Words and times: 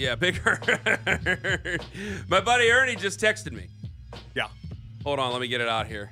Yeah, 0.00 0.14
Big. 0.14 0.40
My 2.28 2.40
buddy 2.40 2.70
Ernie 2.70 2.96
just 2.96 3.20
texted 3.20 3.52
me. 3.52 3.66
Yeah. 4.34 4.48
Hold 5.04 5.18
on, 5.18 5.30
let 5.30 5.42
me 5.42 5.46
get 5.46 5.60
it 5.60 5.68
out 5.68 5.86
here. 5.86 6.10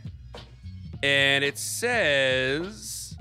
And 1.02 1.42
it 1.42 1.56
says 1.56 3.16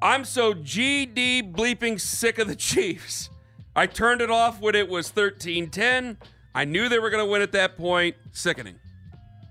I'm 0.00 0.24
so 0.24 0.54
GD 0.54 1.52
bleeping 1.52 2.00
sick 2.00 2.38
of 2.38 2.46
the 2.46 2.54
Chiefs. 2.54 3.30
I 3.74 3.88
turned 3.88 4.20
it 4.20 4.30
off 4.30 4.60
when 4.60 4.76
it 4.76 4.88
was 4.88 5.10
13-10. 5.10 6.16
I 6.54 6.64
knew 6.64 6.88
they 6.88 7.00
were 7.00 7.10
going 7.10 7.24
to 7.24 7.28
win 7.28 7.42
at 7.42 7.50
that 7.50 7.76
point. 7.76 8.14
Sickening. 8.30 8.76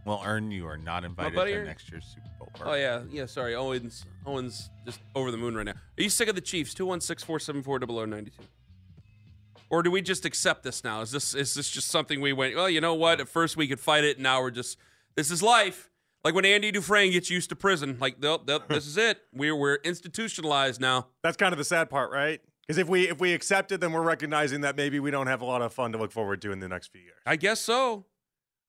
Well, 0.06 0.24
Ern, 0.26 0.52
you 0.52 0.68
are 0.68 0.78
not 0.78 1.04
invited 1.04 1.36
to 1.36 1.66
next 1.66 1.92
year's 1.92 2.06
Super 2.06 2.30
Oh 2.62 2.74
yeah, 2.74 3.02
yeah. 3.10 3.26
Sorry, 3.26 3.56
Owens. 3.56 4.06
Owens 4.26 4.70
just 4.86 5.00
over 5.16 5.32
the 5.32 5.38
moon 5.38 5.56
right 5.56 5.66
now. 5.66 5.74
Are 5.74 6.04
you 6.04 6.10
sick 6.10 6.28
of 6.28 6.36
the 6.36 6.42
Chiefs? 6.42 6.74
Two 6.74 6.86
one 6.86 7.02
six 7.02 7.24
four 7.24 7.40
seven 7.40 7.64
four 7.64 7.80
double 7.80 8.00
oh 8.00 8.04
o 8.04 8.06
ninety 8.06 8.32
two. 8.32 8.44
Or 9.70 9.82
do 9.82 9.90
we 9.90 10.02
just 10.02 10.24
accept 10.24 10.64
this 10.64 10.84
now? 10.84 11.02
Is 11.02 11.12
this 11.12 11.34
is 11.34 11.56
this 11.56 11.70
just 11.70 11.88
something 11.88 12.22
we 12.22 12.32
went? 12.32 12.56
Well, 12.56 12.70
you 12.70 12.80
know 12.80 12.94
what? 12.94 13.20
At 13.20 13.28
first 13.28 13.58
we 13.58 13.68
could 13.68 13.80
fight 13.80 14.04
it, 14.04 14.18
and 14.18 14.24
now 14.24 14.42
we're 14.42 14.52
just 14.52 14.78
this 15.16 15.32
is 15.32 15.42
life. 15.42 15.90
Like 16.24 16.36
when 16.36 16.46
Andy 16.46 16.72
Dufresne 16.72 17.12
gets 17.12 17.30
used 17.30 17.50
to 17.50 17.56
prison, 17.56 17.98
like 18.00 18.22
they'll, 18.22 18.38
they'll, 18.46 18.64
this 18.70 18.86
is 18.86 18.98
it. 18.98 19.20
We're 19.34 19.56
we're 19.56 19.76
institutionalized 19.84 20.80
now. 20.80 21.08
That's 21.24 21.38
kind 21.38 21.54
of 21.54 21.58
the 21.58 21.64
sad 21.66 21.90
part, 21.90 22.12
right? 22.12 22.40
Because 22.68 22.78
if 22.78 22.88
we 22.88 23.10
if 23.10 23.20
we 23.20 23.34
accept 23.34 23.72
it, 23.72 23.82
then 23.82 23.92
we're 23.92 24.04
recognizing 24.04 24.62
that 24.62 24.78
maybe 24.78 25.00
we 25.00 25.12
don't 25.12 25.28
have 25.28 25.42
a 25.42 25.46
lot 25.46 25.62
of 25.62 25.74
fun 25.74 25.92
to 25.94 25.98
look 25.98 26.12
forward 26.12 26.42
to 26.44 26.52
in 26.52 26.60
the 26.60 26.70
next 26.70 26.92
few 26.92 27.02
years. 27.02 27.18
I 27.26 27.36
guess 27.36 27.60
so. 27.60 28.06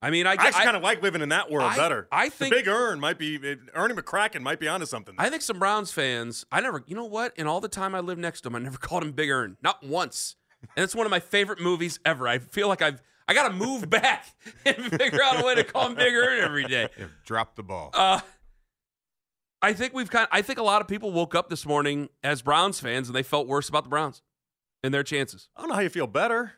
I 0.04 0.10
mean, 0.10 0.26
I, 0.26 0.32
I 0.32 0.34
actually 0.34 0.64
kind 0.64 0.76
of 0.76 0.82
like 0.82 1.02
living 1.02 1.22
in 1.22 1.30
that 1.30 1.50
world 1.50 1.70
I- 1.72 1.76
better. 1.76 2.06
I 2.12 2.28
The 2.28 2.34
think- 2.34 2.54
Big 2.54 2.68
Earn 2.68 3.00
might 3.00 3.18
be 3.18 3.38
Ernie 3.74 3.94
McCracken 3.94 4.42
might 4.42 4.60
be 4.60 4.68
onto 4.68 4.84
something. 4.84 5.14
I 5.16 5.30
think 5.30 5.40
some 5.42 5.58
Browns 5.58 5.92
fans, 5.92 6.44
I 6.52 6.60
never, 6.60 6.84
you 6.86 6.94
know 6.94 7.06
what? 7.06 7.32
In 7.36 7.46
all 7.46 7.60
the 7.60 7.68
time 7.68 7.94
I 7.94 8.00
lived 8.00 8.20
next 8.20 8.42
to 8.42 8.48
him, 8.48 8.56
I 8.56 8.58
never 8.58 8.76
called 8.78 9.02
him 9.02 9.12
Big 9.12 9.30
Earn, 9.30 9.56
not 9.62 9.82
once. 9.82 10.36
And 10.76 10.84
it's 10.84 10.94
one 10.94 11.06
of 11.06 11.10
my 11.10 11.20
favorite 11.20 11.60
movies 11.60 12.00
ever. 12.04 12.28
I 12.28 12.38
feel 12.38 12.68
like 12.68 12.82
I've, 12.82 13.00
I 13.26 13.32
got 13.34 13.48
to 13.48 13.54
move 13.54 13.88
back 13.88 14.26
and 14.66 14.76
figure 14.76 15.22
out 15.22 15.40
a 15.42 15.46
way 15.46 15.54
to 15.54 15.64
call 15.64 15.86
him 15.86 15.94
Big 15.94 16.12
Earn 16.14 16.38
every 16.40 16.64
day. 16.64 16.88
Yeah, 16.98 17.06
drop 17.24 17.56
the 17.56 17.62
ball. 17.62 17.90
Uh, 17.94 18.20
I 19.62 19.72
think 19.72 19.94
we've 19.94 20.10
kind. 20.10 20.28
I 20.30 20.42
think 20.42 20.58
a 20.58 20.62
lot 20.62 20.82
of 20.82 20.88
people 20.88 21.10
woke 21.12 21.34
up 21.34 21.48
this 21.48 21.64
morning 21.64 22.10
as 22.22 22.42
Browns 22.42 22.80
fans 22.80 23.08
and 23.08 23.16
they 23.16 23.22
felt 23.22 23.46
worse 23.46 23.68
about 23.70 23.84
the 23.84 23.88
Browns 23.90 24.20
and 24.82 24.92
their 24.92 25.02
chances. 25.02 25.48
I 25.56 25.60
don't 25.62 25.70
know 25.70 25.74
how 25.76 25.80
you 25.80 25.88
feel 25.88 26.06
better. 26.06 26.52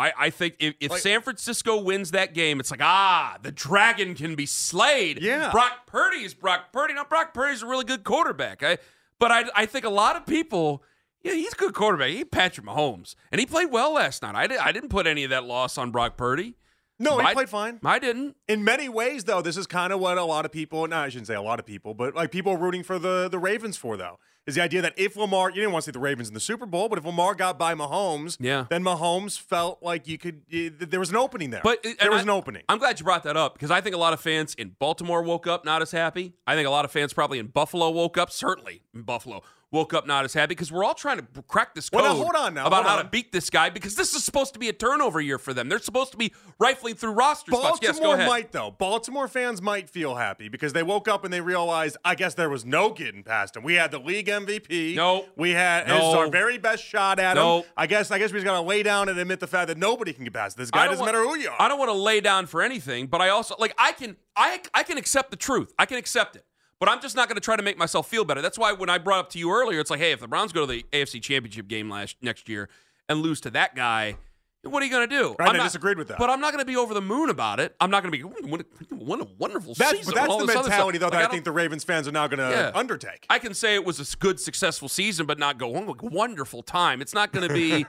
I, 0.00 0.12
I 0.18 0.30
think 0.30 0.56
if, 0.58 0.74
if 0.80 0.90
Like- 0.90 1.00
San 1.00 1.20
Francisco 1.22 1.80
wins 1.80 2.10
that 2.12 2.34
game, 2.34 2.58
it's 2.60 2.70
like, 2.70 2.82
ah, 2.82 3.36
the 3.42 3.52
dragon 3.52 4.14
can 4.14 4.34
be 4.34 4.46
slayed. 4.46 5.20
Yeah. 5.22 5.50
Brock 5.50 5.86
Purdy 5.86 6.24
is 6.24 6.34
Brock 6.34 6.72
Purdy. 6.72 6.94
Now, 6.94 7.04
Brock 7.04 7.34
Purdy's 7.34 7.62
a 7.62 7.66
really 7.66 7.84
good 7.84 8.02
quarterback. 8.04 8.62
I, 8.62 8.78
but 9.18 9.30
I, 9.30 9.44
I 9.54 9.66
think 9.66 9.84
a 9.84 9.90
lot 9.90 10.16
of 10.16 10.26
people, 10.26 10.82
yeah, 11.22 11.34
he's 11.34 11.52
a 11.52 11.56
good 11.56 11.74
quarterback. 11.74 12.08
He 12.10 12.24
Patrick 12.24 12.66
Mahomes. 12.66 13.14
And 13.30 13.38
he 13.38 13.46
played 13.46 13.70
well 13.70 13.92
last 13.94 14.22
night. 14.22 14.34
I, 14.34 14.46
did, 14.46 14.58
I 14.58 14.72
didn't 14.72 14.88
put 14.88 15.06
any 15.06 15.24
of 15.24 15.30
that 15.30 15.44
loss 15.44 15.76
on 15.78 15.90
Brock 15.90 16.16
Purdy. 16.16 16.56
No, 16.98 17.18
he 17.18 17.26
I- 17.26 17.32
played 17.34 17.48
fine. 17.48 17.78
I 17.84 17.98
didn't. 17.98 18.36
In 18.48 18.62
many 18.64 18.88
ways, 18.88 19.24
though, 19.24 19.40
this 19.42 19.56
is 19.56 19.66
kind 19.66 19.92
of 19.92 20.00
what 20.00 20.18
a 20.18 20.24
lot 20.24 20.44
of 20.44 20.52
people, 20.52 20.86
no, 20.86 20.96
I 20.96 21.08
shouldn't 21.08 21.26
say 21.28 21.34
a 21.34 21.42
lot 21.42 21.58
of 21.58 21.64
people, 21.66 21.94
but 21.94 22.14
like 22.14 22.30
people 22.30 22.56
rooting 22.56 22.82
for 22.82 22.98
the, 22.98 23.28
the 23.30 23.38
Ravens 23.38 23.76
for, 23.76 23.96
though, 23.96 24.18
is 24.46 24.54
the 24.54 24.62
idea 24.62 24.82
that 24.82 24.94
if 24.96 25.16
Lamar, 25.16 25.50
you 25.50 25.56
didn't 25.56 25.72
want 25.72 25.84
to 25.84 25.88
see 25.88 25.92
the 25.92 25.98
Ravens 26.00 26.28
in 26.28 26.34
the 26.34 26.40
Super 26.40 26.66
Bowl, 26.66 26.88
but 26.88 26.98
if 26.98 27.04
Lamar 27.04 27.34
got 27.34 27.58
by 27.58 27.74
Mahomes, 27.74 28.36
Yeah. 28.40 28.66
then 28.70 28.82
Mahomes 28.82 29.38
felt 29.38 29.82
like 29.82 30.08
you 30.08 30.18
could, 30.18 30.42
there 30.50 30.98
was 30.98 31.10
an 31.10 31.16
opening 31.16 31.50
there. 31.50 31.60
But 31.62 31.84
uh, 31.86 31.90
there 32.00 32.10
was 32.10 32.20
I- 32.20 32.22
an 32.22 32.30
opening. 32.30 32.62
I'm 32.68 32.78
glad 32.78 32.98
you 32.98 33.04
brought 33.04 33.22
that 33.24 33.36
up 33.36 33.54
because 33.54 33.70
I 33.70 33.80
think 33.80 33.94
a 33.94 33.98
lot 33.98 34.12
of 34.12 34.20
fans 34.20 34.54
in 34.54 34.76
Baltimore 34.78 35.22
woke 35.22 35.46
up 35.46 35.64
not 35.64 35.82
as 35.82 35.90
happy. 35.90 36.32
I 36.46 36.54
think 36.54 36.66
a 36.66 36.70
lot 36.70 36.84
of 36.84 36.90
fans 36.90 37.12
probably 37.12 37.38
in 37.38 37.48
Buffalo 37.48 37.90
woke 37.90 38.16
up, 38.18 38.30
certainly 38.30 38.82
in 38.94 39.02
Buffalo, 39.02 39.42
woke 39.72 39.94
up 39.94 40.06
not 40.06 40.24
as 40.24 40.34
happy 40.34 40.48
because 40.48 40.72
we're 40.72 40.84
all 40.84 40.94
trying 40.94 41.18
to 41.18 41.26
crack 41.46 41.74
this 41.74 41.88
code 41.88 42.02
Well, 42.02 42.14
now, 42.16 42.22
hold 42.22 42.34
on 42.34 42.54
now, 42.54 42.66
about 42.66 42.84
how 42.86 43.00
to 43.00 43.04
beat 43.08 43.30
this 43.32 43.50
guy 43.50 43.70
because 43.70 43.94
this 43.94 44.14
is 44.14 44.24
supposed 44.24 44.52
to 44.54 44.58
be 44.58 44.68
a 44.68 44.72
turnover 44.72 45.20
year 45.20 45.38
for 45.38 45.54
them. 45.54 45.68
They're 45.68 45.78
supposed 45.78 46.10
to 46.12 46.16
be 46.16 46.32
rifling 46.58 46.94
through 46.96 47.12
roster 47.12 47.52
spots. 47.52 47.78
Baltimore 47.80 47.88
Yes, 47.90 48.00
go 48.00 48.12
ahead. 48.12 48.28
might 48.28 48.52
though. 48.52 48.72
Baltimore 48.72 49.28
fans 49.28 49.62
might 49.62 49.88
feel 49.88 50.16
happy 50.16 50.48
because 50.48 50.72
they 50.72 50.82
woke 50.82 51.06
up 51.06 51.24
and 51.24 51.32
they 51.32 51.40
realized, 51.40 51.96
I 52.04 52.14
guess 52.16 52.34
there 52.34 52.48
was 52.50 52.64
no 52.64 52.90
getting 52.90 53.22
past 53.22 53.56
him. 53.56 53.62
We 53.62 53.74
had 53.74 53.90
the 53.92 53.98
league 54.00 54.26
MVP. 54.28 54.94
No. 54.96 55.26
we 55.36 55.50
had 55.50 55.86
No. 55.86 56.18
our 56.18 56.28
very 56.28 56.58
best 56.58 56.82
shot 56.84 57.18
at 57.20 57.34
No. 57.34 57.60
him. 57.60 57.64
I 57.76 57.86
guess 57.86 58.10
I 58.10 58.18
guess 58.18 58.32
we 58.32 58.38
just 58.38 58.46
gotta 58.46 58.66
lay 58.66 58.82
down 58.82 59.08
and 59.08 59.18
admit 59.18 59.40
the 59.40 59.46
fact 59.46 59.68
that 59.68 59.78
nobody 59.78 60.12
can 60.12 60.24
get 60.24 60.32
past 60.32 60.56
this 60.56 60.70
guy. 60.70 60.80
I 60.80 60.84
don't 60.84 60.92
Doesn't 60.94 61.04
want- 61.06 61.14
matter 61.14 61.24
who 61.24 61.36
you 61.38 61.48
are. 61.50 61.56
I 61.60 61.68
don't 61.68 61.78
want 61.78 61.90
to 61.90 61.94
lay 61.96 62.20
down 62.20 62.46
for 62.46 62.62
anything, 62.62 63.06
but 63.06 63.20
I 63.20 63.28
also 63.28 63.54
like 63.58 63.74
I 63.78 63.92
can 63.92 64.16
I 64.36 64.60
I 64.74 64.82
can 64.82 64.98
accept 64.98 65.30
the 65.30 65.36
truth. 65.36 65.72
I 65.78 65.86
can 65.86 65.96
accept 65.96 66.34
it. 66.36 66.44
But 66.80 66.88
I'm 66.88 67.00
just 67.00 67.14
not 67.14 67.28
going 67.28 67.36
to 67.36 67.42
try 67.42 67.56
to 67.56 67.62
make 67.62 67.76
myself 67.76 68.08
feel 68.08 68.24
better. 68.24 68.40
That's 68.40 68.58
why 68.58 68.72
when 68.72 68.88
I 68.88 68.96
brought 68.96 69.20
up 69.20 69.30
to 69.30 69.38
you 69.38 69.52
earlier, 69.52 69.80
it's 69.80 69.90
like, 69.90 70.00
hey, 70.00 70.12
if 70.12 70.20
the 70.20 70.26
Browns 70.26 70.50
go 70.50 70.62
to 70.62 70.66
the 70.66 70.84
AFC 70.92 71.22
Championship 71.22 71.68
game 71.68 71.90
last 71.90 72.16
next 72.22 72.48
year 72.48 72.70
and 73.08 73.20
lose 73.20 73.40
to 73.42 73.50
that 73.50 73.76
guy, 73.76 74.16
what 74.62 74.82
are 74.82 74.86
you 74.86 74.92
going 74.92 75.08
to 75.08 75.14
do? 75.14 75.34
Right, 75.38 75.48
I'm 75.48 75.54
I 75.54 75.58
not- 75.58 75.64
disagreed 75.64 75.96
with 75.96 76.08
that. 76.08 76.18
But 76.18 76.28
I'm 76.28 76.40
not 76.40 76.52
going 76.52 76.60
to 76.60 76.66
be 76.66 76.76
over 76.76 76.92
the 76.92 77.00
moon 77.00 77.30
about 77.30 77.60
it. 77.60 77.74
I'm 77.80 77.90
not 77.90 78.02
going 78.02 78.12
to 78.12 78.18
be 78.18 78.24
what 78.24 78.60
a, 78.60 78.94
what 78.94 79.20
a 79.20 79.28
wonderful 79.38 79.74
That's, 79.74 79.98
season. 79.98 80.12
but 80.14 80.26
that's 80.26 80.36
the 80.36 80.46
mentality 80.46 80.98
though 80.98 81.06
Like, 81.06 81.12
that 81.12 81.18
I, 81.18 81.22
don't- 81.22 81.30
think 81.30 81.44
the 81.44 81.52
Ravens 81.52 81.84
fans 81.84 82.06
are 82.06 82.12
now 82.12 82.26
gonna 82.26 82.50
Yeah. 82.50 82.72
undertake. 82.74 83.24
I 83.30 83.38
can 83.38 83.54
say 83.54 83.74
it 83.74 83.84
was 83.84 84.00
a 84.00 84.16
good, 84.16 84.38
successful 84.38 84.88
season, 84.88 85.24
but 85.24 85.38
not 85.38 85.56
go 85.56 85.74
oh, 85.74 85.96
wonderful 86.02 86.62
time. 86.62 87.00
It's 87.00 87.14
not 87.14 87.32
going 87.32 87.48
to 87.48 87.54
be. 87.54 87.86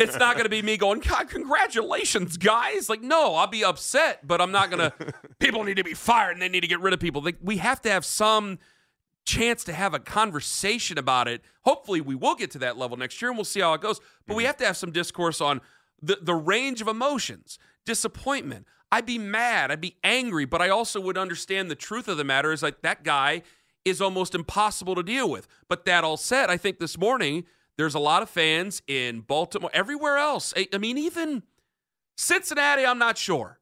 it's 0.00 0.16
not 0.18 0.34
going 0.34 0.44
to 0.44 0.50
be 0.50 0.62
me 0.62 0.76
going. 0.76 1.00
God, 1.00 1.28
congratulations, 1.28 2.36
guys! 2.36 2.88
Like, 2.88 3.02
no, 3.02 3.34
I'll 3.34 3.46
be 3.46 3.64
upset, 3.64 4.26
but 4.26 4.40
I'm 4.40 4.52
not 4.52 4.70
going 4.70 4.90
to. 4.98 5.12
People 5.38 5.64
need 5.64 5.76
to 5.76 5.84
be 5.84 5.94
fired, 5.94 6.32
and 6.32 6.42
they 6.42 6.48
need 6.48 6.60
to 6.60 6.66
get 6.66 6.80
rid 6.80 6.94
of 6.94 7.00
people. 7.00 7.22
Like, 7.22 7.36
we 7.42 7.58
have 7.58 7.80
to 7.82 7.90
have 7.90 8.04
some 8.04 8.58
chance 9.24 9.64
to 9.64 9.72
have 9.72 9.94
a 9.94 9.98
conversation 9.98 10.98
about 10.98 11.28
it. 11.28 11.42
Hopefully, 11.62 12.00
we 12.00 12.14
will 12.14 12.34
get 12.34 12.50
to 12.52 12.58
that 12.58 12.76
level 12.76 12.96
next 12.96 13.20
year, 13.20 13.30
and 13.30 13.38
we'll 13.38 13.44
see 13.44 13.60
how 13.60 13.74
it 13.74 13.80
goes. 13.80 14.00
But 14.26 14.36
we 14.36 14.42
mm-hmm. 14.42 14.48
have 14.48 14.56
to 14.58 14.66
have 14.66 14.76
some 14.76 14.92
discourse 14.92 15.40
on 15.40 15.60
the 16.02 16.18
the 16.20 16.34
range 16.34 16.80
of 16.80 16.88
emotions, 16.88 17.58
disappointment. 17.86 18.66
I'd 18.90 19.06
be 19.06 19.18
mad, 19.18 19.70
I'd 19.70 19.80
be 19.80 19.96
angry, 20.04 20.44
but 20.44 20.60
I 20.60 20.68
also 20.68 21.00
would 21.00 21.16
understand 21.16 21.70
the 21.70 21.74
truth 21.74 22.08
of 22.08 22.18
the 22.18 22.24
matter 22.24 22.52
is 22.52 22.62
like 22.62 22.82
that 22.82 23.04
guy 23.04 23.42
is 23.84 24.00
almost 24.02 24.34
impossible 24.34 24.94
to 24.96 25.02
deal 25.02 25.30
with. 25.30 25.48
But 25.68 25.86
that 25.86 26.04
all 26.04 26.16
said, 26.18 26.50
I 26.50 26.56
think 26.58 26.78
this 26.78 26.98
morning 26.98 27.44
there's 27.78 27.94
a 27.94 27.98
lot 27.98 28.22
of 28.22 28.28
fans 28.28 28.82
in 28.86 29.20
Baltimore, 29.20 29.70
everywhere 29.72 30.18
else. 30.18 30.52
I, 30.56 30.68
I 30.74 30.78
mean, 30.78 30.98
even 30.98 31.42
Cincinnati, 32.16 32.84
I'm 32.84 32.98
not 32.98 33.16
sure. 33.16 33.58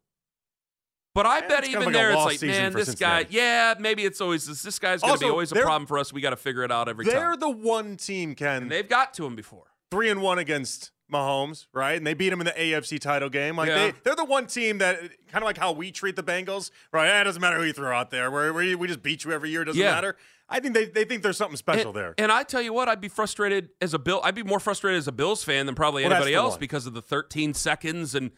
But 1.15 1.27
I 1.27 1.41
bet 1.41 1.65
it's 1.65 1.75
kind 1.75 1.77
of 1.77 1.83
even 1.83 1.85
like 1.87 1.93
there, 1.95 2.11
it's 2.13 2.25
like, 2.25 2.43
man, 2.43 2.73
this 2.73 2.95
guy, 2.95 3.27
yeah, 3.31 3.75
maybe 3.79 4.05
it's 4.05 4.21
always 4.21 4.47
this. 4.47 4.63
This 4.63 4.79
guy's 4.79 5.01
going 5.01 5.15
to 5.15 5.21
be 5.21 5.31
always 5.31 5.51
a 5.51 5.57
problem 5.57 5.87
for 5.87 5.99
us. 5.99 6.13
We 6.13 6.21
got 6.21 6.31
to 6.31 6.37
figure 6.37 6.63
it 6.63 6.71
out 6.71 6.89
every 6.89 7.05
time. 7.05 7.15
They're 7.15 7.37
the 7.37 7.51
one 7.51 7.97
team, 7.97 8.35
Ken, 8.37 8.63
And 8.63 8.71
they've 8.71 8.89
got 8.89 9.15
to 9.15 9.27
him 9.27 9.35
before. 9.35 9.67
three 9.91 10.09
and 10.09 10.23
one 10.23 10.39
against 10.39 10.93
Mahomes, 11.11 11.67
right? 11.73 11.93
And 11.97 12.07
they 12.07 12.15
beat 12.15 12.33
him 12.33 12.41
in 12.41 12.47
the 12.47 12.53
AFC 12.53 12.99
title 13.01 13.29
game. 13.29 13.57
Like 13.57 13.69
Yeah. 13.69 13.87
they, 13.87 13.93
they're 14.05 14.15
the 14.17 14.25
one 14.25 14.47
team 14.47 14.79
that 14.79 14.99
kind 15.29 15.43
of 15.43 15.47
like 15.47 15.59
how 15.59 15.73
we 15.73 15.91
treat 15.91 16.17
the 16.17 16.23
Bengals, 16.23 16.71
right? 16.93 17.09
Eh, 17.09 17.21
it 17.21 17.25
doesn't 17.25 17.41
matter 17.41 17.59
who 17.59 17.65
you 17.65 17.73
throw 17.73 17.97
out 17.97 18.11
there. 18.11 18.31
We're, 18.31 18.53
we 18.53 18.75
we 18.75 18.87
just 18.87 19.03
beat 19.03 19.25
you 19.25 19.33
every 19.33 19.51
year. 19.51 19.63
It 19.63 19.67
doesn't 19.67 19.81
Yeah. 19.81 19.93
matter. 19.93 20.17
I 20.49 20.59
think 20.59 20.75
they, 20.75 20.87
they 20.87 21.05
think 21.05 21.23
there's 21.23 21.37
something 21.37 21.57
special 21.57 21.91
and, 21.91 21.97
there. 21.97 22.15
And 22.19 22.33
I 22.33 22.43
tell 22.43 22.61
you 22.61 22.73
what, 22.73 22.89
I'd 22.89 23.01
be 23.01 23.07
frustrated 23.09 23.69
as 23.81 23.95
a 23.95 23.99
Bill. 24.01 24.21
I'd 24.25 24.35
be 24.35 24.43
more 24.43 24.59
frustrated 24.59 24.99
as 24.99 25.07
a 25.07 25.13
Bills 25.13 25.45
fan 25.45 25.67
than 25.67 25.77
probably 25.77 26.03
Well, 26.03 26.13
anybody 26.13 26.35
else 26.35 26.55
one. 26.55 26.61
because 26.61 26.87
of 26.87 26.95
the 26.95 27.03
13 27.03 27.55
seconds 27.55 28.17
and 28.17 28.33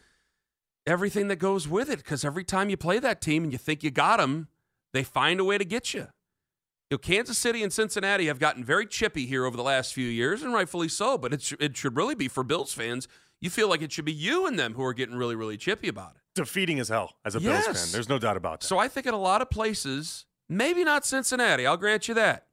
everything 0.85 1.27
that 1.29 1.37
goes 1.37 1.67
with 1.67 1.89
it. 1.89 1.97
Because 1.97 2.23
every 2.23 2.43
time 2.43 2.69
you 2.69 2.77
play 2.77 2.99
that 2.99 3.19
team 3.21 3.43
and 3.43 3.51
you 3.51 3.57
think 3.57 3.83
you 3.83 3.89
got 3.91 4.17
them, 4.17 4.47
they 4.93 5.03
find 5.03 5.39
a 5.39 5.43
way 5.43 5.57
to 5.57 5.65
get 5.65 5.93
you. 5.95 6.07
You 6.93 6.97
know, 6.97 6.99
Kansas 6.99 7.39
City 7.39 7.63
and 7.63 7.73
Cincinnati 7.73 8.27
have 8.27 8.37
gotten 8.37 8.63
very 8.63 8.85
chippy 8.85 9.25
here 9.25 9.47
over 9.47 9.57
the 9.57 9.63
last 9.63 9.95
few 9.95 10.07
years, 10.07 10.43
and 10.43 10.53
rightfully 10.53 10.87
so. 10.87 11.17
But 11.17 11.33
it, 11.33 11.41
sh- 11.41 11.53
it 11.59 11.75
should 11.75 11.95
really 11.97 12.13
be 12.13 12.27
for 12.27 12.43
Bills 12.43 12.71
fans. 12.71 13.07
You 13.41 13.49
feel 13.49 13.67
like 13.67 13.81
it 13.81 13.91
should 13.91 14.05
be 14.05 14.11
you 14.13 14.45
and 14.45 14.59
them 14.59 14.75
who 14.75 14.83
are 14.83 14.93
getting 14.93 15.15
really, 15.15 15.33
really 15.35 15.57
chippy 15.57 15.87
about 15.87 16.11
it. 16.11 16.21
Defeating 16.35 16.79
as 16.79 16.89
hell 16.89 17.15
as 17.25 17.33
a 17.33 17.39
Bills 17.39 17.65
fan. 17.65 17.91
There's 17.91 18.07
no 18.09 18.19
doubt 18.19 18.37
about 18.37 18.59
that. 18.61 18.67
So 18.67 18.77
I 18.77 18.89
think 18.89 19.07
in 19.07 19.15
a 19.15 19.19
lot 19.19 19.41
of 19.41 19.49
places, 19.49 20.27
maybe 20.47 20.83
not 20.83 21.03
Cincinnati, 21.03 21.65
I'll 21.65 21.77
grant 21.77 22.07
you 22.07 22.13
that. 22.13 22.45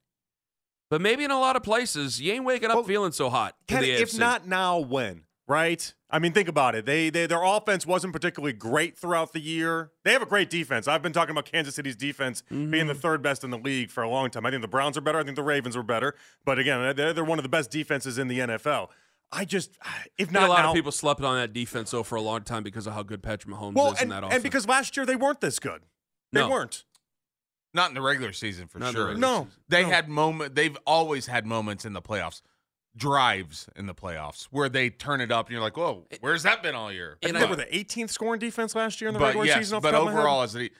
But 0.89 1.03
maybe 1.03 1.23
in 1.23 1.31
a 1.31 1.39
lot 1.39 1.57
of 1.57 1.63
places, 1.63 2.19
you 2.19 2.33
ain't 2.33 2.47
waking 2.47 2.71
up 2.71 2.77
Well, 2.77 2.85
feeling 2.85 3.13
so 3.13 3.29
hot. 3.29 3.57
the 3.69 3.91
if 3.93 4.17
not 4.19 4.49
now, 4.49 4.79
when? 4.79 5.25
Right? 5.51 5.93
I 6.09 6.21
mean, 6.21 6.33
think 6.33 6.49
about 6.49 6.77
it. 6.77 6.87
They, 6.87 7.11
they 7.11 7.27
their 7.27 7.43
offense 7.43 7.85
wasn't 7.85 8.13
particularly 8.13 8.53
great 8.53 8.97
throughout 8.97 9.33
the 9.33 9.41
year. 9.41 9.91
They 10.05 10.13
have 10.13 10.23
a 10.23 10.27
great 10.27 10.49
defense. 10.49 10.87
I've 10.87 11.03
been 11.03 11.13
talking 11.13 11.33
about 11.33 11.47
Kansas 11.47 11.75
City's 11.75 11.97
defense 11.97 12.43
being 12.49 12.71
Mm-hmm. 12.71 12.87
the 12.89 12.95
third 12.95 13.21
best 13.21 13.43
in 13.43 13.51
the 13.51 13.59
league 13.59 13.91
for 13.91 14.03
a 14.05 14.09
long 14.09 14.31
time. 14.31 14.47
I 14.47 14.51
think 14.51 14.63
the 14.63 14.69
Browns 14.69 14.97
are 14.97 15.01
better. 15.01 15.19
I 15.19 15.25
think 15.25 15.35
the 15.35 15.43
Ravens 15.43 15.77
were 15.77 15.83
better. 15.83 16.15
But 16.45 16.59
again, 16.61 16.95
they're, 16.95 17.13
they're 17.13 17.25
one 17.25 17.39
of 17.39 17.43
the 17.43 17.49
best 17.49 17.71
defenses 17.73 18.17
in 18.17 18.29
the 18.29 18.39
NFL. 18.39 18.89
I 19.33 19.45
just, 19.45 19.71
if 19.71 19.79
I 19.83 20.05
think 20.19 20.33
not 20.33 20.43
a 20.45 20.47
lot 20.53 20.63
now, 20.63 20.69
of 20.71 20.75
people 20.75 20.93
slept 20.93 21.21
on 21.23 21.37
that 21.37 21.53
defense 21.53 21.91
though 21.91 22.03
for 22.05 22.15
a 22.17 22.21
long 22.23 22.43
time 22.43 22.63
because 22.63 22.87
of 22.87 22.93
how 22.95 23.03
good 23.03 23.23
Patrick 23.23 23.53
Mahomes 23.55 23.75
well, 23.75 23.93
is 23.93 24.01
and, 24.01 24.03
in 24.03 24.09
that 24.11 24.19
offense. 24.19 24.35
and 24.35 24.43
because 24.43 24.69
last 24.69 24.97
year 24.97 25.05
they 25.07 25.17
weren't 25.17 25.41
this 25.41 25.59
good. 25.59 25.83
They 26.33 26.41
No. 26.41 26.49
weren't. 26.51 26.85
Not 27.75 27.89
in 27.91 27.95
the 27.95 28.01
regular 28.03 28.33
season 28.33 28.67
for 28.67 28.79
Not 28.81 28.89
in 28.89 28.95
the 28.95 29.01
sure. 29.01 29.15
No, 29.17 29.29
season. 29.45 29.51
They 29.69 29.83
no. 29.83 29.91
had 29.91 30.09
moment. 30.09 30.55
They've 30.57 30.77
always 30.87 31.27
had 31.27 31.47
moments 31.47 31.85
in 31.85 31.93
the 31.93 32.03
playoffs, 32.03 32.43
drives 32.97 33.69
in 33.77 33.87
the 33.87 33.95
playoffs 33.95 34.45
where 34.51 34.69
they 34.69 34.91
turn 34.91 35.21
it 35.21 35.31
up, 35.31 35.47
and 35.47 35.53
you're 35.53 35.63
like, 35.63 35.77
"Whoa, 35.77 36.07
where's 36.21 36.43
that 36.43 36.63
been 36.63 36.75
all 36.75 36.93
year?" 36.93 37.19
I 37.23 37.29
And 37.29 37.37
think 37.37 37.37
I- 37.37 37.41
they 37.41 37.51
were 37.51 37.57
the 37.57 37.77
18th 37.77 38.11
scoring 38.11 38.41
defense 38.41 38.75
last 38.75 39.01
year 39.01 39.09
in 39.09 39.15
the 39.15 39.21
but 39.21 39.27
regular 39.27 39.47
yes, 39.47 39.59
season. 39.59 39.77
Off 39.77 39.83
but 39.83 39.93
the 39.93 39.99
top 39.99 40.01
of 40.01 40.07
my 40.07 40.13
head. 40.13 40.19
overall, 40.21 40.43
as 40.43 40.57
a, 40.57 40.71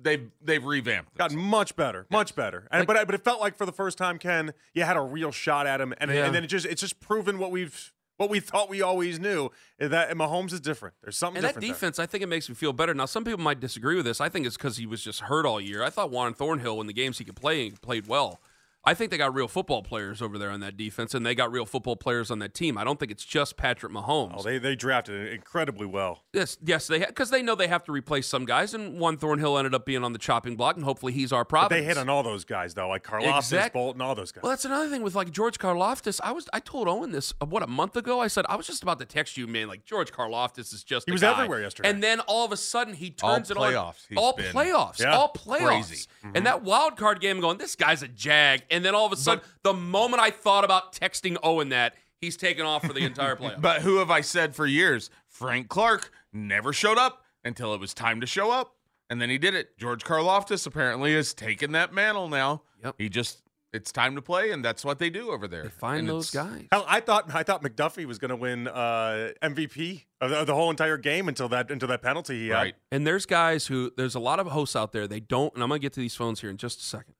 they've 0.00 0.30
they've 0.42 0.64
revamped. 0.64 1.16
Gotten 1.16 1.38
much 1.38 1.76
better, 1.76 2.06
much 2.10 2.34
better. 2.34 2.68
And, 2.70 2.80
Like- 2.80 2.86
but 2.98 3.06
but 3.06 3.14
it 3.14 3.24
felt 3.24 3.40
like 3.40 3.56
for 3.56 3.66
the 3.66 3.72
first 3.72 3.98
time, 3.98 4.18
Ken, 4.18 4.52
you 4.74 4.84
had 4.84 4.96
a 4.96 5.00
real 5.00 5.32
shot 5.32 5.66
at 5.66 5.80
him, 5.80 5.94
and, 5.98 6.10
Yeah. 6.10 6.26
and 6.26 6.34
then 6.34 6.44
it 6.44 6.48
just 6.48 6.66
it's 6.66 6.80
just 6.80 7.00
proven 7.00 7.38
what 7.38 7.50
we've 7.50 7.92
what 8.16 8.30
we 8.30 8.38
thought 8.38 8.68
we 8.68 8.80
always 8.80 9.18
knew 9.18 9.50
is 9.76 9.90
that 9.90 10.08
Mahomes 10.10 10.52
is 10.52 10.60
different. 10.60 10.94
There's 11.02 11.18
something 11.18 11.38
And 11.38 11.44
that 11.44 11.48
different. 11.48 11.62
there. 11.66 11.74
defense, 11.74 11.98
I 11.98 12.06
think 12.06 12.22
it 12.22 12.28
makes 12.28 12.48
me 12.48 12.54
feel 12.54 12.72
better. 12.72 12.94
Now, 12.94 13.06
some 13.06 13.24
people 13.24 13.40
might 13.40 13.58
disagree 13.58 13.96
with 13.96 14.04
this. 14.04 14.20
I 14.20 14.28
think 14.28 14.46
it's 14.46 14.56
because 14.56 14.76
he 14.76 14.86
was 14.86 15.02
just 15.02 15.22
hurt 15.22 15.44
all 15.44 15.60
year. 15.60 15.82
I 15.82 15.90
thought 15.90 16.10
Juan 16.12 16.32
Thornhill, 16.32 16.80
in 16.80 16.86
the 16.86 16.92
games 16.92 17.18
he 17.18 17.24
could 17.24 17.34
play, 17.34 17.64
he 17.64 17.70
played 17.72 18.06
well. 18.06 18.40
I 18.86 18.94
think 18.94 19.10
they 19.10 19.16
got 19.18 19.34
real 19.34 19.48
football 19.48 19.82
players 19.82 20.20
over 20.20 20.36
there 20.38 20.50
on 20.50 20.60
that 20.60 20.76
defense, 20.76 21.14
and 21.14 21.24
they 21.24 21.34
got 21.34 21.50
real 21.50 21.64
football 21.64 21.96
players 21.96 22.30
on 22.30 22.38
that 22.40 22.52
team. 22.54 22.76
I 22.76 22.84
don't 22.84 23.00
think 23.00 23.10
it's 23.10 23.24
just 23.24 23.56
Patrick 23.56 23.92
Mahomes. 23.92 24.34
Oh, 24.36 24.42
they 24.42 24.58
they 24.58 24.76
drafted 24.76 25.32
incredibly 25.32 25.86
well. 25.86 26.22
Yes, 26.32 26.58
yes, 26.62 26.86
they 26.86 26.98
because 26.98 27.30
they 27.30 27.42
know 27.42 27.54
they 27.54 27.68
have 27.68 27.84
to 27.84 27.92
replace 27.92 28.26
some 28.26 28.44
guys, 28.44 28.74
and 28.74 28.98
Juan 29.00 29.16
Thornhill 29.16 29.56
ended 29.56 29.74
up 29.74 29.86
being 29.86 30.04
on 30.04 30.12
the 30.12 30.18
chopping 30.18 30.56
block, 30.56 30.76
and 30.76 30.84
hopefully 30.84 31.12
he's 31.12 31.32
our 31.32 31.44
But 31.44 31.48
problem. 31.48 31.80
they 31.80 31.84
hit 31.86 31.96
on 31.96 32.08
all 32.08 32.22
those 32.22 32.44
guys 32.44 32.74
though, 32.74 32.88
like 32.88 33.04
Karlaftis, 33.04 33.38
Exact- 33.38 33.74
Bolton, 33.74 34.00
all 34.02 34.14
those 34.14 34.32
guys. 34.32 34.42
Well, 34.42 34.50
that's 34.50 34.64
another 34.64 34.88
thing 34.90 35.02
with 35.02 35.14
like 35.14 35.30
George 35.30 35.58
Karlaftis. 35.58 36.20
I 36.22 36.32
was 36.32 36.48
I 36.52 36.60
told 36.60 36.86
Owen 36.88 37.10
this 37.12 37.32
uh, 37.40 37.46
what 37.46 37.62
a 37.62 37.66
month 37.66 37.96
ago. 37.96 38.20
I 38.20 38.26
said 38.28 38.44
I 38.48 38.56
was 38.56 38.66
just 38.66 38.82
about 38.82 38.98
to 38.98 39.06
text 39.06 39.36
you, 39.36 39.46
man. 39.46 39.68
Like 39.68 39.84
George 39.84 40.12
Karlaftis 40.12 40.74
is 40.74 40.84
just 40.84 41.06
He 41.06 41.12
a 41.12 41.14
was 41.14 41.22
guy. 41.22 41.32
everywhere 41.32 41.62
yesterday. 41.62 41.88
and 41.88 42.02
then 42.02 42.20
all 42.20 42.44
of 42.44 42.52
a 42.52 42.56
sudden 42.56 42.92
he 42.94 43.14
All 43.22 43.34
turns 43.36 43.50
it 43.50 43.56
on. 43.56 43.72
playoffs, 43.72 44.06
he's 44.08 44.18
All 44.18 44.34
been- 44.34 44.52
playoffs, 44.52 45.00
Yeah. 45.00 45.16
all 45.16 45.32
playoffs, 45.32 45.88
Crazy. 45.88 46.06
and 46.34 46.44
that 46.46 46.62
wild 46.62 46.96
card 46.96 47.20
game 47.20 47.40
going. 47.40 47.58
This 47.58 47.76
guy's 47.76 48.02
a 48.02 48.08
jag, 48.08 48.62
and 48.74 48.84
then 48.84 48.94
all 48.94 49.06
of 49.06 49.12
a 49.12 49.16
sudden, 49.16 49.44
the 49.62 49.72
moment 49.72 50.22
I 50.22 50.30
thought 50.30 50.64
about 50.64 50.92
texting 50.92 51.36
Owen 51.42 51.70
that 51.70 51.94
he's 52.20 52.36
taken 52.36 52.66
off 52.66 52.84
for 52.84 52.92
the 52.92 53.04
entire 53.04 53.36
playoff. 53.36 53.60
But 53.60 53.82
who 53.82 53.98
have 53.98 54.10
I 54.10 54.20
said 54.20 54.54
for 54.54 54.66
years? 54.66 55.10
Frank 55.28 55.68
Clark 55.68 56.10
never 56.32 56.72
showed 56.72 56.98
up 56.98 57.24
until 57.44 57.74
it 57.74 57.80
was 57.80 57.94
time 57.94 58.20
to 58.20 58.26
show 58.26 58.50
up, 58.50 58.74
and 59.10 59.20
then 59.20 59.30
he 59.30 59.38
did 59.38 59.54
it. 59.54 59.76
George 59.78 60.04
Karlaftis 60.04 60.66
apparently 60.66 61.14
has 61.14 61.34
taken 61.34 61.72
that 61.72 61.92
mantle 61.92 62.28
now. 62.28 62.62
Yep. 62.82 62.94
He 62.98 63.08
just 63.08 63.40
it's 63.72 63.90
time 63.90 64.14
to 64.14 64.22
play, 64.22 64.52
and 64.52 64.64
that's 64.64 64.84
what 64.84 65.00
they 65.00 65.10
do 65.10 65.30
over 65.32 65.48
there. 65.48 65.64
they 65.64 65.68
find 65.68 66.00
And 66.00 66.08
those 66.08 66.30
guys. 66.30 66.68
Hell, 66.70 66.84
I 66.88 67.00
thought 67.00 67.34
I 67.34 67.42
thought 67.42 67.62
McDuffie 67.62 68.04
was 68.06 68.18
going 68.18 68.28
to 68.28 68.36
win 68.36 68.68
uh, 68.68 69.32
MVP 69.42 70.04
of 70.20 70.30
the, 70.30 70.36
of 70.40 70.46
the 70.46 70.54
whole 70.54 70.70
entire 70.70 70.96
game 70.96 71.26
until 71.28 71.48
that 71.48 71.70
until 71.72 71.88
that 71.88 72.00
penalty 72.00 72.38
he 72.44 72.48
had. 72.48 72.74
And 72.92 73.04
there's 73.04 73.26
guys 73.26 73.66
who 73.66 73.90
there's 73.96 74.14
a 74.14 74.20
lot 74.20 74.38
of 74.38 74.46
hosts 74.46 74.76
out 74.76 74.92
there. 74.92 75.08
They 75.08 75.18
don't, 75.20 75.52
and 75.54 75.62
I'm 75.62 75.68
gonna 75.70 75.80
get 75.80 75.92
to 75.94 76.00
these 76.00 76.14
phones 76.14 76.40
here 76.40 76.50
in 76.50 76.56
just 76.56 76.80
a 76.80 76.84
second. 76.84 77.14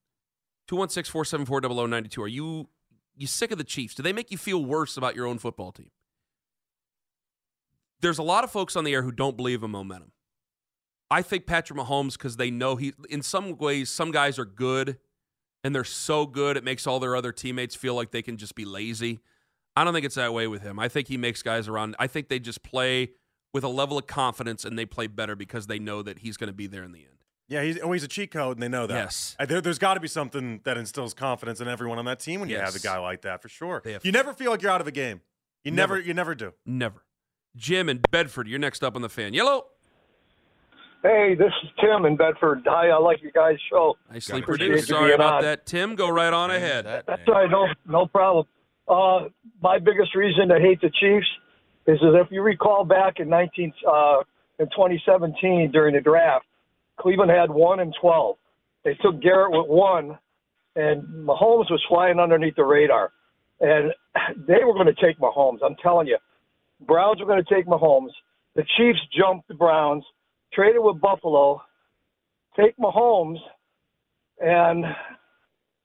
216-474-0092. 0.68 2.18
Are 2.18 2.28
you 2.28 2.68
you 3.16 3.26
sick 3.26 3.52
of 3.52 3.58
the 3.58 3.64
Chiefs? 3.64 3.94
Do 3.94 4.02
they 4.02 4.12
make 4.12 4.30
you 4.30 4.38
feel 4.38 4.64
worse 4.64 4.96
about 4.96 5.14
your 5.14 5.26
own 5.26 5.38
football 5.38 5.70
team? 5.70 5.90
There's 8.00 8.18
a 8.18 8.24
lot 8.24 8.44
of 8.44 8.50
folks 8.50 8.74
on 8.76 8.84
the 8.84 8.92
air 8.92 9.02
who 9.02 9.12
don't 9.12 9.36
believe 9.36 9.62
in 9.62 9.70
momentum. 9.70 10.12
I 11.10 11.22
think 11.22 11.46
Patrick 11.46 11.78
Mahomes, 11.78 12.14
because 12.14 12.36
they 12.36 12.50
know 12.50 12.76
he 12.76 12.92
in 13.08 13.22
some 13.22 13.56
ways, 13.56 13.90
some 13.90 14.10
guys 14.10 14.38
are 14.38 14.44
good 14.44 14.98
and 15.62 15.74
they're 15.74 15.84
so 15.84 16.26
good 16.26 16.56
it 16.56 16.64
makes 16.64 16.86
all 16.86 17.00
their 17.00 17.16
other 17.16 17.32
teammates 17.32 17.74
feel 17.74 17.94
like 17.94 18.10
they 18.10 18.22
can 18.22 18.36
just 18.36 18.54
be 18.54 18.64
lazy. 18.64 19.20
I 19.76 19.84
don't 19.84 19.94
think 19.94 20.06
it's 20.06 20.14
that 20.14 20.34
way 20.34 20.46
with 20.46 20.62
him. 20.62 20.78
I 20.78 20.88
think 20.88 21.08
he 21.08 21.16
makes 21.16 21.42
guys 21.42 21.68
around. 21.68 21.96
I 21.98 22.06
think 22.06 22.28
they 22.28 22.38
just 22.38 22.62
play 22.62 23.10
with 23.52 23.64
a 23.64 23.68
level 23.68 23.96
of 23.96 24.06
confidence 24.06 24.64
and 24.64 24.78
they 24.78 24.86
play 24.86 25.06
better 25.06 25.34
because 25.36 25.66
they 25.66 25.78
know 25.78 26.02
that 26.02 26.20
he's 26.20 26.36
going 26.36 26.48
to 26.48 26.54
be 26.54 26.66
there 26.66 26.84
in 26.84 26.92
the 26.92 27.00
end. 27.00 27.13
Yeah, 27.46 27.62
he's, 27.62 27.78
oh, 27.82 27.92
a 27.92 27.98
cheat 28.00 28.30
code, 28.30 28.56
and 28.56 28.62
they 28.62 28.68
know 28.68 28.86
that. 28.86 28.94
Yes. 28.94 29.36
Uh, 29.38 29.44
There, 29.44 29.60
there's 29.60 29.78
got 29.78 29.94
to 29.94 30.00
be 30.00 30.08
something 30.08 30.60
that 30.64 30.78
instills 30.78 31.12
confidence 31.12 31.60
in 31.60 31.68
everyone 31.68 31.98
on 31.98 32.06
that 32.06 32.18
team 32.20 32.40
when 32.40 32.48
you 32.48 32.56
have 32.56 32.74
a 32.74 32.78
guy 32.78 32.98
like 32.98 33.22
that, 33.22 33.42
for 33.42 33.48
sure. 33.50 33.82
They 33.84 33.98
You 34.02 34.12
never 34.12 34.32
feel 34.32 34.50
like 34.50 34.62
you're 34.62 34.70
out 34.70 34.80
of 34.80 34.86
a 34.86 34.90
game. 34.92 35.20
You 35.62 35.70
never, 35.70 35.96
Never. 35.96 36.06
you 36.06 36.14
never 36.14 36.34
do. 36.34 36.52
Never. 36.64 37.04
Jim 37.56 37.88
in 37.88 38.00
Bedford, 38.10 38.48
you're 38.48 38.58
next 38.58 38.82
up 38.82 38.96
on 38.96 39.02
the 39.02 39.08
fan. 39.08 39.34
Yellow. 39.34 39.66
Hey, 41.02 41.34
this 41.34 41.52
is 41.62 41.68
Tim 41.80 42.06
in 42.06 42.16
Bedford. 42.16 42.62
Hi, 42.66 42.88
I 42.88 42.98
like 42.98 43.22
you 43.22 43.30
guys' 43.30 43.56
show. 43.70 43.94
Nicely 44.10 44.40
Appreciate 44.40 44.68
produced. 44.68 44.88
Sorry 44.88 45.12
about 45.12 45.34
on. 45.34 45.42
that. 45.42 45.66
Tim, 45.66 45.94
go 45.96 46.08
right 46.08 46.32
on 46.32 46.50
ahead. 46.50 46.86
That 46.86 47.04
That's 47.06 47.20
name. 47.26 47.36
all 47.36 47.42
right, 47.42 47.50
no, 47.86 48.00
no 48.00 48.06
problem. 48.06 48.46
Uh, 48.88 49.28
my 49.62 49.78
biggest 49.78 50.14
reason 50.14 50.48
to 50.48 50.58
hate 50.58 50.80
the 50.80 50.90
Chiefs 50.90 51.26
is 51.86 51.98
that 52.00 52.18
if 52.24 52.30
you 52.30 52.40
recall 52.40 52.84
back 52.84 53.20
in 53.20 53.28
19 53.28 53.72
uh, 53.86 54.20
in 54.58 54.66
2017 54.66 55.70
during 55.72 55.94
the 55.94 56.00
draft, 56.00 56.46
Cleveland 57.00 57.30
had 57.30 57.50
one 57.50 57.80
and 57.80 57.94
12. 58.00 58.36
They 58.84 58.94
took 58.94 59.20
Garrett 59.22 59.52
with 59.52 59.66
one, 59.68 60.18
and 60.76 61.02
Mahomes 61.26 61.70
was 61.70 61.82
flying 61.88 62.18
underneath 62.18 62.56
the 62.56 62.64
radar, 62.64 63.12
and 63.60 63.92
they 64.46 64.64
were 64.64 64.74
going 64.74 64.86
to 64.86 65.06
take 65.06 65.18
Mahomes. 65.18 65.58
I'm 65.64 65.76
telling 65.82 66.06
you, 66.06 66.18
Browns 66.80 67.20
were 67.20 67.26
going 67.26 67.42
to 67.42 67.54
take 67.54 67.66
Mahomes. 67.66 68.10
The 68.54 68.64
Chiefs 68.76 69.00
jumped 69.16 69.48
the 69.48 69.54
Browns, 69.54 70.04
traded 70.52 70.82
with 70.82 71.00
Buffalo, 71.00 71.62
take 72.56 72.76
Mahomes, 72.76 73.38
and 74.40 74.84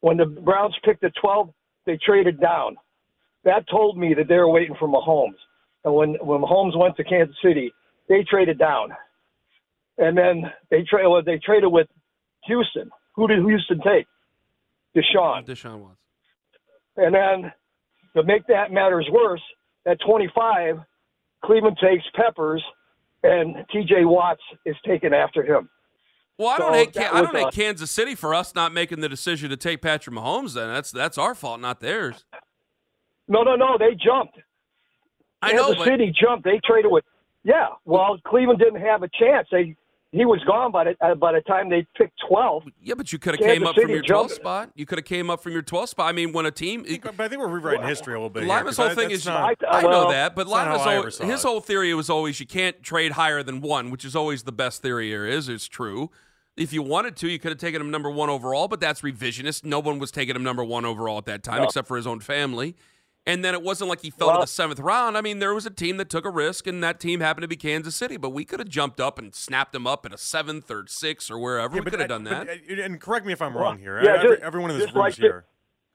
when 0.01 0.17
the 0.17 0.25
Browns 0.25 0.75
picked 0.83 1.01
the 1.01 1.11
12, 1.21 1.49
they 1.85 1.97
traded 2.05 2.39
down. 2.39 2.77
That 3.43 3.67
told 3.69 3.97
me 3.97 4.13
that 4.15 4.27
they 4.27 4.37
were 4.37 4.51
waiting 4.51 4.75
for 4.77 4.87
Mahomes. 4.87 5.37
And 5.85 5.93
when 5.93 6.15
when 6.21 6.41
Mahomes 6.41 6.77
went 6.77 6.97
to 6.97 7.03
Kansas 7.03 7.35
City, 7.43 7.71
they 8.09 8.23
traded 8.29 8.59
down. 8.59 8.89
And 9.99 10.17
then 10.17 10.43
they 10.71 10.83
tra- 10.89 11.07
well, 11.09 11.21
they 11.23 11.39
traded 11.45 11.71
with 11.71 11.87
Houston. 12.45 12.89
Who 13.15 13.27
did 13.27 13.39
Houston 13.45 13.79
take? 13.81 14.07
Deshaun. 14.95 15.45
Deshaun 15.45 15.79
Watson. 15.79 15.97
And 16.97 17.13
then 17.13 17.51
to 18.15 18.23
make 18.23 18.47
that 18.47 18.71
matters 18.71 19.07
worse, 19.11 19.41
at 19.85 19.97
25, 20.05 20.77
Cleveland 21.43 21.77
takes 21.81 22.03
Peppers, 22.15 22.63
and 23.23 23.55
T.J. 23.71 24.05
Watts 24.05 24.41
is 24.65 24.75
taken 24.85 25.13
after 25.13 25.43
him. 25.43 25.69
Well, 26.37 26.47
I 26.49 26.57
don't 26.57 26.71
So 26.71 26.77
hate 26.77 26.93
Can- 26.93 27.13
I 27.13 27.21
don't 27.21 27.35
hate 27.35 27.51
Kansas 27.53 27.91
City 27.91 28.15
for 28.15 28.33
us 28.33 28.55
not 28.55 28.73
making 28.73 29.01
the 29.01 29.09
decision 29.09 29.49
to 29.49 29.57
take 29.57 29.81
Patrick 29.81 30.15
Mahomes. 30.15 30.53
Then 30.53 30.69
that's 30.69 30.89
that's 30.91 31.17
our 31.17 31.35
fault, 31.35 31.59
not 31.59 31.81
theirs. 31.81 32.23
No, 33.27 33.43
no, 33.43 33.55
no. 33.57 33.77
They 33.77 33.95
jumped. 33.95 34.37
I 35.41 35.51
know, 35.51 35.67
Kansas 35.67 35.77
but 35.79 35.85
City 35.85 36.13
jumped. 36.17 36.45
They 36.45 36.61
traded 36.65 36.91
with. 36.91 37.03
Yeah. 37.43 37.67
Well, 37.85 38.17
Cleveland 38.25 38.59
didn't 38.59 38.81
have 38.81 39.03
a 39.03 39.09
chance. 39.19 39.47
They 39.51 39.75
he 40.11 40.25
was 40.25 40.39
gone 40.47 40.71
by 40.71 40.83
the 40.85 40.95
uh, 41.05 41.13
by 41.15 41.31
the 41.31 41.41
time 41.41 41.69
they 41.69 41.85
picked 41.95 42.19
12. 42.27 42.63
yeah, 42.81 42.95
but 42.95 43.13
you 43.13 43.19
could 43.19 43.35
have 43.39 43.45
came 43.47 43.65
up 43.65 43.75
from 43.75 43.89
your 43.89 44.01
12th 44.01 44.07
jumped. 44.07 44.31
spot. 44.33 44.71
You 44.75 44.85
could 44.85 44.97
have 44.97 45.05
came 45.05 45.29
up 45.29 45.41
from 45.41 45.51
your 45.53 45.61
12th 45.61 45.89
spot. 45.89 46.09
I 46.09 46.13
mean, 46.13 46.31
when 46.33 46.45
a 46.45 46.51
team, 46.51 46.83
But 47.03 47.19
I 47.19 47.27
think 47.27 47.39
we're 47.41 47.47
rewriting 47.47 47.85
history 47.87 48.13
a 48.13 48.17
little 48.17 48.29
bit. 48.29 48.43
here, 48.43 48.49
Lima's 48.49 48.75
'cause 48.75 48.77
whole 48.77 48.91
I- 48.91 48.95
thing 48.95 49.09
that's 49.09 49.21
is 49.21 49.25
not- 49.27 49.55
I- 49.69 49.79
I 49.79 49.81
know 49.83 50.09
that, 50.11 50.35
but 50.35 50.47
Lima's 50.47 50.81
how 50.81 50.89
I 50.89 50.93
al- 50.95 50.99
ever 51.01 51.11
saw 51.11 51.25
his 51.25 51.43
it. 51.43 51.47
whole 51.47 51.61
theory 51.61 51.93
was 51.93 52.09
always 52.09 52.39
you 52.39 52.47
can't 52.47 52.81
trade 52.81 53.11
higher 53.13 53.43
than 53.43 53.61
one, 53.61 53.91
which 53.91 54.03
is 54.03 54.15
always 54.15 54.43
the 54.43 54.51
best 54.51 54.81
theory 54.81 55.11
there 55.11 55.27
is. 55.27 55.47
It's 55.47 55.67
true. 55.67 56.09
If 56.57 56.73
you 56.73 56.81
wanted 56.81 57.15
to, 57.17 57.29
you 57.29 57.39
could 57.39 57.51
have 57.51 57.59
taken 57.59 57.79
him 57.79 57.89
number 57.91 58.09
one 58.09 58.29
overall, 58.29 58.67
but 58.67 58.79
that's 58.81 59.01
revisionist. 59.01 59.63
No 59.63 59.79
one 59.79 59.97
was 59.99 60.11
taking 60.11 60.35
him 60.35 60.43
number 60.43 60.63
one 60.63 60.85
overall 60.85 61.19
at 61.19 61.25
that 61.25 61.43
time, 61.43 61.59
No. 61.59 61.63
except 61.65 61.87
for 61.87 61.95
his 61.95 62.05
own 62.07 62.19
family. 62.19 62.75
And 63.29 63.45
then 63.45 63.53
it 63.53 63.61
wasn't 63.61 63.89
like 63.89 64.01
he 64.01 64.09
fell 64.09 64.27
to 64.29 64.31
Well- 64.33 64.41
the 64.41 64.47
seventh 64.47 64.79
round. 64.79 65.17
I 65.17 65.21
mean, 65.21 65.39
there 65.39 65.53
was 65.53 65.65
a 65.65 65.69
team 65.69 65.97
that 65.97 66.09
took 66.09 66.25
a 66.25 66.29
risk, 66.29 66.67
and 66.67 66.83
that 66.83 66.99
team 66.99 67.19
happened 67.19 67.43
to 67.43 67.47
be 67.47 67.55
Kansas 67.55 67.95
City. 67.95 68.17
But 68.17 68.31
we 68.31 68.43
could 68.45 68.59
have 68.59 68.69
jumped 68.69 68.99
up 68.99 69.19
and 69.19 69.33
snapped 69.35 69.73
him 69.75 69.85
up 69.87 70.05
at 70.05 70.13
a 70.13 70.17
seventh 70.17 70.69
or 70.71 70.85
sixth 70.87 71.29
or 71.29 71.37
wherever. 71.39 71.75
Yeah, 71.75 71.81
we 71.83 71.91
could 71.91 71.99
have 71.99 72.09
done 72.09 72.23
that. 72.25 72.47
but, 72.47 72.79
uh, 72.79 72.81
and 72.81 72.99
correct 72.99 73.25
me 73.25 73.33
if 73.33 73.41
I'm 73.41 73.53
Well, 73.53 73.63
wrong 73.63 73.77
here. 73.77 74.01
yeah, 74.03 74.15
Every- 74.15 74.29
just- 74.31 74.41
everyone 74.41 74.71
in 74.71 74.79
this 74.79 74.87
room 74.87 74.95
like 75.03 75.11
is 75.11 75.17
the- 75.17 75.21
here. 75.23 75.45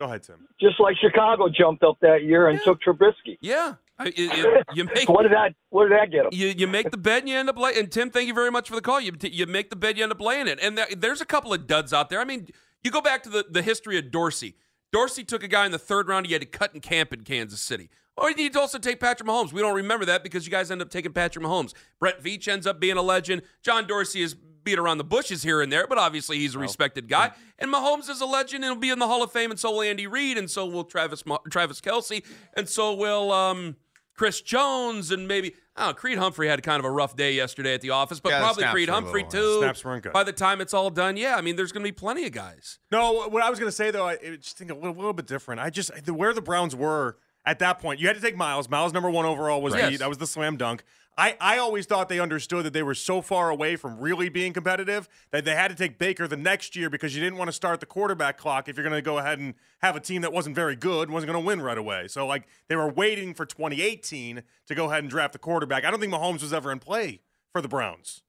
Go 0.00 0.06
ahead, 0.06 0.22
Tim. 0.24 0.48
Just 0.60 0.80
like 0.80 0.96
Chicago 0.96 1.48
jumped 1.48 1.82
up 1.84 1.98
that 2.00 2.24
year 2.24 2.48
and 2.48 2.60
took 2.62 2.80
Trubisky. 2.82 3.38
yeah, 3.40 3.74
I- 3.98 4.08
it- 4.08 4.14
it- 4.16 4.64
you 4.74 4.84
make 4.84 5.08
What 5.08 5.22
did 5.22 5.32
that 5.32 5.54
What 5.70 5.88
did 5.88 5.92
that 5.92 6.10
get 6.10 6.24
them? 6.24 6.30
you 6.32 6.48
you 6.48 6.66
make 6.66 6.90
the 6.90 6.96
bet 6.96 7.20
and 7.20 7.28
you 7.28 7.36
end 7.36 7.48
up 7.48 7.56
laying. 7.58 7.78
And 7.78 7.90
Tim, 7.92 8.10
thank 8.10 8.26
you 8.26 8.34
very 8.34 8.50
much 8.50 8.68
for 8.68 8.74
the 8.74 8.80
call. 8.82 9.00
You 9.00 9.12
you 9.22 9.46
make 9.46 9.70
the 9.70 9.76
bet, 9.76 9.96
you 9.96 10.02
end 10.02 10.10
up 10.12 10.20
laying 10.20 10.48
it. 10.48 10.58
And 10.60 10.76
there- 10.76 10.88
there's 10.96 11.20
a 11.20 11.24
couple 11.24 11.52
of 11.54 11.66
duds 11.68 11.92
out 11.92 12.10
there. 12.10 12.20
I 12.20 12.24
mean, 12.24 12.48
you 12.82 12.90
go 12.90 13.00
back 13.00 13.22
to 13.22 13.28
the, 13.28 13.46
the 13.48 13.62
history 13.62 13.96
of 13.96 14.10
Dorsey. 14.10 14.56
Dorsey 14.94 15.24
took 15.24 15.42
a 15.42 15.48
guy 15.48 15.66
in 15.66 15.72
the 15.72 15.78
third 15.78 16.06
round. 16.06 16.24
He 16.24 16.32
had 16.34 16.42
to 16.42 16.46
cut 16.46 16.72
in 16.72 16.80
camp 16.80 17.12
in 17.12 17.22
Kansas 17.24 17.60
City. 17.60 17.90
Or 18.16 18.30
you 18.30 18.36
need 18.36 18.52
to 18.52 18.60
also 18.60 18.78
take 18.78 19.00
Patrick 19.00 19.28
Mahomes. 19.28 19.52
We 19.52 19.60
don't 19.60 19.74
remember 19.74 20.04
that 20.04 20.22
because 20.22 20.46
you 20.46 20.52
guys 20.52 20.70
end 20.70 20.80
up 20.80 20.88
taking 20.88 21.12
Patrick 21.12 21.44
Mahomes. 21.44 21.74
Brett 21.98 22.22
Veach 22.22 22.46
ends 22.46 22.64
up 22.64 22.78
being 22.78 22.96
a 22.96 23.02
legend. 23.02 23.42
John 23.60 23.88
Dorsey 23.88 24.22
is 24.22 24.36
beat 24.62 24.78
around 24.78 24.98
the 24.98 25.04
bushes 25.04 25.42
here 25.42 25.60
and 25.60 25.72
there, 25.72 25.88
but 25.88 25.98
obviously 25.98 26.38
he's 26.38 26.54
a 26.54 26.60
respected 26.60 27.08
guy. 27.08 27.32
And 27.58 27.72
Mahomes 27.72 28.08
is 28.08 28.20
a 28.20 28.24
legend 28.24 28.62
and 28.62 28.72
he'll 28.72 28.80
be 28.80 28.90
in 28.90 29.00
the 29.00 29.08
Hall 29.08 29.24
of 29.24 29.32
Fame, 29.32 29.50
and 29.50 29.58
so 29.58 29.72
will 29.72 29.82
Andy 29.82 30.06
Reid, 30.06 30.38
and 30.38 30.48
so 30.48 30.64
will 30.64 30.84
Travis 30.84 31.26
Ma- 31.26 31.38
Travis 31.50 31.80
Kelce, 31.80 32.24
and 32.56 32.68
so 32.68 32.94
will 32.94 33.32
um, 33.32 33.74
Chris 34.14 34.40
Jones, 34.40 35.10
and 35.10 35.26
maybe 35.26 35.54
oh, 35.76 35.92
Creed 35.92 36.18
Humphrey 36.18 36.48
had 36.48 36.62
kind 36.62 36.78
of 36.78 36.84
a 36.84 36.90
rough 36.90 37.16
day 37.16 37.32
yesterday 37.32 37.74
at 37.74 37.80
the 37.80 37.90
office, 37.90 38.20
but 38.20 38.30
Yeah, 38.30 38.40
probably 38.40 38.64
Creed 38.64 38.88
Humphrey 38.88 39.24
too. 39.24 39.58
Snaps 39.60 39.84
weren't 39.84 40.04
good. 40.04 40.12
By 40.12 40.24
the 40.24 40.32
time 40.32 40.60
it's 40.60 40.72
all 40.74 40.90
done, 40.90 41.16
yeah, 41.16 41.36
I 41.36 41.40
mean 41.40 41.56
there's 41.56 41.72
going 41.72 41.84
to 41.84 41.88
be 41.88 41.92
plenty 41.92 42.26
of 42.26 42.32
guys. 42.32 42.78
No, 42.90 43.28
what 43.28 43.42
I 43.42 43.50
was 43.50 43.58
going 43.58 43.68
to 43.68 43.76
say 43.76 43.90
though, 43.90 44.06
I 44.06 44.16
just 44.36 44.56
think 44.56 44.70
a 44.70 44.74
little, 44.74 44.94
little 44.94 45.12
bit 45.12 45.26
different. 45.26 45.60
I 45.60 45.70
just 45.70 45.90
where 46.08 46.32
the 46.32 46.42
Browns 46.42 46.76
were 46.76 47.16
at 47.46 47.58
that 47.58 47.78
point, 47.78 48.00
you 48.00 48.06
had 48.06 48.16
to 48.16 48.22
take 48.22 48.36
Myles. 48.36 48.70
Myles 48.70 48.92
number 48.92 49.10
one 49.10 49.26
overall 49.26 49.60
was 49.60 49.74
the, 49.74 49.96
that 49.98 50.08
was 50.08 50.18
the 50.18 50.26
slam 50.26 50.56
dunk. 50.56 50.82
I, 51.16 51.36
I 51.40 51.58
always 51.58 51.86
thought 51.86 52.08
they 52.08 52.18
understood 52.18 52.64
that 52.66 52.72
they 52.72 52.82
were 52.82 52.94
so 52.94 53.22
far 53.22 53.48
away 53.50 53.76
from 53.76 54.00
really 54.00 54.28
being 54.28 54.52
competitive 54.52 55.08
that 55.30 55.44
they 55.44 55.54
had 55.54 55.68
to 55.68 55.76
take 55.76 55.96
Baker 55.96 56.26
the 56.26 56.36
next 56.36 56.74
year 56.74 56.90
because 56.90 57.14
you 57.14 57.22
didn't 57.22 57.38
want 57.38 57.46
to 57.48 57.52
start 57.52 57.78
the 57.78 57.86
quarterback 57.86 58.36
clock 58.36 58.68
if 58.68 58.76
you're 58.76 58.82
going 58.82 58.96
to 58.96 59.02
go 59.02 59.18
ahead 59.18 59.38
and 59.38 59.54
have 59.80 59.94
a 59.94 60.00
team 60.00 60.22
that 60.22 60.32
wasn't 60.32 60.56
very 60.56 60.74
good, 60.74 61.10
wasn't 61.10 61.30
going 61.32 61.40
to 61.40 61.46
win 61.46 61.62
right 61.62 61.78
away. 61.78 62.08
So 62.08 62.26
like 62.26 62.48
they 62.68 62.74
were 62.74 62.88
waiting 62.88 63.32
for 63.32 63.46
2018 63.46 64.42
to 64.66 64.74
go 64.74 64.86
ahead 64.86 65.04
and 65.04 65.10
draft 65.10 65.32
the 65.34 65.38
quarterback. 65.38 65.84
I 65.84 65.90
don't 65.92 66.00
think 66.00 66.12
Mahomes 66.12 66.42
was 66.42 66.52
ever 66.52 66.72
in 66.72 66.80
play 66.80 67.20
for 67.52 67.60
the 67.60 67.68
Browns. 67.68 68.22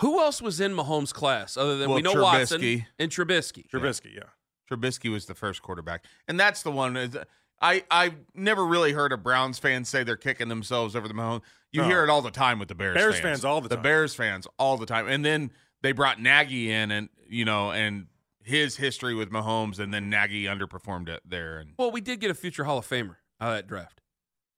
Who 0.00 0.18
else 0.20 0.42
was 0.42 0.60
in 0.60 0.74
Mahomes' 0.74 1.12
class 1.14 1.56
other 1.56 1.76
than 1.76 1.88
Well, 1.88 1.96
we 1.96 2.02
know 2.02 2.20
Watson 2.20 2.60
Trubisky. 2.60 2.86
and 2.98 3.10
Trubisky? 3.10 3.68
Trubisky, 3.68 4.14
yeah. 4.14 4.22
Trubisky 4.70 5.10
was 5.10 5.26
the 5.26 5.34
first 5.34 5.62
quarterback, 5.62 6.04
and 6.26 6.38
that's 6.38 6.62
the 6.62 6.70
one. 6.70 6.96
is- 6.96 7.16
I 7.60 7.82
I 7.90 8.14
never 8.34 8.64
really 8.64 8.92
heard 8.92 9.10
a 9.12 9.16
Browns 9.16 9.58
fan 9.58 9.84
say 9.84 10.04
they're 10.04 10.16
kicking 10.16 10.48
themselves 10.48 10.94
over 10.94 11.08
the 11.08 11.14
Mahomes. 11.14 11.42
You 11.72 11.82
No. 11.82 11.88
hear 11.88 12.04
it 12.04 12.10
all 12.10 12.22
the 12.22 12.30
time 12.30 12.58
with 12.58 12.68
the 12.68 12.74
Bears. 12.74 12.94
Bears 12.94 13.14
fans. 13.16 13.22
fans 13.22 13.44
all 13.44 13.60
the 13.60 13.68
The 13.68 13.76
time. 13.76 13.82
Bears 13.82 14.14
fans 14.14 14.46
all 14.58 14.76
the 14.78 14.86
time, 14.86 15.06
and 15.06 15.24
then 15.24 15.50
they 15.82 15.92
brought 15.92 16.20
Nagy 16.20 16.70
in, 16.70 16.90
and 16.90 17.08
you 17.28 17.44
know, 17.44 17.70
and 17.72 18.06
his 18.42 18.76
history 18.76 19.14
with 19.14 19.30
Mahomes, 19.30 19.78
and 19.78 19.92
then 19.92 20.08
Nagy 20.08 20.44
underperformed 20.44 21.08
it 21.08 21.20
there, 21.26 21.58
and 21.58 21.74
Well, 21.78 21.90
we 21.90 22.00
did 22.00 22.20
get 22.20 22.30
a 22.30 22.34
future 22.34 22.64
Hall 22.64 22.78
of 22.78 22.86
Famer 22.86 23.16
out 23.40 23.50
of 23.50 23.56
that 23.56 23.66
draft, 23.66 24.00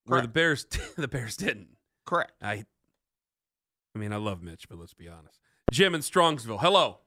where 0.04 0.20
the 0.22 0.28
Bears 0.28 0.64
the 0.96 1.08
Bears 1.08 1.36
didn't. 1.36 1.76
correct. 2.06 2.32
I, 2.42 2.64
I 3.94 3.98
mean, 3.98 4.12
I 4.12 4.16
love 4.16 4.42
Mitch, 4.42 4.68
but 4.68 4.78
let's 4.78 4.94
be 4.94 5.08
honest. 5.08 5.40
Jim 5.72 5.94
in 5.96 6.00
Strongsville, 6.02 6.60
hello. 6.60 6.98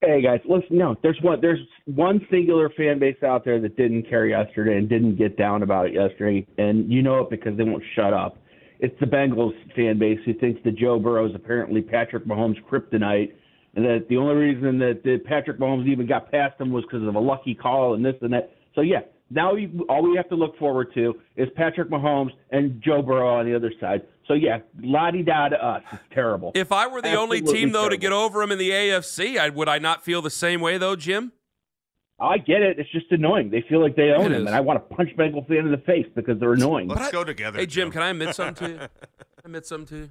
Hey 0.00 0.20
guys, 0.20 0.40
listen. 0.48 0.76
No, 0.78 0.96
there's 1.04 1.20
one. 1.22 1.40
There's 1.40 1.60
one 1.84 2.26
singular 2.28 2.68
fan 2.70 2.98
base 2.98 3.22
out 3.22 3.44
there 3.44 3.60
that 3.60 3.76
didn't 3.76 4.08
care 4.10 4.26
yesterday 4.26 4.76
and 4.76 4.88
didn't 4.88 5.14
get 5.14 5.36
down 5.36 5.62
about 5.62 5.86
it 5.86 5.94
yesterday, 5.94 6.44
and 6.58 6.90
you 6.92 7.02
know 7.02 7.20
it 7.20 7.30
because 7.30 7.56
they 7.56 7.62
won't 7.62 7.84
shut 7.94 8.12
up. 8.12 8.36
It's 8.82 8.98
the 8.98 9.06
Bengals 9.06 9.54
fan 9.76 9.96
base 9.96 10.18
who 10.26 10.34
thinks 10.34 10.60
that 10.64 10.76
Joe 10.76 10.98
Burrow 10.98 11.28
is 11.28 11.34
apparently 11.36 11.82
Patrick 11.82 12.26
Mahomes' 12.26 12.56
kryptonite, 12.68 13.32
and 13.76 13.84
that 13.84 14.06
the 14.08 14.16
only 14.16 14.34
reason 14.34 14.80
that, 14.80 15.02
that 15.04 15.24
Patrick 15.24 15.60
Mahomes 15.60 15.88
even 15.88 16.08
got 16.08 16.32
past 16.32 16.60
him 16.60 16.72
was 16.72 16.82
because 16.82 17.06
of 17.06 17.14
a 17.14 17.20
lucky 17.20 17.54
call 17.54 17.94
and 17.94 18.04
this 18.04 18.16
and 18.22 18.32
that. 18.32 18.50
So 18.74 18.80
yeah, 18.80 19.02
now 19.30 19.54
we, 19.54 19.72
all 19.88 20.02
we 20.02 20.16
have 20.16 20.28
to 20.30 20.34
look 20.34 20.58
forward 20.58 20.88
to 20.94 21.14
is 21.36 21.48
Patrick 21.54 21.90
Mahomes 21.90 22.32
and 22.50 22.82
Joe 22.82 23.02
Burrow 23.02 23.38
on 23.38 23.46
the 23.46 23.54
other 23.54 23.72
side. 23.80 24.02
So 24.26 24.34
yeah, 24.34 24.58
la 24.82 25.12
di 25.12 25.22
da 25.22 25.48
to 25.50 25.64
us. 25.64 25.82
It's 25.92 26.02
terrible. 26.12 26.50
If 26.56 26.72
I 26.72 26.88
were 26.88 27.00
the 27.00 27.14
only 27.14 27.40
team 27.40 27.70
though 27.70 27.88
to 27.88 27.96
get 27.96 28.10
over 28.12 28.42
him 28.42 28.50
in 28.50 28.58
the 28.58 28.70
AFC, 28.70 29.38
I, 29.38 29.48
would 29.48 29.68
I 29.68 29.78
not 29.78 30.02
feel 30.04 30.22
the 30.22 30.30
same 30.30 30.60
way 30.60 30.76
though, 30.76 30.96
Jim? 30.96 31.30
I 32.22 32.38
get 32.38 32.62
it. 32.62 32.78
It's 32.78 32.90
just 32.92 33.06
annoying. 33.10 33.50
They 33.50 33.62
feel 33.68 33.82
like 33.82 33.96
they 33.96 34.10
own 34.10 34.26
It 34.26 34.32
him, 34.32 34.42
is. 34.42 34.46
and 34.46 34.54
I 34.54 34.60
want 34.60 34.76
to 34.88 34.94
punch 34.94 35.14
Bengal 35.16 35.44
fan 35.44 35.58
in 35.58 35.70
the 35.72 35.78
face 35.78 36.06
because 36.14 36.38
they're 36.38 36.52
annoying. 36.52 36.88
Let's 36.88 37.08
I- 37.08 37.10
go 37.10 37.24
together. 37.24 37.58
Hey 37.58 37.66
Jim, 37.66 37.90
can 37.90 38.02
I 38.02 38.10
admit 38.10 38.34
something 38.34 38.66
to 38.68 38.72
you? 38.74 38.78
I 38.80 38.88
admit 39.44 39.66
something 39.66 39.86
to 39.88 39.96
you? 40.04 40.10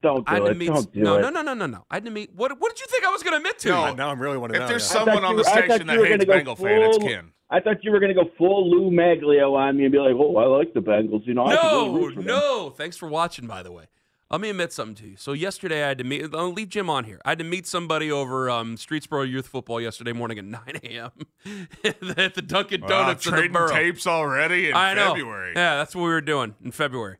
Don't 0.00 0.28
I 0.28 0.38
do 0.38 0.44
had 0.44 0.52
it. 0.52 0.56
meet. 0.58 0.66
Don't 0.68 0.92
do 0.92 1.00
no, 1.00 1.16
it. 1.18 1.22
no, 1.22 1.28
no, 1.30 1.42
no, 1.42 1.54
no, 1.54 1.66
no. 1.66 1.84
I 1.90 1.96
had 1.96 2.04
to 2.04 2.10
meet. 2.10 2.32
What? 2.34 2.58
What 2.60 2.74
did 2.74 2.80
you 2.80 2.86
think 2.86 3.04
I 3.04 3.10
was 3.10 3.22
going 3.22 3.32
to 3.32 3.38
admit 3.38 3.58
to? 3.60 3.68
No. 3.70 3.82
I, 3.82 3.94
now 3.94 4.10
I'm 4.10 4.20
really 4.20 4.38
want 4.38 4.52
to 4.52 4.56
If 4.56 4.62
know. 4.62 4.68
there's 4.68 4.88
yeah. 4.88 4.98
Someone 5.04 5.24
on 5.24 5.36
the 5.36 5.42
I 5.42 5.44
thought 5.44 5.64
station 5.64 5.86
that 5.88 5.96
hates 5.98 6.24
gonna 6.24 6.26
Bengal 6.26 6.56
fan, 6.56 6.82
it's 6.82 6.98
full- 6.98 7.08
Ken. 7.08 7.32
I 7.50 7.60
thought 7.60 7.82
you 7.82 7.90
were 7.92 7.98
going 7.98 8.14
to 8.14 8.22
go 8.22 8.30
full 8.38 8.70
Lou 8.70 8.90
Maglio 8.90 9.54
on 9.56 9.76
me 9.78 9.84
and 9.84 9.90
be 9.92 9.98
like, 9.98 10.14
"Oh, 10.14 10.36
I 10.36 10.44
like 10.44 10.74
the 10.74 10.80
Bengals." 10.80 11.26
You 11.26 11.32
know, 11.34 11.44
I 11.44 11.52
really 11.52 12.14
No, 12.14 12.14
them. 12.14 12.24
no. 12.26 12.70
Thanks 12.70 12.96
for 12.96 13.08
watching, 13.08 13.46
by 13.46 13.62
the 13.62 13.72
way. 13.72 13.84
Let 14.30 14.42
me 14.42 14.50
admit 14.50 14.74
something 14.74 14.94
to 14.96 15.08
you. 15.10 15.16
So 15.16 15.32
yesterday 15.32 15.82
I 15.82 15.88
had 15.88 15.98
to 15.98 16.04
meet. 16.04 16.34
I'll 16.34 16.52
leave 16.52 16.68
Jim 16.68 16.90
on 16.90 17.04
here. 17.04 17.18
I 17.24 17.30
had 17.30 17.38
to 17.38 17.44
meet 17.44 17.66
somebody 17.66 18.12
over 18.12 18.50
um, 18.50 18.76
Streetsboro 18.76 19.26
Youth 19.28 19.46
Football 19.48 19.80
yesterday 19.80 20.12
morning 20.12 20.38
at 20.38 20.44
9 20.44 20.60
a.m. 20.84 21.10
at 22.18 22.34
the 22.34 22.42
Dunkin' 22.42 22.82
Wow, 22.82 22.88
Donuts 22.88 23.26
in 23.26 23.34
the 23.34 23.48
borough. 23.48 23.68
tapes 23.72 24.06
already 24.06 24.68
in 24.68 24.76
I 24.76 24.92
know. 24.92 25.14
February. 25.14 25.52
Yeah, 25.56 25.76
that's 25.76 25.94
what 25.94 26.02
we 26.02 26.10
were 26.10 26.20
doing 26.20 26.54
in 26.62 26.72
February. 26.72 27.16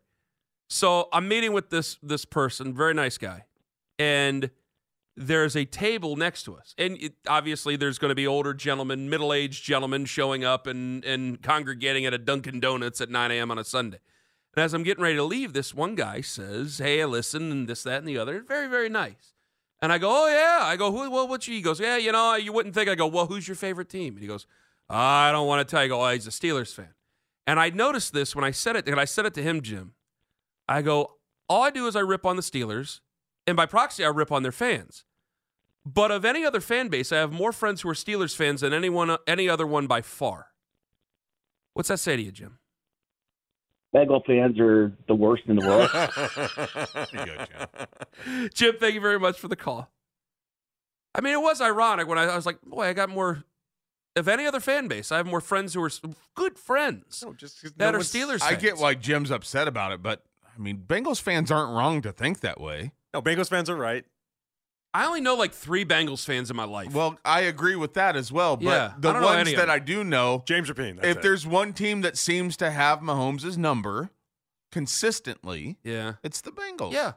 So 0.69 1.09
I'm 1.11 1.27
meeting 1.29 1.55
with 1.55 1.71
this 1.71 1.97
this 2.03 2.27
person, 2.27 2.75
very 2.75 2.93
nice 2.93 3.17
guy, 3.17 3.47
and 3.99 4.51
there's 5.17 5.57
a 5.57 5.65
table 5.65 6.15
next 6.15 6.43
to 6.43 6.57
us, 6.57 6.75
and 6.77 6.99
it, 7.01 7.15
obviously 7.27 7.75
there's 7.77 7.99
going 7.99 8.11
to 8.11 8.15
be 8.15 8.27
older 8.27 8.53
gentlemen, 8.53 9.09
middle 9.09 9.33
aged 9.33 9.65
gentlemen 9.65 10.05
showing 10.05 10.45
up 10.45 10.67
and 10.67 11.03
and 11.07 11.43
congregating 11.43 12.05
at 12.05 12.13
a 12.13 12.19
Dunkin' 12.19 12.61
Donuts 12.61 13.01
at 13.01 13.09
9 13.09 13.31
a.m. 13.31 13.51
on 13.51 13.59
a 13.59 13.65
Sunday. 13.65 14.01
And 14.59 14.65
as 14.65 14.75
I'm 14.75 14.83
getting 14.83 15.05
ready 15.05 15.15
to 15.15 15.23
leave, 15.23 15.53
this 15.53 15.73
one 15.73 15.95
guy 15.95 16.21
says, 16.21 16.79
"Hey, 16.79 17.05
listen, 17.05 17.53
and 17.53 17.69
this, 17.69 17.85
that, 17.85 17.99
and 17.99 18.09
the 18.09 18.19
other." 18.19 18.41
Very, 18.41 18.67
very 18.67 18.89
nice. 18.89 19.35
And 19.81 19.93
I 19.93 19.99
go, 19.99 20.09
"Oh 20.11 20.27
yeah." 20.27 20.67
I 20.67 20.75
go, 20.75 20.91
"Who? 20.91 21.09
Well, 21.09 21.29
what's 21.29 21.47
you?" 21.47 21.55
He 21.55 21.63
goes, 21.63 21.79
"Yeah, 21.79 21.97
you 21.97 22.11
know, 22.11 22.35
you 22.35 22.53
wouldn't 22.53 22.75
think." 22.75 22.91
I 22.91 22.97
go, 22.97 23.07
"Well, 23.07 23.27
who's 23.27 23.47
your 23.47 23.55
favorite 23.55 23.89
team?" 23.89 24.15
And 24.15 24.21
he 24.21 24.27
goes, 24.27 24.49
"I 24.91 25.31
don't 25.31 25.47
want 25.47 25.61
to 25.61 25.71
tell 25.71 25.83
you." 25.83 25.85
I 25.85 25.89
go, 25.89 26.05
"Oh, 26.05 26.11
he's 26.11 26.27
a 26.27 26.31
Steelers 26.31 26.75
fan." 26.75 26.93
And 27.47 27.61
I 27.61 27.71
noticed 27.71 28.13
this 28.13 28.35
when 28.35 28.45
I 28.45 28.51
said 28.51 28.75
it, 28.75 28.89
and 28.89 28.99
I 28.99 29.05
said 29.05 29.27
it 29.27 29.35
to 29.35 29.45
him, 29.45 29.61
Jim. 29.63 29.93
I 30.67 30.83
go, 30.83 31.19
all 31.49 31.63
I 31.63 31.71
do 31.71 31.87
is 31.87 31.95
I 31.95 32.01
rip 32.01 32.27
on 32.27 32.35
the 32.35 32.43
Steelers, 32.43 32.99
and 33.47 33.57
by 33.57 33.65
proxy, 33.65 34.05
I 34.05 34.09
rip 34.09 34.33
on 34.33 34.43
their 34.43 34.51
fans. 34.51 35.05
But 35.87 36.11
of 36.11 36.25
any 36.25 36.45
other 36.45 36.61
fan 36.61 36.89
base, 36.89 37.13
I 37.13 37.19
have 37.19 37.31
more 37.33 37.53
friends 37.53 37.83
who 37.83 37.89
are 37.91 37.95
Steelers 37.95 38.35
fans 38.35 38.63
than 38.63 38.75
anyone, 38.75 39.17
any 39.29 39.49
other 39.49 39.69
one 39.69 39.87
by 39.87 40.03
far. 40.03 40.49
What's 41.75 41.91
that 41.91 42.01
say 42.01 42.17
to 42.17 42.23
you, 42.23 42.33
Jim? 42.33 42.59
Bengal 43.93 44.23
fans 44.27 44.59
are 44.61 44.93
the 45.07 45.15
worst 45.15 45.45
in 45.47 45.57
the 45.57 45.67
world. 45.67 45.91
Go, 47.13 47.47
Jim. 47.47 48.51
Jim, 48.55 48.75
thank 48.79 48.95
you 48.95 49.01
very 49.01 49.19
much 49.19 49.39
for 49.39 49.49
the 49.49 49.57
call. 49.57 49.91
I 51.15 51.21
mean, 51.21 51.33
it 51.33 51.41
was 51.41 51.61
ironic 51.61 52.07
when 52.07 52.19
I, 52.19 52.25
I 52.25 52.37
was 52.37 52.45
like, 52.47 52.61
boy, 52.63 52.85
I 52.87 52.93
got 52.93 53.09
more. 53.09 53.45
Of 54.17 54.27
any 54.27 54.47
other 54.47 54.59
fan 54.59 54.89
base, 54.89 55.13
I 55.13 55.17
have 55.19 55.27
more 55.27 55.41
friends 55.41 55.75
who 55.75 55.83
are 55.85 55.91
good 56.35 56.59
friends 56.59 57.23
No, 57.25 57.35
just 57.35 57.63
'cause 57.63 57.73
that 57.77 57.85
no 57.85 57.91
are 57.91 57.93
one's- 57.99 58.13
Steelers. 58.13 58.43
I 58.43 58.57
get 58.57 58.77
why 58.77 58.95
Jim's 58.95 59.31
upset 59.31 59.69
about 59.69 59.93
it, 59.93 60.03
but 60.03 60.25
I 60.57 60.61
mean, 60.61 60.83
Bengals 60.87 61.21
fans 61.23 61.53
aren't 61.53 61.73
wrong 61.73 62.03
to 62.03 62.11
think 62.11 62.41
that 62.41 62.61
way. 62.61 62.91
No, 63.15 63.23
Bengals 63.23 63.49
fans 63.49 63.71
are 63.71 63.77
right. 63.77 64.05
I 64.99 65.07
only 65.07 65.21
know 65.21 65.37
like 65.37 65.53
three 65.53 65.85
Bengals 65.85 66.25
fans 66.25 66.51
in 66.51 66.57
my 66.57 66.65
life. 66.65 66.93
Well, 66.93 67.19
I 67.25 67.43
agree 67.43 67.77
with 67.77 67.95
that 67.95 68.17
as 68.17 68.33
well. 68.33 68.57
But 68.57 68.65
Yeah, 68.65 68.93
the 68.99 69.11
I 69.11 69.13
don't 69.13 69.23
know 69.23 69.29
ones 69.29 69.55
that. 69.55 69.71
I 69.71 69.79
do 69.79 70.03
know, 70.03 70.43
James 70.45 70.69
Rapien. 70.69 70.97
That's 70.97 71.07
if 71.09 71.17
it. 71.19 71.23
there's 71.23 71.47
one 71.47 71.73
team 71.73 72.01
that 72.01 72.19
seems 72.19 72.57
to 72.57 72.71
have 72.73 72.99
Mahomes' 72.99 73.57
number 73.57 74.11
consistently, 74.73 75.79
yeah, 75.85 76.15
it's 76.25 76.41
the 76.41 76.51
Bengals. 76.51 76.93
yeah. 76.93 77.13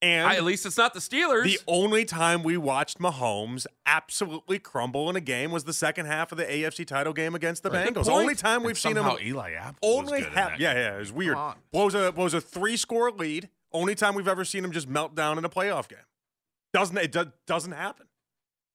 and 0.00 0.26
I, 0.28 0.36
at 0.36 0.44
least 0.44 0.64
it's 0.64 0.78
not 0.78 0.94
the 0.94 1.00
Steelers. 1.00 1.44
The 1.44 1.58
only 1.66 2.04
time 2.04 2.42
we 2.42 2.56
watched 2.56 2.98
Mahomes 2.98 3.66
absolutely 3.84 4.58
crumble 4.58 5.10
in 5.10 5.16
a 5.16 5.20
game 5.20 5.50
was 5.50 5.64
the 5.64 5.72
second 5.72 6.06
half 6.06 6.30
of 6.32 6.38
the 6.38 6.44
AFC 6.44 6.86
title 6.86 7.12
game 7.12 7.34
against 7.34 7.62
the 7.62 7.70
Right. 7.70 7.92
Bengals. 7.92 8.04
The 8.06 8.12
Only 8.12 8.34
time 8.36 8.62
we've 8.62 8.78
seen 8.78 8.92
him. 8.92 9.04
somehow 9.04 9.18
Eli 9.20 9.52
Apple 9.52 9.78
Only 9.82 10.12
was 10.12 10.20
good 10.22 10.28
in 10.28 10.32
half. 10.38 10.50
that 10.52 10.60
Yeah, 10.60 10.72
yeah, 10.72 10.96
it 10.96 10.98
was 11.00 11.12
weird. 11.12 11.34
Come 11.34 11.42
on. 11.42 11.56
Blows 11.72 11.94
a 11.94 12.12
blows 12.12 12.32
a 12.32 12.40
three 12.40 12.76
score 12.76 13.10
lead. 13.10 13.48
Only 13.72 13.94
time 13.94 14.14
we've 14.14 14.28
ever 14.28 14.44
seen 14.44 14.64
him 14.64 14.72
just 14.72 14.88
melt 14.88 15.14
down 15.14 15.38
in 15.38 15.44
a 15.44 15.48
playoff 15.48 15.88
game. 15.88 15.98
Doesn't 16.72 16.96
it? 16.96 17.12
do- 17.12 17.32
Doesn't 17.46 17.72
happen. 17.72 18.06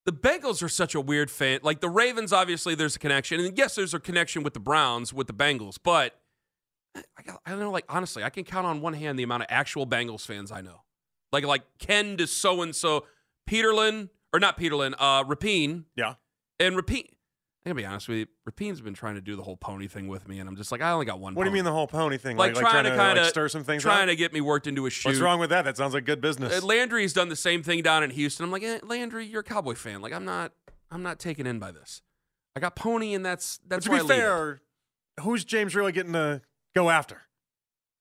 the 0.05 0.11
Bengals 0.11 0.61
are 0.61 0.69
such 0.69 0.95
a 0.95 1.01
weird 1.01 1.31
fan. 1.31 1.59
Like 1.63 1.79
the 1.81 1.89
Ravens, 1.89 2.33
obviously, 2.33 2.75
there's 2.75 2.95
a 2.95 2.99
connection, 2.99 3.39
and 3.39 3.57
yes, 3.57 3.75
there's 3.75 3.93
a 3.93 3.99
connection 3.99 4.43
with 4.43 4.53
the 4.53 4.59
Browns 4.59 5.13
with 5.13 5.27
the 5.27 5.33
Bengals. 5.33 5.77
But 5.81 6.13
I, 6.95 7.21
got, 7.23 7.39
I 7.45 7.51
don't 7.51 7.59
know. 7.59 7.71
Like 7.71 7.85
honestly, 7.89 8.23
I 8.23 8.29
can 8.29 8.43
count 8.43 8.65
on 8.67 8.81
one 8.81 8.93
hand 8.93 9.17
the 9.17 9.23
amount 9.23 9.43
of 9.43 9.47
actual 9.49 9.87
Bengals 9.87 10.25
fans 10.25 10.51
I 10.51 10.61
know. 10.61 10.81
Like 11.31 11.45
like 11.45 11.63
Ken 11.79 12.17
to 12.17 12.27
so 12.27 12.61
and 12.61 12.75
so, 12.75 13.05
Peterlin 13.49 14.09
or 14.33 14.39
not 14.39 14.57
Peterlin, 14.57 14.93
uh, 14.99 15.23
Rapien 15.23 15.85
Yeah. 15.95 16.15
and 16.59 16.75
Rapien. 16.75 17.07
I 17.65 17.69
gotta 17.69 17.75
be 17.75 17.85
honest 17.85 18.09
with 18.09 18.17
you. 18.17 18.25
Rapien's 18.45 18.81
been 18.81 18.93
trying 18.93 19.15
to 19.15 19.21
do 19.21 19.37
the 19.37 19.43
whole 19.43 19.55
pony 19.55 19.87
thing 19.87 20.09
with 20.09 20.27
me, 20.27 20.39
and 20.39 20.49
I'm 20.49 20.57
just 20.57 20.69
like, 20.69 20.81
I 20.81 20.91
only 20.91 21.05
got 21.05 21.21
one. 21.21 21.33
What 21.33 21.45
do 21.45 21.49
you 21.49 21.53
mean 21.53 21.63
the 21.63 21.71
whole 21.71 21.87
pony 21.87 22.17
thing? 22.17 22.35
Like, 22.35 22.55
trying, 22.55 22.83
to 22.83 22.89
to 22.89 22.95
kind 22.97 23.17
of 23.17 23.23
like, 23.23 23.29
stir 23.29 23.47
some 23.47 23.63
things 23.63 23.83
trying 23.83 24.03
up? 24.03 24.09
to 24.09 24.15
get 24.17 24.33
me 24.33 24.41
worked 24.41 24.67
into 24.67 24.85
a 24.85 24.89
shoe. 24.89 25.07
What's 25.07 25.21
wrong 25.21 25.39
with 25.39 25.49
that? 25.51 25.63
That 25.63 25.77
sounds 25.77 25.93
like 25.93 26.03
good 26.03 26.19
business. 26.19 26.61
Uh, 26.61 26.65
Landry's 26.65 27.13
done 27.13 27.29
the 27.29 27.37
same 27.37 27.63
thing 27.63 27.81
down 27.81 28.03
in 28.03 28.09
Houston. 28.09 28.43
I'm 28.43 28.51
like, 28.51 28.63
eh, 28.63 28.79
Landry, 28.83 29.25
you're 29.25 29.39
a 29.39 29.43
Cowboy 29.45 29.75
fan. 29.75 30.01
Like, 30.01 30.11
I'm 30.11 30.25
not. 30.25 30.51
I'm 30.91 31.03
not 31.03 31.19
taken 31.19 31.47
in 31.47 31.57
by 31.57 31.71
this. 31.71 32.01
I 32.55 32.59
got 32.59 32.75
Pony, 32.75 33.13
and 33.13 33.25
that's 33.25 33.59
But 33.59 33.69
that's 33.69 33.85
to 33.85 33.91
why 33.91 33.99
be 33.99 34.03
I 34.03 34.07
fair, 34.07 34.61
who's 35.21 35.43
James 35.45 35.73
really 35.73 35.93
getting 35.93 36.13
to 36.13 36.41
go 36.75 36.89
after? 36.89 37.21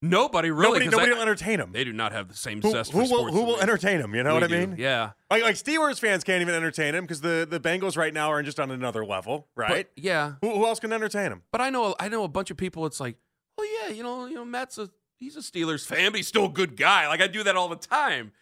Nobody 0.04 0.50
really. 0.50 0.80
nobody 0.80 0.88
nobody 0.88 1.10
they, 1.10 1.14
will 1.14 1.22
entertain 1.22 1.60
him. 1.60 1.70
they 1.72 1.84
do 1.84 1.92
not 1.92 2.12
have 2.12 2.28
the 2.28 2.34
same 2.34 2.60
Who, 2.60 2.72
zest 2.72 2.90
who 2.90 2.98
for 2.98 3.02
will 3.02 3.18
sports 3.20 3.34
who 3.36 3.44
will 3.44 3.60
entertain 3.60 4.00
him? 4.00 4.14
You 4.16 4.24
know 4.24 4.34
what 4.34 4.42
I 4.42 4.48
do. 4.48 4.58
mean? 4.58 4.74
Yeah. 4.76 5.12
Like 5.30 5.44
like 5.44 5.54
Steelers 5.54 6.00
fans 6.00 6.24
can't 6.24 6.42
even 6.42 6.54
entertain 6.54 6.94
him 6.94 7.04
because 7.04 7.20
the 7.20 7.46
the 7.48 7.60
Bengals 7.60 7.96
right 7.96 8.12
now 8.12 8.30
are 8.32 8.42
just 8.42 8.58
on 8.58 8.72
another 8.72 9.06
level, 9.06 9.46
right? 9.54 9.68
But, 9.68 9.90
yeah. 9.94 10.34
who, 10.40 10.50
who 10.50 10.66
else 10.66 10.80
can 10.80 10.92
entertain 10.92 11.30
him? 11.30 11.42
But 11.52 11.60
I 11.60 11.70
know 11.70 11.94
I 12.00 12.08
know 12.08 12.24
a 12.24 12.28
bunch 12.28 12.50
of 12.50 12.56
people. 12.56 12.84
It's 12.84 12.98
like, 12.98 13.16
oh 13.58 13.80
yeah, 13.82 13.94
you 13.94 14.02
know, 14.02 14.26
you 14.26 14.34
know, 14.34 14.44
Matt's 14.44 14.76
a 14.76 14.90
he's 15.14 15.36
a 15.36 15.40
Steelers 15.40 15.86
fan, 15.86 16.10
but 16.10 16.16
he's 16.16 16.28
still 16.28 16.46
a 16.46 16.52
good 16.52 16.76
guy. 16.76 17.06
Like 17.06 17.20
I 17.20 17.28
do 17.28 17.44
that 17.44 17.56
all 17.56 17.68
the 17.68 17.76
time. 17.76 18.32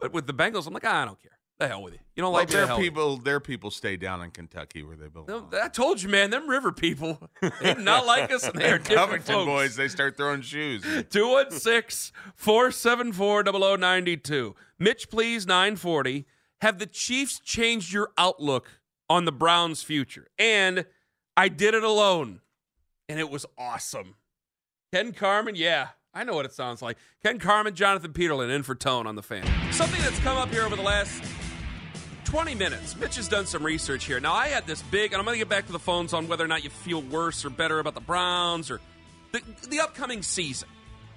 But 0.00 0.12
with 0.12 0.26
the 0.26 0.34
Bengals, 0.34 0.66
I'm 0.66 0.74
like, 0.74 0.84
ah, 0.84 1.02
I 1.02 1.04
don't 1.04 1.22
care. 1.22 1.35
The 1.58 1.68
hell 1.68 1.82
with 1.82 1.94
you. 1.94 2.00
You 2.14 2.22
don't 2.22 2.32
Well, 2.32 2.42
like 2.42 2.48
the 2.48 2.58
their 2.58 2.66
hell 2.66 2.78
people, 2.78 3.16
their 3.16 3.40
people 3.40 3.70
stay 3.70 3.96
down 3.96 4.22
in 4.22 4.30
Kentucky 4.30 4.82
where 4.82 4.96
they 4.96 5.08
belong. 5.08 5.54
I 5.54 5.68
told 5.68 6.02
you, 6.02 6.08
man. 6.10 6.28
Them 6.30 6.48
river 6.48 6.70
people, 6.70 7.30
they 7.62 7.74
do 7.74 7.80
not 7.82 8.04
like 8.04 8.30
us, 8.30 8.46
and 8.46 8.58
they 8.58 8.70
are 8.70 8.78
different 8.78 9.24
Covington 9.24 9.34
folks. 9.34 9.46
boys, 9.46 9.76
they 9.76 9.88
start 9.88 10.16
throwing 10.18 10.42
shoes. 10.42 10.82
216 11.10 12.14
474 12.34 13.44
0092. 13.78 14.54
Mitch, 14.78 15.08
please, 15.10 15.46
940. 15.46 16.26
Have 16.60 16.78
the 16.78 16.86
Chiefs 16.86 17.38
changed 17.40 17.92
your 17.92 18.10
outlook 18.18 18.80
on 19.08 19.24
the 19.24 19.32
Browns' 19.32 19.82
future? 19.82 20.26
And 20.38 20.84
I 21.36 21.48
did 21.48 21.74
it 21.74 21.84
alone, 21.84 22.40
and 23.08 23.18
it 23.18 23.30
was 23.30 23.46
awesome. 23.56 24.16
Ken 24.92 25.12
Carman, 25.12 25.54
yeah, 25.54 25.88
I 26.14 26.24
know 26.24 26.34
what 26.34 26.46
it 26.46 26.52
sounds 26.52 26.80
like. 26.80 26.96
Ken 27.22 27.38
Carman, 27.38 27.74
Jonathan 27.74 28.12
Peterlin 28.12 28.54
in 28.54 28.62
for 28.62 28.74
Tone 28.74 29.06
on 29.06 29.16
the 29.16 29.22
fan. 29.22 29.44
Something 29.72 30.00
that's 30.00 30.18
come 30.20 30.38
up 30.38 30.50
here 30.50 30.62
over 30.62 30.76
the 30.76 30.82
last 30.82 31.22
20 32.26 32.54
minutes. 32.54 32.96
Mitch 32.96 33.16
has 33.16 33.28
done 33.28 33.46
some 33.46 33.64
research 33.64 34.04
here. 34.04 34.20
Now, 34.20 34.34
I 34.34 34.48
had 34.48 34.66
this 34.66 34.82
big, 34.82 35.12
and 35.12 35.18
I'm 35.18 35.24
going 35.24 35.36
to 35.36 35.38
get 35.38 35.48
back 35.48 35.66
to 35.66 35.72
the 35.72 35.78
phones 35.78 36.12
on 36.12 36.28
whether 36.28 36.44
or 36.44 36.48
not 36.48 36.64
you 36.64 36.70
feel 36.70 37.00
worse 37.00 37.44
or 37.44 37.50
better 37.50 37.78
about 37.78 37.94
the 37.94 38.00
Browns 38.00 38.70
or 38.70 38.80
the, 39.32 39.40
the 39.68 39.80
upcoming 39.80 40.22
season 40.22 40.68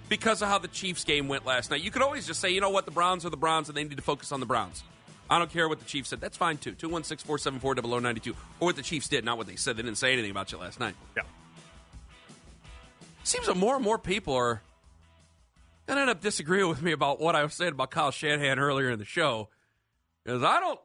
because 0.08 0.42
of 0.42 0.48
how 0.48 0.60
the 0.60 0.68
Chiefs 0.68 1.04
game 1.04 1.28
went 1.28 1.46
last 1.46 1.72
night. 1.72 1.82
You 1.82 1.92
could 1.92 2.02
always 2.02 2.28
just 2.28 2.40
say, 2.40 2.52
you 2.52 2.62
know 2.62 2.70
what, 2.70 2.86
the 2.86 2.92
Browns 2.92 3.26
are 3.26 3.30
the 3.30 3.38
Browns 3.38 3.70
and 3.70 3.78
they 3.78 3.84
need 3.84 3.98
to 3.98 4.04
focus 4.04 4.32
on 4.32 4.40
the 4.40 4.46
Browns. 4.46 4.84
I 5.30 5.38
don't 5.38 5.52
care 5.52 5.68
what 5.68 5.80
the 5.80 5.86
Chiefs 5.86 6.10
said. 6.10 6.22
That's 6.22 6.38
fine 6.38 6.58
too. 6.58 6.74
216 6.74 7.26
474 7.28 8.00
0092. 8.02 8.32
Or 8.60 8.68
what 8.68 8.76
the 8.76 8.82
Chiefs 8.82 9.08
did, 9.08 9.26
not 9.26 9.38
what 9.38 9.48
they 9.48 9.56
said. 9.56 9.78
They 9.78 9.84
didn't 9.84 9.98
say 9.98 10.14
anything 10.14 10.32
about 10.32 10.52
you 10.52 10.58
last 10.58 10.80
night. 10.80 10.96
Yeah. 11.16 11.24
Seems 13.24 13.46
that 13.46 13.58
more 13.58 13.76
and 13.76 13.84
more 13.84 14.00
people 14.00 14.34
are 14.34 14.62
going 15.86 15.98
to 15.98 16.02
end 16.02 16.10
up 16.10 16.22
disagreeing 16.22 16.68
with 16.68 16.82
me 16.82 16.92
about 16.92 17.20
what 17.20 17.36
I 17.36 17.44
was 17.44 17.54
saying 17.54 17.74
about 17.74 17.92
Kyle 17.92 18.12
Shanahan 18.12 18.58
earlier 18.58 18.90
in 18.90 18.98
the 18.98 19.06
show. 19.06 19.50
Because 20.24 20.44
I 20.44 20.60
don't. 20.60 20.80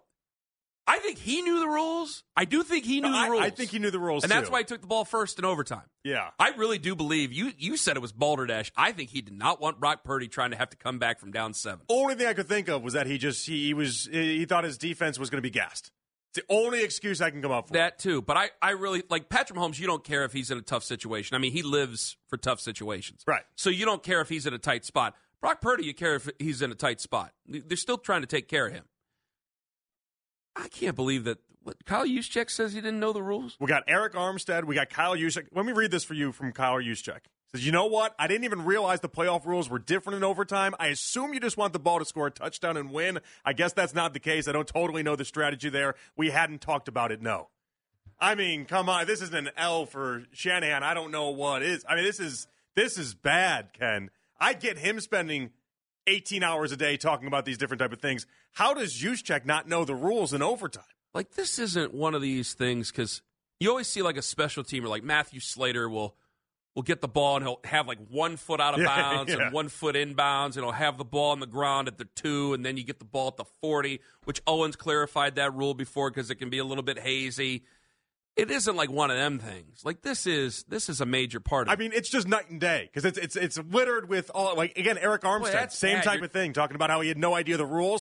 I 0.86 0.98
think 0.98 1.18
he 1.18 1.40
knew 1.40 1.60
the 1.60 1.68
rules. 1.68 2.24
I 2.36 2.44
do 2.44 2.62
think 2.62 2.84
he 2.84 3.00
knew 3.00 3.08
I, 3.08 3.24
the 3.24 3.30
rules. 3.30 3.42
I 3.44 3.50
think 3.50 3.70
he 3.70 3.78
knew 3.78 3.90
the 3.90 3.98
rules, 3.98 4.22
and 4.22 4.30
that's 4.30 4.50
why 4.50 4.58
he 4.58 4.64
took 4.64 4.80
the 4.80 4.86
ball 4.86 5.04
first 5.04 5.38
in 5.38 5.44
overtime. 5.44 5.84
Yeah. 6.02 6.28
I 6.38 6.50
really 6.50 6.78
do 6.78 6.94
believe 6.94 7.32
you. 7.32 7.52
You 7.56 7.76
said 7.76 7.96
it 7.96 8.00
was 8.00 8.12
balderdash. 8.12 8.70
I 8.76 8.92
think 8.92 9.10
he 9.10 9.22
did 9.22 9.34
not 9.34 9.60
want 9.60 9.80
Brock 9.80 10.04
Purdy 10.04 10.28
trying 10.28 10.50
to 10.50 10.56
have 10.56 10.70
to 10.70 10.76
come 10.76 10.98
back 10.98 11.20
from 11.20 11.32
down 11.32 11.54
seven. 11.54 11.80
Only 11.88 12.14
thing 12.14 12.26
I 12.26 12.34
could 12.34 12.48
think 12.48 12.68
of 12.68 12.82
was 12.82 12.92
that 12.92 13.06
he 13.06 13.16
just 13.16 13.46
he, 13.46 13.66
he 13.66 13.74
was 13.74 14.08
he 14.10 14.44
thought 14.44 14.64
his 14.64 14.76
defense 14.76 15.18
was 15.18 15.30
going 15.30 15.38
to 15.38 15.42
be 15.42 15.50
gassed. 15.50 15.90
It's 16.34 16.44
the 16.46 16.54
only 16.54 16.82
excuse 16.82 17.22
I 17.22 17.30
can 17.30 17.40
come 17.40 17.52
up 17.52 17.66
with. 17.66 17.74
That 17.74 17.98
too, 17.98 18.20
but 18.20 18.36
I, 18.36 18.50
I 18.60 18.70
really 18.72 19.04
like 19.08 19.28
Patrick 19.28 19.58
Mahomes. 19.58 19.78
You 19.78 19.86
don't 19.86 20.04
care 20.04 20.24
if 20.24 20.32
he's 20.32 20.50
in 20.50 20.58
a 20.58 20.62
tough 20.62 20.82
situation. 20.82 21.34
I 21.36 21.38
mean, 21.38 21.52
he 21.52 21.62
lives 21.62 22.16
for 22.28 22.36
tough 22.36 22.60
situations, 22.60 23.22
Right. 23.26 23.44
So 23.54 23.70
you 23.70 23.84
don't 23.84 24.02
care 24.02 24.20
if 24.20 24.28
he's 24.28 24.44
in 24.44 24.52
a 24.52 24.58
tight 24.58 24.84
spot. 24.84 25.14
Brock 25.40 25.60
Purdy, 25.60 25.84
you 25.84 25.94
care 25.94 26.16
if 26.16 26.28
he's 26.38 26.60
in 26.62 26.72
a 26.72 26.74
tight 26.74 27.00
spot. 27.00 27.32
They're 27.46 27.76
still 27.76 27.98
trying 27.98 28.22
to 28.22 28.26
take 28.26 28.48
care 28.48 28.66
of 28.66 28.72
him. 28.72 28.84
I 30.56 30.68
can't 30.68 30.96
believe 30.96 31.24
that. 31.24 31.38
What 31.62 31.82
Kyle 31.86 32.06
Juszczyk 32.06 32.50
says 32.50 32.74
he 32.74 32.80
didn't 32.82 33.00
know 33.00 33.14
the 33.14 33.22
rules. 33.22 33.56
We 33.58 33.66
got 33.66 33.86
Arik 33.86 34.12
Armstead. 34.12 34.64
We 34.64 34.74
got 34.74 34.90
Kyle 34.90 35.16
Juszczyk. 35.16 35.46
Let 35.54 35.64
me 35.64 35.72
read 35.72 35.90
this 35.90 36.04
for 36.04 36.12
you 36.12 36.30
from 36.30 36.52
Kyle 36.52 36.76
Juszczyk. 36.76 37.20
Says, 37.52 37.64
you 37.64 37.72
know 37.72 37.86
what? 37.86 38.14
I 38.18 38.26
didn't 38.26 38.44
even 38.44 38.64
realize 38.66 39.00
the 39.00 39.08
playoff 39.08 39.46
rules 39.46 39.70
were 39.70 39.78
different 39.78 40.18
in 40.18 40.24
overtime. 40.24 40.74
I 40.78 40.88
assume 40.88 41.32
you 41.32 41.40
just 41.40 41.56
want 41.56 41.72
the 41.72 41.78
ball 41.78 42.00
to 42.00 42.04
score 42.04 42.26
a 42.26 42.30
touchdown 42.30 42.76
and 42.76 42.90
win. 42.90 43.20
I 43.46 43.54
guess 43.54 43.72
that's 43.72 43.94
not 43.94 44.12
the 44.12 44.20
case. 44.20 44.46
I 44.46 44.52
don't 44.52 44.68
totally 44.68 45.02
know 45.02 45.16
the 45.16 45.24
strategy 45.24 45.70
there. 45.70 45.94
We 46.16 46.30
hadn't 46.30 46.60
talked 46.60 46.86
about 46.86 47.12
it. 47.12 47.22
No. 47.22 47.48
I 48.20 48.34
mean, 48.34 48.66
come 48.66 48.88
on. 48.88 49.06
This 49.06 49.22
isn't 49.22 49.34
an 49.34 49.50
L 49.56 49.86
for 49.86 50.24
Shanahan. 50.32 50.82
I 50.82 50.94
don't 50.94 51.10
know 51.10 51.30
what 51.30 51.62
is. 51.62 51.84
I 51.88 51.94
mean, 51.94 52.04
this 52.04 52.20
is 52.20 52.46
this 52.74 52.98
is 52.98 53.14
bad, 53.14 53.72
Ken. 53.72 54.10
I 54.40 54.52
get 54.52 54.78
him 54.78 55.00
spending 55.00 55.50
18 56.06 56.42
hours 56.42 56.72
a 56.72 56.76
day 56.76 56.96
talking 56.96 57.26
about 57.26 57.44
these 57.44 57.58
different 57.58 57.80
type 57.80 57.92
of 57.92 58.00
things. 58.00 58.26
How 58.54 58.72
does 58.72 58.94
Juszczyk 58.94 59.44
not 59.44 59.68
know 59.68 59.84
the 59.84 59.94
rules 59.94 60.32
in 60.32 60.40
overtime? 60.42 60.84
Like 61.12 61.32
this 61.34 61.58
isn't 61.58 61.92
one 61.92 62.14
of 62.14 62.22
these 62.22 62.54
things 62.54 62.90
because 62.90 63.20
you 63.60 63.68
always 63.70 63.86
see 63.88 64.02
like 64.02 64.16
a 64.16 64.22
special 64.22 64.64
teamer 64.64 64.88
like 64.88 65.04
Matthew 65.04 65.40
Slater 65.40 65.88
will 65.88 66.16
will 66.74 66.82
get 66.82 67.00
the 67.00 67.08
ball 67.08 67.36
and 67.36 67.44
he'll 67.44 67.60
have 67.64 67.86
like 67.86 67.98
one 68.08 68.36
foot 68.36 68.60
out 68.60 68.74
of 68.74 68.80
Yeah, 68.80 68.86
bounds 68.86 69.32
yeah. 69.32 69.42
and 69.46 69.52
one 69.52 69.68
foot 69.68 69.94
inbounds 69.96 70.54
and 70.56 70.64
he'll 70.64 70.72
have 70.72 70.98
the 70.98 71.04
ball 71.04 71.30
on 71.32 71.38
the 71.40 71.46
ground 71.46 71.86
at 71.88 71.98
the 71.98 72.04
two 72.16 72.52
and 72.54 72.64
then 72.64 72.76
you 72.76 72.82
get 72.84 72.98
the 72.98 73.04
ball 73.04 73.28
at 73.28 73.36
the 73.36 73.44
40 73.60 74.00
which 74.24 74.40
owens 74.46 74.74
clarified 74.76 75.36
that 75.36 75.54
rule 75.54 75.74
before 75.74 76.10
because 76.10 76.30
it 76.30 76.36
can 76.36 76.50
be 76.50 76.58
a 76.58 76.64
little 76.64 76.82
bit 76.82 76.98
hazy 76.98 77.64
it 78.36 78.50
isn't 78.50 78.74
like 78.74 78.90
one 78.90 79.10
of 79.12 79.16
them 79.16 79.38
things 79.38 79.84
like 79.84 80.02
this 80.02 80.26
is 80.26 80.64
this 80.68 80.88
is 80.88 81.00
a 81.00 81.06
major 81.06 81.38
part 81.38 81.68
of 81.68 81.72
I 81.72 81.76
mean, 81.76 81.92
it's 81.94 82.08
just 82.08 82.26
night 82.26 82.50
and 82.50 82.60
day 82.60 82.88
because 82.92 83.04
it's 83.04 83.18
it's 83.18 83.36
it's 83.36 83.56
littered 83.70 84.08
with 84.08 84.32
all 84.34 84.56
like 84.56 84.76
again 84.76 84.96
Arik 84.96 85.20
Armstead, 85.20 85.52
that's 85.52 85.78
same 85.78 85.98
bad. 85.98 86.04
type 86.04 86.22
of 86.22 86.32
thing, 86.32 86.52
talking 86.52 86.74
about 86.74 86.90
how 86.90 87.00
he 87.02 87.08
had 87.08 87.18
no 87.18 87.34
idea 87.36 87.56
the 87.56 87.64
rules. 87.64 88.00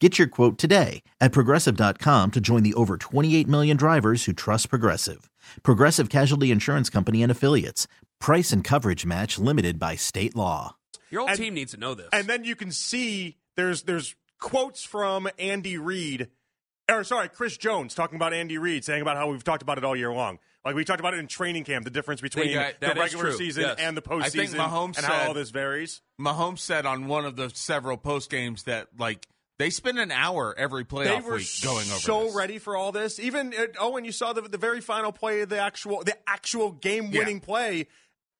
Get 0.00 0.18
your 0.18 0.26
quote 0.28 0.58
today 0.58 1.02
at 1.20 1.30
progressive.com 1.32 2.32
to 2.32 2.40
join 2.40 2.64
the 2.64 2.74
over 2.74 2.96
28 2.96 3.46
million 3.46 3.76
drivers 3.76 4.24
who 4.24 4.32
trust 4.32 4.68
Progressive. 4.68 5.30
Progressive 5.62 6.08
Casualty 6.10 6.50
Insurance 6.50 6.90
Company 6.90 7.22
and 7.22 7.30
Affiliates. 7.30 7.86
Price 8.20 8.50
and 8.50 8.64
coverage 8.64 9.06
match 9.06 9.38
limited 9.38 9.78
by 9.78 9.94
state 9.94 10.34
law. 10.34 10.74
your 11.10 11.20
whole 11.20 11.28
And- 11.30 11.38
team 11.38 11.54
needs 11.54 11.70
to 11.72 11.76
know 11.78 11.94
this 11.94 12.08
And 12.12 12.26
then 12.26 12.42
you 12.44 12.56
can 12.56 12.72
see 12.72 13.36
there's 13.56 13.82
there's 13.84 14.16
quotes 14.40 14.82
from 14.82 15.28
Andy 15.38 15.78
Reid, 15.78 16.28
or 16.90 17.04
sorry, 17.04 17.28
Chris 17.28 17.56
Jones 17.56 17.94
talking 17.94 18.16
about 18.16 18.34
Andy 18.34 18.58
Reid, 18.58 18.84
saying 18.84 19.00
about 19.00 19.16
how 19.16 19.30
we've 19.30 19.44
talked 19.44 19.62
about 19.62 19.78
it 19.78 19.84
all 19.84 19.94
year 19.94 20.12
long. 20.12 20.40
Like 20.64 20.74
we 20.74 20.84
talked 20.84 20.98
about 20.98 21.14
it 21.14 21.20
in 21.20 21.28
training 21.28 21.62
camp, 21.64 21.84
the 21.84 21.90
difference 21.90 22.20
between 22.20 22.52
got- 22.54 22.80
the 22.80 22.94
regular 22.98 23.32
season 23.32 23.62
yes. 23.62 23.76
and 23.78 23.96
the 23.96 24.02
postseason, 24.02 24.22
I 24.24 24.28
think 24.30 24.50
Mahomes 24.50 24.96
and 24.96 25.06
how 25.06 25.18
said- 25.20 25.28
all 25.28 25.34
this 25.34 25.50
varies. 25.50 26.02
Mahomes 26.20 26.58
said 26.58 26.84
on 26.84 27.06
one 27.06 27.24
of 27.24 27.36
the 27.36 27.48
several 27.54 27.96
post 27.96 28.28
games 28.28 28.64
that 28.64 28.88
like 28.98 29.28
they 29.64 29.70
spend 29.70 29.98
an 29.98 30.10
hour 30.10 30.54
every 30.56 30.82
They 30.82 30.88
playoff 30.88 31.22
were 31.24 31.36
week 31.36 31.48
going 31.62 31.86
over 31.90 31.98
so 32.00 32.24
this. 32.24 32.34
ready 32.34 32.58
for 32.58 32.76
all 32.76 32.92
this. 32.92 33.18
Even 33.18 33.54
uh, 33.54 33.66
oh, 33.80 33.96
and 33.96 34.04
you 34.06 34.12
saw 34.12 34.32
the 34.32 34.42
the 34.42 34.58
very 34.58 34.80
final 34.80 35.10
play 35.12 35.40
of 35.40 35.48
the 35.48 35.58
actual 35.58 36.02
the 36.04 36.16
actual 36.28 36.70
game 36.72 37.10
winning 37.10 37.40
play. 37.40 37.86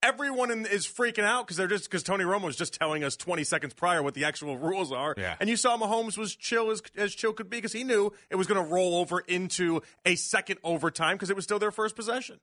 everyone 0.02 0.50
in, 0.50 0.66
is 0.66 0.86
freaking 0.86 1.24
out 1.24 1.46
because 1.46 1.56
they're 1.56 1.66
just 1.66 1.84
because 1.84 2.02
Tony 2.02 2.24
Romo 2.24 2.42
was 2.44 2.56
just 2.56 2.74
telling 2.74 3.02
us 3.04 3.16
20 3.16 3.42
seconds 3.44 3.72
prior 3.72 4.02
what 4.02 4.12
the 4.12 4.24
actual 4.26 4.58
rules 4.68 4.92
are. 4.92 5.14
Yeah. 5.16 5.34
And 5.40 5.48
you 5.48 5.56
saw 5.56 5.78
Mahomes 5.78 6.18
was 6.18 6.36
chill 6.36 6.70
as, 6.70 6.82
as 6.96 7.14
chill 7.14 7.32
could 7.32 7.48
be 7.48 7.56
because 7.56 7.72
he 7.72 7.84
knew 7.84 8.12
it 8.30 8.36
was 8.36 8.46
going 8.46 8.62
to 8.62 8.70
roll 8.70 8.96
over 8.96 9.20
into 9.20 9.80
a 10.04 10.14
second 10.16 10.58
overtime 10.62 11.14
because 11.16 11.30
it 11.30 11.36
was 11.36 11.44
still 11.44 11.58
their 11.58 11.70
first 11.70 11.96
possession. 11.96 12.38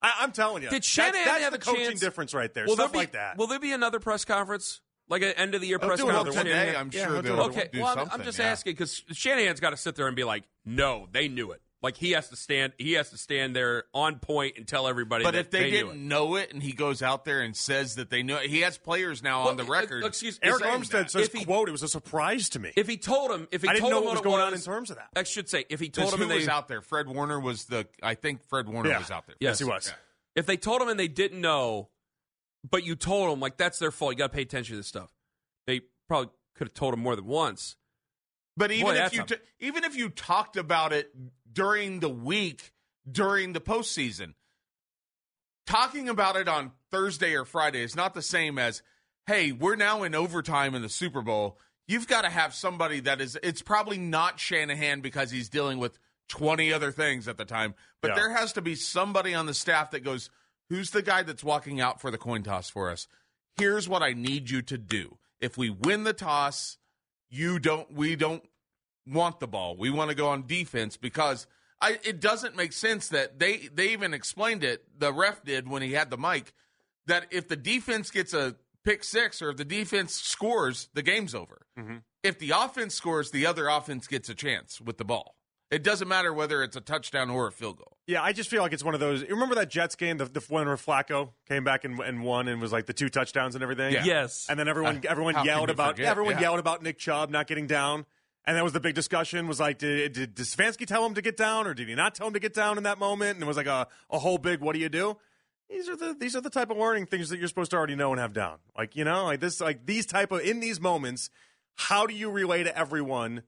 I, 0.00 0.12
I'm 0.20 0.30
telling 0.32 0.62
you, 0.62 0.68
Did 0.68 0.76
that's, 0.76 0.86
Shanahan 0.86 1.24
that's 1.24 1.42
have 1.42 1.52
the 1.52 1.58
a 1.58 1.60
coaching 1.60 1.84
chance- 1.86 2.00
difference 2.00 2.34
right 2.34 2.52
there. 2.54 2.66
Will 2.66 2.76
there 2.76 2.84
Stuff 2.86 2.92
be, 2.92 2.98
like 2.98 3.12
that. 3.12 3.36
Will 3.36 3.48
there 3.48 3.58
be 3.60 3.72
another 3.72 3.98
press 3.98 4.24
conference, 4.24 4.80
like 5.12 5.22
an 5.22 5.32
end 5.36 5.54
of 5.54 5.60
the 5.60 5.68
year 5.68 5.78
press 5.78 6.00
conference? 6.00 6.34
Today, 6.36 6.74
I'm 6.74 6.90
Yeah, 6.92 7.04
sure 7.04 7.12
he'll 7.14 7.22
do 7.22 7.28
they'll 7.28 7.34
another 7.44 7.50
Okay, 7.60 7.68
do 7.72 7.78
well, 7.80 7.88
I'm- 7.88 7.98
something. 7.98 8.20
I'm 8.20 8.24
just 8.24 8.38
yeah. 8.40 8.46
asking 8.46 8.72
because 8.72 9.02
Shanahan's 9.12 9.60
got 9.60 9.70
to 9.70 9.76
sit 9.76 9.94
there 9.94 10.06
and 10.08 10.16
be 10.16 10.24
like, 10.24 10.42
"No, 10.64 11.08
they 11.12 11.28
knew 11.28 11.52
it." 11.52 11.62
Like 11.82 11.96
he 11.96 12.12
has 12.12 12.28
to 12.28 12.36
stand, 12.36 12.74
he 12.78 12.92
has 12.92 13.10
to 13.10 13.18
stand 13.18 13.56
there 13.56 13.84
on 13.92 14.20
point 14.20 14.56
and 14.56 14.68
tell 14.68 14.86
everybody. 14.86 15.24
But 15.24 15.32
that 15.32 15.40
if 15.40 15.50
they, 15.50 15.64
knew 15.64 15.70
didn't 15.70 15.90
it. 15.90 15.96
know 15.98 16.36
it 16.36 16.52
and 16.52 16.62
he 16.62 16.70
goes 16.70 17.02
out 17.02 17.24
there 17.24 17.40
and 17.40 17.56
says 17.56 17.96
that 17.96 18.08
they 18.08 18.22
know 18.22 18.36
it, 18.36 18.50
he 18.50 18.60
has 18.60 18.78
players 18.78 19.20
now 19.20 19.48
on 19.48 19.56
the 19.56 19.64
Well, 19.64 19.78
uh, 19.78 19.80
record. 19.80 20.04
excuse- 20.04 20.38
Arik 20.38 20.60
Armstead 20.60 20.90
that. 20.90 21.10
says, 21.10 21.26
If 21.26 21.32
he- 21.32 21.44
"quote 21.44 21.68
It 21.68 21.72
was 21.72 21.82
a 21.82 21.88
surprise 21.88 22.48
to 22.50 22.60
me. 22.60 22.70
if 22.76 22.86
he 22.86 22.96
told 22.96 23.32
him, 23.32 23.48
if 23.50 23.62
he 23.62 23.68
I 23.68 23.72
didn't 23.72 23.80
told 23.80 23.90
know 23.94 23.98
him 23.98 24.04
what 24.04 24.10
was 24.12 24.20
it 24.20 24.24
going 24.24 24.42
on 24.42 24.54
in 24.54 24.60
terms 24.60 24.90
of 24.90 24.96
that." 24.98 25.08
I 25.16 25.24
should 25.24 25.48
say, 25.48 25.64
if 25.70 25.80
he 25.80 25.88
told 25.88 26.12
him 26.12 26.18
who 26.18 26.22
and 26.22 26.30
they 26.30 26.36
was 26.36 26.46
out 26.48 26.68
there? 26.68 26.82
Fred 26.82 27.08
Warner 27.08 27.40
was 27.40 27.64
the. 27.64 27.88
I 28.00 28.14
think 28.14 28.44
Fred 28.48 28.68
Warner 28.68 28.90
Yeah. 28.90 28.98
was 29.00 29.10
out 29.10 29.26
there. 29.26 29.34
Yes. 29.40 29.58
he 29.58 29.64
was. 29.64 29.92
if 30.36 30.46
they 30.46 30.56
told 30.56 30.80
him 30.80 30.88
and 30.88 30.98
they 31.00 31.08
didn't 31.08 31.40
know, 31.40 31.88
but 32.68 32.84
you 32.84 32.94
told 32.96 33.30
them 33.30 33.40
like 33.40 33.56
that's 33.56 33.78
their 33.78 33.90
fault. 33.90 34.12
You 34.12 34.18
got 34.18 34.30
to 34.32 34.36
pay 34.36 34.42
attention 34.42 34.74
to 34.74 34.78
this 34.78 34.86
stuff. 34.86 35.12
They 35.66 35.82
probably 36.08 36.30
could 36.56 36.68
have 36.68 36.74
told 36.74 36.94
him 36.94 37.00
more 37.00 37.16
than 37.16 37.26
once. 37.26 37.76
But 38.56 38.70
even 38.70 38.94
Boy, 38.94 39.00
if 39.00 39.14
you 39.14 39.22
a- 39.22 39.26
t- 39.26 39.36
even 39.60 39.84
if 39.84 39.96
you 39.96 40.10
talked 40.10 40.56
about 40.56 40.92
it 40.92 41.10
during 41.52 42.00
the 42.00 42.08
week 42.10 42.72
during 43.10 43.52
the 43.52 43.60
postseason, 43.60 44.34
talking 45.66 46.08
about 46.08 46.36
it 46.36 46.48
on 46.48 46.72
Thursday 46.90 47.34
or 47.34 47.44
Friday 47.44 47.82
is 47.82 47.96
not 47.96 48.14
the 48.14 48.22
same 48.22 48.58
as, 48.58 48.82
hey, 49.26 49.52
we're 49.52 49.76
now 49.76 50.02
in 50.02 50.14
overtime 50.14 50.74
in 50.74 50.82
the 50.82 50.88
Super 50.88 51.22
Bowl. 51.22 51.58
You've 51.88 52.06
got 52.06 52.22
to 52.22 52.30
have 52.30 52.54
somebody 52.54 53.00
that 53.00 53.20
is. 53.20 53.38
It's 53.42 53.62
probably 53.62 53.98
not 53.98 54.38
Shanahan 54.38 55.00
because 55.00 55.30
he's 55.30 55.48
dealing 55.48 55.78
with 55.78 55.98
twenty 56.28 56.72
other 56.72 56.92
things 56.92 57.26
at 57.28 57.36
the 57.38 57.44
time, 57.44 57.74
but 58.00 58.08
Yeah. 58.08 58.14
there 58.16 58.30
has 58.32 58.52
to 58.54 58.62
be 58.62 58.74
somebody 58.74 59.34
on 59.34 59.46
the 59.46 59.54
staff 59.54 59.90
that 59.90 60.00
goes, 60.00 60.30
"Who's 60.70 60.90
the 60.90 61.02
guy 61.02 61.22
that's 61.22 61.44
walking 61.44 61.80
out 61.80 62.00
for 62.00 62.10
the 62.10 62.18
coin 62.18 62.42
toss 62.42 62.70
for 62.70 62.90
us? 62.90 63.08
Here's 63.56 63.88
what 63.88 64.02
I 64.02 64.12
need 64.12 64.50
you 64.50 64.62
to 64.62 64.78
do. 64.78 65.18
If 65.40 65.56
we 65.56 65.70
win 65.70 66.04
the 66.04 66.12
toss." 66.12 66.78
you 67.32 67.58
don't 67.58 67.92
we 67.92 68.14
don't 68.14 68.44
want 69.06 69.40
the 69.40 69.48
ball. 69.48 69.76
We 69.76 69.90
want 69.90 70.10
to 70.10 70.14
go 70.14 70.28
on 70.28 70.46
defense 70.46 70.96
because 70.96 71.46
I 71.80 71.98
it 72.04 72.20
doesn't 72.20 72.54
make 72.54 72.72
sense 72.72 73.08
that 73.08 73.40
they 73.40 73.68
they 73.72 73.88
even 73.88 74.14
explained 74.14 74.62
it, 74.62 74.84
the 74.96 75.12
ref 75.12 75.42
did 75.42 75.68
when 75.68 75.82
he 75.82 75.92
had 75.92 76.10
the 76.10 76.18
mic, 76.18 76.52
that 77.06 77.26
if 77.30 77.48
the 77.48 77.56
defense 77.56 78.10
gets 78.10 78.34
a 78.34 78.54
pick 78.84 79.02
six 79.02 79.40
or 79.40 79.50
if 79.50 79.56
the 79.56 79.64
defense 79.64 80.14
scores, 80.14 80.88
the 80.92 81.02
game's 81.02 81.34
over. 81.34 81.62
Mm-hmm. 81.78 81.96
If 82.22 82.38
the 82.38 82.50
offense 82.50 82.94
scores, 82.94 83.30
the 83.30 83.46
other 83.46 83.66
offense 83.66 84.06
gets 84.06 84.28
a 84.28 84.34
chance 84.34 84.80
with 84.80 84.98
the 84.98 85.04
ball. 85.04 85.36
It 85.72 85.82
doesn't 85.82 86.06
matter 86.06 86.32
whether 86.32 86.62
it's 86.62 86.76
a 86.76 86.80
touchdown 86.80 87.30
or 87.30 87.46
a 87.48 87.52
field 87.52 87.78
goal. 87.78 87.96
Yeah, 88.06 88.22
I 88.22 88.32
just 88.32 88.50
feel 88.50 88.62
like 88.62 88.72
it's 88.72 88.84
one 88.84 88.94
of 88.94 89.00
those. 89.00 89.22
You 89.22 89.28
remember 89.30 89.54
that 89.56 89.70
Jets 89.70 89.96
game, 89.96 90.18
the, 90.18 90.26
the 90.26 90.40
one 90.48 90.66
where 90.66 90.76
Flacco 90.76 91.30
came 91.48 91.64
back 91.64 91.84
and, 91.84 91.98
and 92.00 92.22
won 92.22 92.46
and 92.48 92.60
was 92.60 92.72
like 92.72 92.86
the 92.86 92.92
two 92.92 93.08
touchdowns 93.08 93.54
and 93.54 93.62
everything. 93.62 93.92
Yeah. 93.94 94.04
Yes. 94.04 94.46
And 94.48 94.58
then 94.58 94.68
everyone 94.68 94.98
Uh, 94.98 95.00
everyone 95.08 95.34
how 95.34 95.44
yelled 95.44 95.60
can 95.62 95.68
you 95.68 95.72
about 95.74 95.96
forget? 95.96 96.10
everyone 96.10 96.34
Yeah. 96.34 96.40
yelled 96.42 96.58
about 96.58 96.82
Nick 96.82 96.98
Chubb 96.98 97.30
not 97.30 97.46
getting 97.46 97.66
down. 97.66 98.04
And 98.44 98.56
that 98.56 98.64
was 98.64 98.72
the 98.72 98.80
big 98.80 98.94
discussion. 98.96 99.46
Was 99.46 99.60
like, 99.60 99.78
did, 99.78 100.12
did, 100.14 100.34
did 100.34 100.46
Stefanski 100.46 100.84
tell 100.84 101.06
him 101.06 101.14
to 101.14 101.22
get 101.22 101.36
down, 101.36 101.66
or 101.66 101.74
did 101.74 101.88
he 101.88 101.94
not 101.94 102.14
tell 102.16 102.26
him 102.26 102.32
to 102.34 102.40
get 102.40 102.52
down 102.52 102.76
in 102.76 102.82
that 102.82 102.98
moment? 102.98 103.34
And 103.36 103.42
it 103.42 103.46
was 103.46 103.56
like 103.56 103.68
a, 103.68 103.86
a 104.10 104.18
whole 104.18 104.36
big, 104.36 104.60
what 104.60 104.74
do 104.74 104.80
you 104.80 104.88
do? 104.88 105.16
These 105.70 105.88
are 105.88 105.96
the 105.96 106.14
these 106.18 106.34
are 106.36 106.40
the 106.42 106.50
type 106.50 106.68
of 106.70 106.76
learning 106.76 107.06
things 107.06 107.30
that 107.30 107.38
you're 107.38 107.46
supposed 107.48 107.70
to 107.70 107.76
already 107.78 107.94
know 107.94 108.10
and 108.10 108.20
have 108.20 108.32
down. 108.34 108.58
Like 108.76 108.94
you 108.96 109.04
know, 109.04 109.24
like 109.26 109.38
this, 109.40 109.60
like 109.60 109.86
these 109.86 110.04
type 110.06 110.32
of 110.32 110.40
in 110.40 110.58
these 110.60 110.80
moments, 110.80 111.30
how 111.76 112.04
do 112.04 112.14
you 112.14 112.30
relay 112.30 112.64
to 112.64 112.76
everyone? 112.76 113.44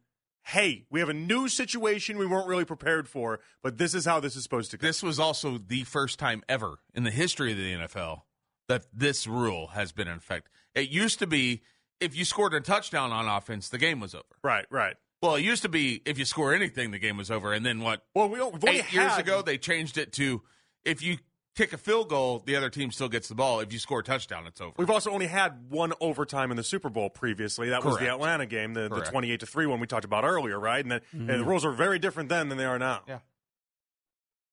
Hey, 0.47 0.85
we 0.91 1.01
have 1.01 1.09
a 1.09 1.15
new 1.15 1.49
situation 1.49 2.19
we 2.19 2.27
weren't 2.27 2.47
really 2.47 2.67
prepared 2.67 3.09
for, 3.09 3.41
but 3.63 3.79
this 3.79 3.95
is 3.95 4.05
how 4.05 4.21
this 4.21 4.37
is 4.37 4.43
supposed 4.43 4.71
to 4.73 4.77
go. 4.77 4.87
This 4.87 5.03
was 5.03 5.19
also 5.19 5.59
the 5.59 5.85
first 5.85 6.19
time 6.19 6.43
ever 6.49 6.81
in 6.95 7.05
the 7.05 7.11
history 7.11 7.53
of 7.53 7.59
the 7.59 7.73
NFL 7.75 8.23
that 8.69 8.85
this 8.93 9.27
rule 9.27 9.69
has 9.69 9.93
been 9.93 10.07
in 10.07 10.17
effect. 10.17 10.49
It 10.75 10.91
used 10.91 11.19
to 11.21 11.27
be 11.27 11.63
if 12.01 12.15
you 12.15 12.25
scored 12.25 12.53
a 12.55 12.61
touchdown 12.61 13.11
on 13.13 13.27
offense, 13.27 13.69
the 13.69 13.79
game 13.79 14.01
was 14.01 14.15
over. 14.15 14.25
right, 14.43 14.67
right. 14.71 14.97
Well, 15.23 15.37
it 15.37 15.43
used 15.43 15.63
to 15.63 15.71
be 15.71 16.03
if 16.05 16.19
you 16.19 16.27
score 16.27 16.53
anything, 16.53 16.91
the 16.91 16.99
game 16.99 17.17
was 17.17 17.31
over. 17.31 17.55
And 17.55 17.65
then 17.65 17.81
what? 17.81 18.03
Well, 18.15 18.29
we 18.29 18.39
don't, 18.39 18.63
only 18.63 18.81
Eight 18.81 18.93
years 18.93 19.17
ago, 19.17 19.41
they 19.41 19.57
changed 19.57 19.97
it 19.97 20.13
to 20.15 20.43
if 20.85 21.03
you 21.03 21.17
kick 21.55 21.73
a 21.73 21.79
field 21.79 22.09
goal, 22.09 22.43
the 22.45 22.57
other 22.57 22.71
team 22.71 22.91
still 22.91 23.09
gets 23.09 23.29
the 23.29 23.35
ball. 23.35 23.61
If 23.61 23.73
you 23.73 23.79
score 23.79 24.01
a 24.01 24.03
touchdown, 24.03 24.47
it's 24.47 24.61
over. 24.61 24.73
We've 24.77 24.91
also 24.91 25.11
only 25.11 25.27
had 25.27 25.71
one 25.71 25.93
overtime 26.01 26.51
in 26.51 26.57
the 26.57 26.65
Super 26.65 26.91
Bowl 26.91 27.11
previously. 27.11 27.71
That 27.71 27.85
was 27.85 27.99
the 27.99 28.09
Atlanta 28.09 28.47
game, 28.47 28.75
the, 28.75 28.89
the 28.89 29.01
28 29.01 29.41
to 29.41 29.47
3 29.47 29.67
one 29.67 29.81
we 29.81 29.87
talked 29.87 30.05
about 30.05 30.25
earlier, 30.25 30.59
right? 30.59 30.85
And, 30.85 30.91
the, 30.91 31.03
and 31.13 31.29
the 31.29 31.35
mm-hmm. 31.35 31.49
rules 31.49 31.65
are 31.65 31.73
very 31.73 31.99
different 31.99 32.29
then 32.29 32.49
than 32.49 32.59
they 32.59 32.65
are 32.65 32.79
now. 32.79 33.03
Yeah. 33.09 33.19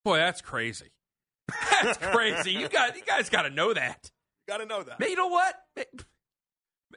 Boy, 0.04 0.18
that's 0.18 0.42
crazy. 0.42 0.92
That's 1.84 1.98
crazy. 1.98 2.52
You 2.52 2.70
guys, 2.70 2.94
you 2.96 3.04
guys 3.04 3.30
got 3.30 3.42
to 3.42 3.50
know 3.50 3.74
that. 3.74 4.10
You 4.48 4.54
got 4.54 4.60
to 4.60 4.66
know 4.66 4.84
that. 4.84 5.00
Man, 5.00 5.10
you 5.10 5.16
know 5.16 5.28
what? 5.28 5.56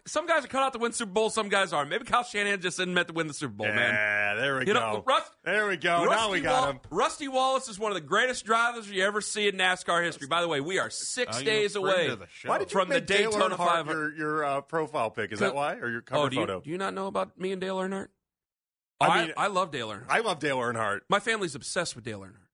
Some 0.07 0.27
guys 0.27 0.45
are 0.45 0.49
cut 0.49 0.63
out 0.63 0.75
to 0.75 0.79
win 0.79 0.93
Super 0.93 1.13
Bowl. 1.13 1.31
Some 1.31 1.49
guys 1.49 1.73
aren't. 1.73 1.89
Maybe 1.89 2.05
Kyle 2.05 2.23
Shanahan 2.25 2.61
just 2.61 2.79
isn't 2.79 2.93
meant 2.93 3.09
to 3.09 3.15
win 3.15 3.27
the 3.27 3.33
Super 3.33 3.55
Bowl, 3.55 3.67
man. 3.69 3.77
Yeah, 3.95 4.35
there 4.35 4.55
we 4.57 4.61
You 4.67 4.67
go. 4.67 4.73
know, 4.75 5.03
Rust, 5.07 5.33
there 5.45 5.67
we 5.67 5.79
go. 5.79 6.05
Rusty 6.05 6.15
now 6.15 6.31
we 6.31 6.41
got 6.43 6.61
Wall- 6.63 6.71
him. 6.73 6.81
Rusty 6.91 7.29
Wallace 7.29 7.69
is 7.69 7.79
one 7.79 7.91
of 7.91 7.95
the 7.95 8.03
greatest 8.03 8.45
drivers 8.45 8.91
you 8.91 9.03
ever 9.03 9.23
see 9.23 9.49
in 9.49 9.55
NASCAR 9.57 10.05
history. 10.05 10.27
By 10.29 10.43
the 10.43 10.49
way, 10.49 10.61
we 10.61 10.79
are 10.79 10.91
six 10.91 11.41
Are 11.41 11.43
days 11.45 11.75
away 11.75 12.09
of 12.09 12.19
the 12.19 12.27
show? 12.31 12.51
Why 12.51 12.59
did 12.59 12.71
you 12.71 12.79
from 12.79 12.89
the 12.91 12.97
make 12.97 13.07
Dale 13.07 13.31
Daytona 13.31 13.55
Earnhardt 13.57 13.67
500. 13.67 13.93
your, 13.93 14.17
your 14.17 14.45
uh, 14.45 14.61
profile 14.61 15.11
pic? 15.11 15.33
Is 15.33 15.39
that 15.39 15.55
why? 15.55 15.77
Or 15.77 15.89
your 15.89 16.03
cover 16.03 16.25
Oh, 16.25 16.29
do 16.29 16.37
you, 16.37 16.43
photo? 16.43 16.61
do 16.61 16.69
you 16.71 16.77
not 16.79 16.93
know 16.93 17.07
about 17.07 17.39
me 17.41 17.53
and 17.53 17.61
Dale 17.63 17.79
Earnhardt? 17.79 18.09
I 19.01 19.07
I, 19.07 19.25
mean- 19.25 19.35
I, 19.39 19.47
love 19.47 19.71
Dale 19.71 19.89
Earnhardt. 19.89 20.07
I 20.11 20.21
love 20.21 20.39
Dale 20.39 20.59
Earnhardt. 20.59 21.01
My 21.09 21.19
family's 21.19 21.55
obsessed 21.55 21.97
with 21.97 22.05
Dale 22.05 22.21
Earnhardt. 22.21 22.45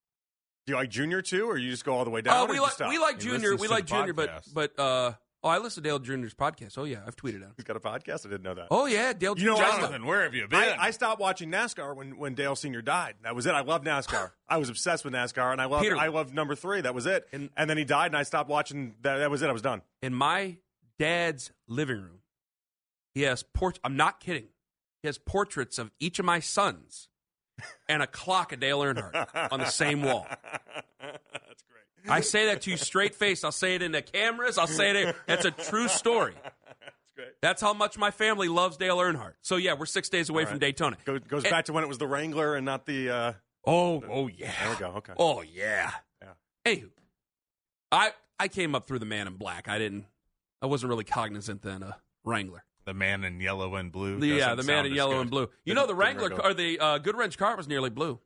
Do 0.66 0.72
you 0.72 0.76
like 0.76 0.90
Junior 0.90 1.20
too, 1.20 1.50
or 1.50 1.58
you 1.58 1.70
just 1.70 1.84
go 1.84 1.94
all 1.94 2.04
the 2.04 2.10
way 2.10 2.20
down? 2.20 2.36
Uh, 2.36 2.42
or 2.44 2.48
we 2.52 2.60
like 2.60 2.78
we 2.88 2.98
like 2.98 3.18
Junior. 3.18 3.56
We 3.56 3.66
like 3.66 3.86
the 3.86 3.94
Junior, 3.96 4.12
but 4.12 4.44
but 4.54 4.78
uh, 4.78 5.12
oh, 5.42 5.48
I 5.48 5.59
listen 5.59 5.83
to 5.83 5.88
Dale 5.88 5.98
Junior's 5.98 6.35
podcast. 6.35 6.76
Oh 6.79 6.85
yeah, 6.85 7.00
I've 7.07 7.16
tweeted 7.16 7.37
at 7.37 7.42
him. 7.42 7.53
He's 7.57 7.64
got 7.64 7.76
a 7.76 7.81
podcast. 7.81 8.26
I 8.26 8.31
didn't 8.31 8.42
know 8.42 8.55
that. 8.55 8.68
Oh 8.70 8.87
yeah, 8.87 9.12
Dale. 9.12 9.38
You 9.38 9.46
know, 9.46 9.57
Junior. 9.57 9.70
Jonathan, 9.70 10.07
where 10.07 10.22
have 10.22 10.35
you 10.35 10.46
been? 10.48 10.59
I, 10.59 10.76
I 10.87 10.90
stopped 10.90 11.20
watching 11.20 11.50
NASCAR 11.50 11.94
when, 11.96 12.18
when 12.18 12.35
Dale 12.35 12.57
Senior 12.57 12.83
died. 12.83 13.14
That 13.22 13.35
was 13.35 13.46
it. 13.46 13.53
I 13.55 13.61
loved 13.62 13.87
NASCAR. 13.87 14.31
I 14.48 14.57
was 14.59 14.68
obsessed 14.68 15.05
with 15.05 15.14
NASCAR, 15.14 15.53
and 15.53 15.61
I 15.61 15.66
loved 15.66 15.85
Peter. 15.85 15.96
I 15.96 16.09
loved 16.09 16.35
number 16.35 16.55
three. 16.55 16.81
That 16.81 16.94
was 16.94 17.07
it. 17.07 17.26
And- 17.33 17.50
And, 17.57 17.68
then 17.70 17.76
he 17.79 17.85
died, 17.85 18.07
and 18.07 18.16
I 18.16 18.22
stopped 18.24 18.48
watching. 18.50 18.94
That, 19.03 19.18
that 19.18 19.31
was 19.31 19.42
it. 19.42 19.48
I 19.48 19.53
was 19.53 19.62
done. 19.62 19.83
in 20.03 20.14
my 20.14 20.57
dad's 20.98 21.50
living 21.66 21.96
room, 21.98 22.20
he 23.14 23.22
has 23.22 23.42
port. 23.42 23.79
I'm 23.83 23.96
not 23.96 24.20
kidding. 24.20 24.48
He 25.03 25.09
has 25.09 25.16
portraits 25.18 25.79
of 25.79 25.90
each 25.98 26.18
of 26.18 26.24
my 26.26 26.40
sons 26.40 27.09
and 27.88 28.03
a 28.03 28.07
clock 28.07 28.53
of 28.53 28.61
Dale 28.61 28.81
Earnhardt 28.81 29.50
on 29.50 29.61
the 29.61 29.66
same 29.66 30.03
wall. 30.03 30.26
That's 32.04 32.08
great. 32.08 32.16
I 32.16 32.20
say 32.20 32.46
that 32.46 32.62
to 32.62 32.70
you 32.70 32.76
straight 32.76 33.14
face. 33.14 33.44
I'll 33.44 33.52
say 33.52 33.74
it 33.74 33.82
in 33.82 33.92
the 33.92 34.02
cameras. 34.02 34.58
I'll 34.58 34.66
say 34.66 34.90
it. 35.02 35.16
That's 35.26 35.44
a 35.44 35.50
true 35.50 35.88
story. 35.88 36.34
That's 36.44 37.12
great. 37.16 37.28
That's 37.42 37.60
how 37.62 37.72
much 37.74 37.98
my 37.98 38.10
family 38.10 38.48
loves 38.48 38.76
Dale 38.76 38.98
Earnhardt. 38.98 39.34
So 39.42 39.56
yeah, 39.56 39.74
we're 39.78 39.86
six 39.86 40.08
days 40.08 40.28
away 40.28 40.44
All 40.44 40.50
from. 40.50 40.58
Daytona. 40.58 40.96
Go, 41.04 41.18
goes 41.18 41.44
And- 41.44 41.50
back 41.50 41.66
to 41.66 41.72
when 41.72 41.84
it 41.84 41.88
was 41.88 41.98
the 41.98 42.06
Wrangler 42.06 42.54
and 42.56 42.64
not 42.66 42.86
the. 42.86 43.10
Uh, 43.10 43.32
Oh, 43.66 44.02
oh 44.08 44.28
yeah. 44.28 44.52
there 44.62 44.70
we 44.70 44.76
go. 44.76 44.86
Okay. 44.98 45.12
Oh 45.18 45.42
yeah. 45.42 45.90
Yeah. 46.22 46.28
Anywho, 46.64 46.88
I 47.92 48.12
I 48.38 48.48
came 48.48 48.74
up 48.74 48.86
through 48.86 49.00
the 49.00 49.04
Man 49.06 49.26
in 49.26 49.34
Black. 49.34 49.68
I 49.68 49.78
didn't. 49.78 50.06
I 50.62 50.66
wasn't 50.66 50.88
really 50.88 51.04
cognizant 51.04 51.60
then. 51.60 51.82
Uh, 51.82 51.92
Wrangler. 52.24 52.64
the 52.86 52.94
man 52.94 53.22
in 53.22 53.38
yellow 53.40 53.74
and 53.74 53.92
blue. 53.92 54.18
The, 54.18 54.26
yeah, 54.28 54.54
the 54.54 54.62
man 54.62 54.86
in 54.86 54.94
yellow 54.94 55.12
good. 55.16 55.20
and 55.20 55.30
blue. 55.30 55.40
You 55.42 55.74
Didn't- 55.74 55.76
know, 55.76 55.82
the 55.82 55.86
didn't 55.88 55.98
Wrangler 55.98 56.30
car, 56.30 56.50
or 56.50 56.54
the 56.54 56.78
uh, 56.80 56.98
Goodwrench 57.00 57.36
car 57.36 57.54
was 57.56 57.68
nearly 57.68 57.90
blue. 57.90 58.18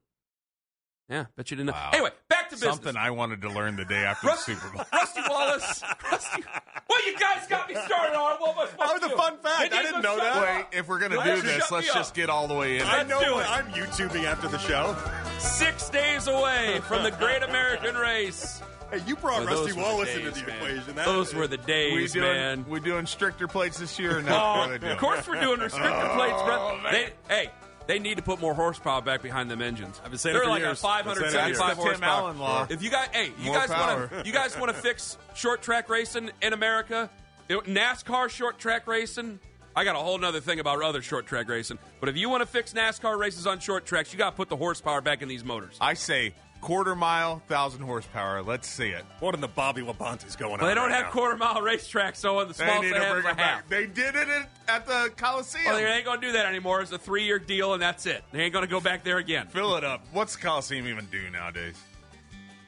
Yeah, 1.08 1.26
bet 1.37 1.50
you 1.50 1.56
didn't 1.56 1.66
know. 1.66 1.72
Wow. 1.72 1.90
Anyway, 1.92 2.10
back 2.44 2.50
to 2.50 2.57
business. 2.57 2.74
Something 2.76 2.96
I 2.96 3.11
wanted 3.11 3.42
to 3.42 3.48
learn 3.50 3.76
the 3.76 3.85
day 3.85 4.04
after 4.04 4.26
the 4.26 4.33
Rusty, 4.33 4.54
Super 4.54 4.68
Bowl. 4.76 4.85
Rusty 4.92 5.20
Wallace. 5.28 5.83
Rusty. 6.11 6.44
Well, 6.88 7.07
you 7.07 7.18
guys 7.18 7.46
got 7.48 7.68
me 7.68 7.74
started 7.74 8.14
on 8.16 8.35
it. 8.35 8.40
What 8.40 8.50
am 8.50 8.59
I 8.59 8.66
supposed 8.70 8.92
was 8.92 9.00
to 9.00 9.07
a 9.07 9.09
do? 9.11 9.16
fun 9.16 9.38
fact. 9.38 9.72
I 9.74 9.83
didn't 9.83 10.02
know 10.02 10.16
that. 10.16 10.66
Wait, 10.70 10.78
if 10.78 10.88
we're 10.88 10.98
gonna 11.00 11.22
do 11.24 11.42
this, 11.42 11.70
let's 11.70 11.92
just 11.92 12.11
up. 12.11 12.16
get 12.16 12.30
all 12.30 12.46
the 12.48 12.54
way 12.54 12.78
in. 12.78 12.87
I 12.87 12.98
Let's 12.98 13.09
know. 13.11 13.20
do 13.24 13.38
it. 13.38 13.50
I'm 13.50 13.66
YouTubing 13.68 14.24
after 14.24 14.48
the 14.48 14.59
show. 14.59 14.96
Six 15.38 15.90
days 15.90 16.26
away 16.28 16.80
from 16.85 17.02
the 17.02 17.11
Great 17.11 17.42
American 17.42 17.94
Race. 17.96 18.61
Hey, 18.90 19.00
you 19.07 19.16
brought 19.16 19.44
Well, 19.46 19.62
Rusty 19.64 19.72
were 19.72 19.83
the 19.83 19.88
Wallace 19.88 20.09
days, 20.14 20.26
into 20.26 20.40
the 20.40 20.46
man. 20.46 20.57
equation. 20.57 20.94
That- 20.94 21.07
Those 21.07 21.35
were 21.35 21.46
the 21.46 21.57
we 21.57 21.64
days, 21.64 22.12
doing, 22.12 22.24
man. 22.26 22.64
We 22.68 22.80
doing 22.80 23.07
stricter 23.07 23.48
plates 23.48 23.78
this 23.78 23.98
year 23.98 24.18
or 24.18 24.22
no? 24.22 24.35
Oh, 24.37 24.59
What 24.59 24.70
are 24.70 24.78
they 24.78 24.90
of 24.92 24.98
course 24.98 25.26
we're 25.26 25.40
doing 25.40 25.59
restrictor 25.59 26.11
oh, 26.11 26.14
plates, 26.14 26.35
Oh, 26.37 26.78
bro. 26.83 26.90
They, 26.92 27.11
hey, 27.28 27.50
they 27.87 27.99
need 27.99 28.16
to 28.16 28.23
put 28.23 28.40
more 28.40 28.55
horsepower 28.55 29.03
back 29.03 29.23
behind 29.23 29.51
them 29.51 29.61
engines. 29.61 30.01
I've 30.05 30.11
been 30.11 30.18
saying 30.18 30.35
it 30.37 30.38
They're 30.38 30.44
for 30.44 30.51
like 30.51 30.62
years. 30.62 30.79
a 30.79 30.83
575 30.83 31.57
That's 31.57 31.59
the 31.59 31.64
Tim 31.75 31.77
horsepower. 31.85 32.11
Allen 32.20 32.38
law. 32.38 32.66
If 32.70 32.83
you 32.83 32.90
guys, 32.90 33.09
hey, 33.12 33.33
you 33.38 33.47
More 33.53 33.59
guys 33.59 33.68
want 33.70 34.11
to, 34.11 34.23
you 34.27 34.33
guys 34.33 34.57
want 34.59 34.68
to 34.75 34.81
fix 34.81 35.18
short 35.35 35.62
track 35.62 35.88
racing 35.88 36.31
in 36.42 36.53
America, 36.53 37.11
You 37.49 37.61
NASCAR 37.62 38.29
short 38.31 38.59
track 38.59 38.87
racing. 38.87 39.38
I 39.77 39.83
got 39.85 39.97
a 39.97 39.99
whole 39.99 40.18
nother 40.18 40.40
thing 40.40 40.61
about 40.61 40.81
other 40.83 41.03
short 41.03 41.27
track 41.27 41.49
racing. 41.49 41.79
But 41.99 42.09
if 42.09 42.16
you 42.16 42.29
want 42.29 42.42
to 42.42 42.47
fix 42.47 42.73
NASCAR 42.73 43.18
races 43.18 43.47
on 43.47 43.59
short 43.59 43.85
tracks, 43.85 44.12
you 44.12 44.18
got 44.18 44.31
to 44.31 44.37
put 44.37 44.49
the 44.49 44.57
horsepower 44.57 45.01
back 45.01 45.20
in 45.20 45.29
these 45.29 45.44
motors. 45.44 45.77
I 45.81 45.94
say 45.94 46.33
Quarter 46.64 46.94
mile, 46.96 47.42
thousand 47.46 47.83
horsepower. 47.83 48.42
Let's 48.42 48.66
see 48.66 48.88
it. 48.88 49.05
What 49.20 49.35
in 49.35 49.42
the 49.42 49.48
Bobby 49.48 49.83
Labonte's 49.83 50.35
going 50.35 50.53
Well, 50.53 50.62
on? 50.62 50.66
they 50.68 50.74
don't 50.74 50.88
right 50.88 50.94
have 50.96 51.05
now? 51.07 51.11
quarter 51.11 51.37
mile 51.37 51.57
racetracks, 51.57 52.16
so 52.16 52.38
on 52.38 52.48
the 52.48 52.55
They 52.55 52.64
small 52.64 52.81
need 52.81 52.94
they 52.94 53.00
to 53.00 53.11
bring 53.12 53.27
a 53.27 53.29
it 53.29 53.37
half. 53.37 53.37
back. 53.37 53.68
They 53.68 53.85
did 53.87 54.14
it 54.14 54.29
at, 54.29 54.48
at 54.66 54.87
the 54.87 55.12
Coliseum. 55.14 55.64
Well, 55.66 55.77
they 55.77 55.85
ain't 55.85 56.07
gonna 56.07 56.22
do 56.22 56.33
that 56.33 56.46
anymore. 56.46 56.81
It's 56.81 56.90
a 56.90 56.96
three-year 56.96 57.38
deal, 57.38 57.74
and 57.74 57.83
that's 57.83 58.07
it. 58.07 58.24
They 58.33 58.40
ain't 58.40 58.55
gonna 58.55 58.66
go 58.66 58.81
back 58.81 59.05
there 59.05 59.18
again. 59.18 59.46
Fill 59.48 59.77
it 59.77 59.85
up. 59.85 60.07
What's 60.12 60.37
the 60.37 60.40
Coliseum 60.42 60.87
even 60.88 61.05
do 61.12 61.29
nowadays? 61.29 61.77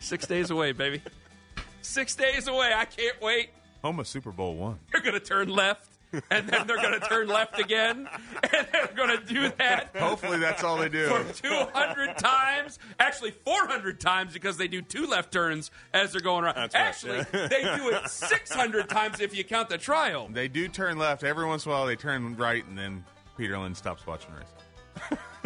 Six 0.01 0.27
days 0.27 0.51
away, 0.51 0.73
baby. 0.73 1.01
Six 1.81 2.15
days 2.15 2.49
away. 2.49 2.73
I 2.77 2.85
can't 2.85 3.19
wait. 3.23 3.49
Home 3.83 3.99
of 3.99 4.07
Super 4.07 4.31
Bowl 4.31 4.57
one. 4.57 4.79
You're 4.93 5.01
gonna 5.01 5.21
turn 5.21 5.49
left, 5.49 5.89
and 6.31 6.49
then 6.49 6.67
they're 6.67 6.77
gonna 6.77 7.01
turn 7.01 7.29
left 7.29 7.59
again, 7.59 8.09
and 8.53 8.69
they're 8.73 8.91
gonna 8.97 9.21
do 9.25 9.51
that 9.59 9.91
Hopefully 9.97 10.39
that's 10.39 10.63
all 10.65 10.77
they 10.77 10.89
do. 10.89 11.07
for 11.09 11.33
200 11.43 12.19
times. 12.19 12.79
Actually, 12.99 13.33
400 13.33 14.01
times 14.01 14.33
because 14.33 14.57
they 14.57 14.69
do 14.69 14.83
two 14.83 15.07
left 15.07 15.33
turns 15.33 15.71
as 15.93 16.13
they're 16.13 16.21
going 16.21 16.45
around. 16.45 16.55
That's 16.57 16.75
right, 16.75 16.85
Actually, 16.87 17.19
yeah. 17.33 17.49
they 17.49 17.63
do 17.77 17.91
it 17.91 18.09
600 18.09 18.89
times 18.89 19.21
if 19.21 19.37
you 19.37 19.45
count 19.45 19.69
the 19.69 19.79
trial. 19.79 20.29
They 20.33 20.49
do 20.49 20.69
turn 20.69 20.99
left 20.99 21.25
every 21.25 21.47
once 21.47 21.65
in 21.67 21.73
a 21.73 21.75
while. 21.75 21.87
They 21.87 21.97
turn 21.97 22.37
right, 22.37 22.65
and 22.67 22.77
then 22.79 23.05
Peterlin 23.39 23.77
stops 23.77 24.07
watching 24.07 24.31
race. 24.35 24.47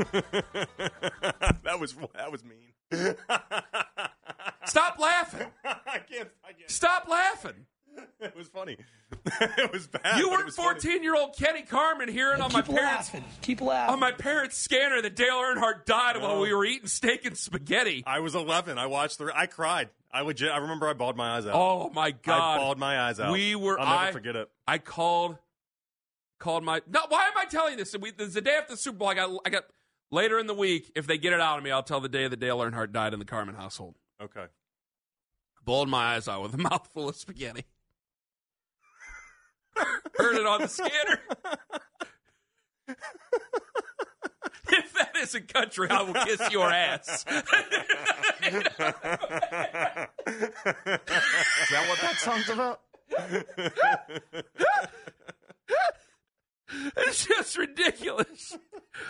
that 0.13 1.79
was 1.79 1.95
that 2.15 2.31
was 2.31 2.43
mean. 2.45 3.17
Stop 4.65 4.99
laughing. 4.99 5.49
I 5.65 5.99
can't. 5.99 6.29
I 6.45 6.53
can't. 6.53 6.71
Stop 6.71 7.09
laughing. 7.09 7.67
It 8.21 8.37
was 8.37 8.49
funny. 8.49 8.77
it 9.41 9.73
was 9.73 9.87
bad. 9.87 10.19
You 10.19 10.31
weren't 10.31 10.53
14 10.53 11.03
year 11.03 11.17
old 11.17 11.35
Kenny 11.39 11.63
Carman 11.63 12.09
hearing 12.11 12.43
on 12.43 12.53
my 12.53 12.61
Keep 12.61 12.77
parents 12.77 13.13
laughing. 13.15 13.25
Keep 13.41 13.61
laughing. 13.63 13.95
on 13.95 13.99
my 14.01 14.13
parents' 14.13 14.59
scanner 14.59 15.01
that 15.01 15.17
Dale 15.17 15.37
Earnhardt 15.37 15.87
died 15.87 16.21
while 16.21 16.41
we 16.41 16.53
were 16.53 16.67
eating 16.67 16.87
steak 16.87 17.25
and 17.25 17.35
spaghetti. 17.37 18.03
I 18.07 18.21
was 18.21 18.35
11. 18.35 18.77
I 18.77 18.87
watched 18.87 19.17
the. 19.19 19.33
I 19.35 19.47
cried. 19.47 19.89
I 20.13 20.21
legit. 20.21 20.51
I 20.51 20.59
remember. 20.59 20.87
I 20.87 20.93
bawled 20.93 21.17
my 21.17 21.37
eyes 21.37 21.47
out. 21.47 21.55
Oh 21.55 21.91
my 21.95 22.11
god! 22.11 22.57
I 22.57 22.59
bawled 22.59 22.79
my 22.79 23.01
eyes 23.01 23.19
out. 23.21 23.33
We 23.33 23.55
were- 23.55 23.81
I'll 23.81 23.87
never 23.87 24.09
I- 24.09 24.13
forget 24.13 24.37
it. 24.37 24.51
I 24.69 24.77
called 24.79 25.39
called 26.39 26.63
my 26.63 26.83
no. 26.91 27.01
Why 27.09 27.25
am 27.27 27.39
I 27.39 27.47
telling 27.47 27.79
this? 27.79 27.97
We, 27.99 28.11
this 28.11 28.29
is 28.29 28.35
the 28.35 28.43
day 28.43 28.57
after 28.61 28.75
the 28.75 28.79
Super 28.79 28.99
Bowl. 28.99 29.09
I 29.09 29.15
got 29.15 29.31
I 29.47 29.51
got 29.51 29.65
later 30.11 30.39
in 30.39 30.47
the 30.47 30.55
week. 30.55 30.93
If 30.95 31.07
they 31.07 31.17
get 31.17 31.33
it 31.33 31.41
out 31.41 31.57
of 31.57 31.65
me, 31.65 31.71
I'll 31.71 31.83
tell 31.83 32.01
the 32.01 32.09
day 32.11 32.29
that 32.29 32.37
Dale 32.39 32.59
Earnhardt 32.59 32.93
died 32.93 33.15
in 33.15 33.19
the 33.19 33.25
Carman 33.25 33.55
household. 33.55 33.95
Okay. 34.23 34.45
Bawled 35.65 35.89
my 35.89 36.15
eyes 36.17 36.29
out 36.29 36.43
with 36.43 36.53
a 36.55 36.59
mouthful 36.71 37.09
of 37.09 37.17
spaghetti. 37.17 37.65
Heard 40.21 40.37
it 40.37 40.47
on 40.47 40.61
the 40.61 40.69
scanner. 40.69 41.21
if 44.69 44.93
that 44.95 45.17
isn't 45.23 45.53
country, 45.53 45.91
I 45.91 46.03
will 46.03 46.15
kiss 46.15 46.51
your 46.51 46.71
ass. 46.71 47.25
Is 47.27 47.27
that 47.27 47.45
what 51.89 52.01
that 52.01 52.17
song's 52.19 52.49
about? 52.49 52.81
It's 56.97 57.27
just 57.27 57.59
ridiculous. 57.59 58.57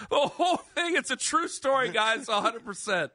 The 0.08 0.16
whole 0.16 0.56
thing, 0.56 0.96
it's 0.96 1.10
a 1.10 1.16
true 1.16 1.46
story, 1.48 1.90
guys, 1.90 2.26
100%. 2.26 3.10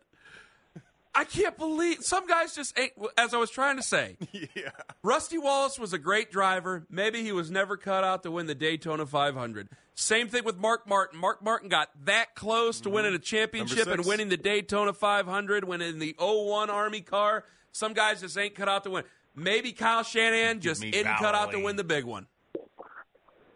I 1.16 1.24
can't 1.24 1.58
believe 1.58 2.04
some 2.04 2.28
guys 2.28 2.54
just 2.54 2.78
ain't, 2.78 2.92
as 3.18 3.34
I 3.34 3.38
was 3.38 3.50
trying 3.50 3.78
to 3.78 3.84
say, 3.84 4.18
yeah. 4.32 4.72
Rusty 5.02 5.38
Wallace 5.38 5.80
was 5.80 5.94
a 5.94 5.98
great 5.98 6.30
driver. 6.30 6.86
Maybe 6.90 7.24
he 7.24 7.32
was 7.32 7.50
never 7.50 7.78
cut 7.78 8.04
out 8.04 8.24
to 8.24 8.32
win 8.32 8.48
the 8.48 8.56
Daytona 8.56 9.06
500. 9.06 9.70
Same 9.96 10.28
thing 10.28 10.44
with 10.44 10.58
Mark 10.58 10.88
Martin. 10.88 11.20
Mark 11.20 11.42
Martin 11.42 11.70
got 11.70 11.90
that 12.04 12.36
close 12.36 12.82
to 12.82 12.90
winning 12.90 13.14
a 13.14 13.20
championship 13.20 13.88
and 13.88 14.06
winning 14.06 14.28
the 14.28 14.38
Daytona 14.38 14.92
500, 14.92 15.64
winning 15.64 16.00
the 16.00 16.16
01 16.20 16.70
Army 16.70 17.00
car. 17.00 17.46
Some 17.72 17.94
guys 17.94 18.20
just 18.20 18.38
ain't 18.38 18.56
cut 18.56 18.68
out 18.68 18.84
to 18.84 18.90
win. 18.90 19.04
Maybe 19.36 19.72
Kyle 19.72 20.04
Shanahan 20.04 20.60
just 20.60 20.82
me 20.82 20.90
isn't 20.90 21.18
cut 21.18 21.34
out 21.34 21.52
to 21.52 21.64
win 21.64 21.78
the 21.78 21.84
big 21.86 22.04
one. 22.04 22.28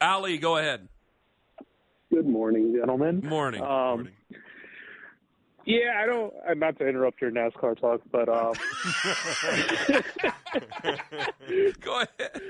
Ali, 0.02 0.38
go 0.38 0.58
ahead. 0.58 0.88
Good 2.10 2.28
morning, 2.28 2.74
gentlemen. 2.74 3.22
Morning. 3.24 3.62
Um, 3.62 4.10
yeah, 5.70 6.02
I 6.02 6.08
don't. 6.08 6.34
I'm 6.50 6.58
not 6.58 6.80
to 6.80 6.88
interrupt 6.88 7.22
your 7.22 7.30
NASCAR 7.30 7.80
talk, 7.80 8.02
but 8.12 8.28
um, 8.28 8.54
go 11.82 12.02
ahead. 12.02 12.42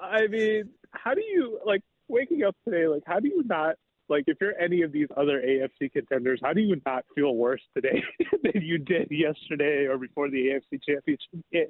I 0.00 0.26
mean, 0.28 0.70
how 0.92 1.12
do 1.12 1.20
you 1.20 1.60
like 1.66 1.82
waking 2.08 2.44
up 2.44 2.56
today? 2.64 2.88
Like, 2.88 3.02
how 3.06 3.20
do 3.20 3.28
you 3.28 3.42
not 3.44 3.74
like 4.08 4.24
if 4.28 4.38
you're 4.40 4.58
any 4.58 4.80
of 4.80 4.92
these 4.92 5.08
other 5.14 5.42
AFC 5.42 5.92
contenders? 5.92 6.40
How 6.42 6.54
do 6.54 6.62
you 6.62 6.80
not 6.86 7.04
feel 7.14 7.36
worse 7.36 7.60
today 7.74 8.02
than 8.42 8.62
you 8.62 8.78
did 8.78 9.08
yesterday 9.10 9.84
or 9.84 9.98
before 9.98 10.30
the 10.30 10.46
AFC 10.46 10.80
Championship 10.88 11.44
game? 11.52 11.66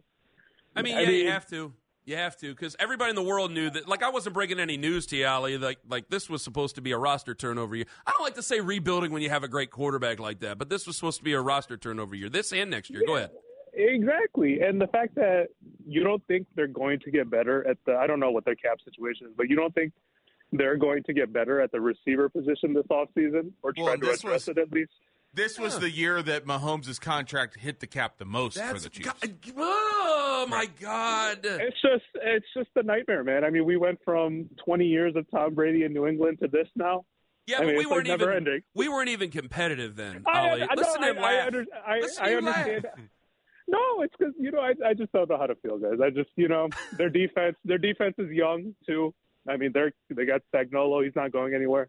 I 0.77 0.83
mean, 0.83 0.97
I 0.97 1.01
yeah, 1.01 1.11
you 1.11 1.31
have 1.31 1.49
to. 1.49 1.73
You 2.09 2.17
have 2.17 2.39
to, 2.39 2.55
because 2.55 2.75
everybody 2.79 3.11
in 3.11 3.17
the 3.17 3.23
world 3.23 3.53
knew 3.53 3.69
that. 3.69 3.87
Like, 3.87 4.03
I 4.03 4.09
wasn't 4.09 4.33
breaking 4.33 4.59
any 4.59 4.79
news 4.79 5.05
to 5.09 5.17
you, 5.17 5.27
Ali. 5.27 5.59
Like, 5.59 5.77
like 5.87 6.09
this 6.09 6.31
was 6.31 6.41
supposed 6.43 6.77
to 6.77 6.81
be 6.81 6.93
a 6.93 6.97
roster 6.97 7.35
turnover 7.35 7.77
year. 7.77 7.85
I 8.07 8.13
don't 8.13 8.23
like 8.23 8.37
to 8.37 8.43
say 8.43 8.61
rebuilding 8.61 9.13
when 9.13 9.21
you 9.21 9.29
have 9.29 9.45
a 9.45 9.49
great 9.49 9.71
quarterback 9.71 10.19
like 10.19 10.41
that, 10.41 10.57
but 10.57 10.71
this 10.71 10.87
was 10.87 10.97
supposed 10.97 11.19
to 11.19 11.25
be 11.25 11.35
a 11.35 11.41
roster 11.43 11.77
turnover 11.77 12.15
year. 12.15 12.31
This 12.31 12.51
and 12.55 12.71
next 12.71 12.89
year. 12.89 13.03
Go 13.07 13.17
ahead. 13.17 13.31
Exactly. 13.75 14.63
And 14.63 14.81
the 14.81 14.87
fact 14.87 15.17
that 15.17 15.49
you 15.87 16.03
don't 16.03 16.27
think 16.27 16.47
they're 16.57 16.67
going 16.67 16.99
to 17.01 17.11
get 17.11 17.29
better 17.29 17.69
at 17.69 17.77
the 17.85 17.95
I 17.95 18.07
don't 18.07 18.21
know 18.21 18.31
what 18.31 18.47
their 18.47 18.55
cap 18.57 18.79
situation 18.83 19.27
is, 19.27 19.35
but 19.37 19.51
you 19.51 19.57
don't 19.57 19.75
think 19.75 19.93
they're 20.51 20.79
going 20.79 21.03
to 21.03 21.13
get 21.13 21.31
better 21.31 21.61
at 21.61 21.73
the 21.73 21.81
receiver 21.83 22.31
position 22.31 22.73
this 22.73 22.87
offseason 22.87 23.53
or 23.63 23.75
Well, 23.77 23.89
try 23.89 23.97
to 23.97 24.01
address 24.01 24.25
was- 24.25 24.49
it 24.49 24.57
at 24.57 24.73
least? 24.73 24.93
This 25.35 25.59
was 25.59 25.79
the 25.79 25.91
year 25.91 26.23
that 26.23 26.47
Mahomes' 26.47 27.01
contract 27.01 27.59
hit 27.59 27.81
the 27.81 27.87
cap 27.87 28.19
the 28.19 28.25
most 28.25 28.55
for 28.55 28.61
That's 28.61 28.85
the 28.85 28.89
Chiefs. 28.91 29.11
God, 29.23 29.35
oh 29.57 30.47
my 30.49 30.67
God. 30.81 31.41
It's 31.43 31.81
just 31.81 32.05
it's 32.15 32.47
just 32.57 32.71
a 32.77 32.83
nightmare, 32.83 33.23
man. 33.23 33.45
I 33.45 33.51
mean, 33.51 33.65
we 33.65 33.77
went 33.77 33.99
from 34.05 34.49
20 34.65 34.87
years 34.87 35.15
of 35.17 35.31
Tom 35.31 35.55
Brady 35.55 35.85
in 35.85 35.93
New 35.93 36.07
England 36.07 36.39
to 36.43 36.49
this 36.49 36.67
now. 36.75 37.05
Yeah, 37.47 37.57
I 37.57 37.61
but 37.61 37.67
we 37.69 37.73
it's 37.75 37.85
like 37.85 37.91
weren't 37.97 38.09
never 38.09 38.25
even 38.25 38.37
ending. 38.37 38.63
we 38.75 38.89
weren't 38.89 39.09
even 39.09 39.31
competitive 39.31 39.97
then, 39.97 40.23
I, 40.27 40.49
Ali. 40.51 40.63
I, 40.63 40.75
Listen 40.75 41.01
no, 41.01 41.07
to 41.07 41.13
him 41.15 41.19
I, 41.19 41.21
I, 41.21 41.35
laugh. 41.37 41.47
under, 41.47 41.65
I, 41.87 41.99
Listen 42.01 42.25
I 42.25 42.29
him 42.31 42.45
laugh. 42.45 42.57
understand. 42.67 43.09
No, 43.69 43.79
it's 44.03 44.15
because 44.19 44.35
you 44.39 44.51
know 44.51 44.61
I, 44.61 44.73
I 44.87 44.95
just 44.95 45.13
don't 45.13 45.29
know 45.29 45.39
how 45.39 45.47
to 45.47 45.55
feel, 45.57 45.79
guys. 45.79 45.99
I 46.03 46.11
just 46.11 46.31
you 46.37 46.49
know 46.49 46.69
their 46.97 47.11
defense 47.11 47.57
their 47.65 47.79
defense 47.79 48.15
is 48.19 48.31
young 48.31 48.75
too. 48.87 49.15
I 49.49 49.57
mean 49.57 49.73
they're 49.73 49.93
they 50.11 50.25
got 50.25 50.41
Spagnuolo. 50.53 51.05
He's 51.05 51.15
not 51.15 51.33
going 51.33 51.55
anywhere. 51.55 51.89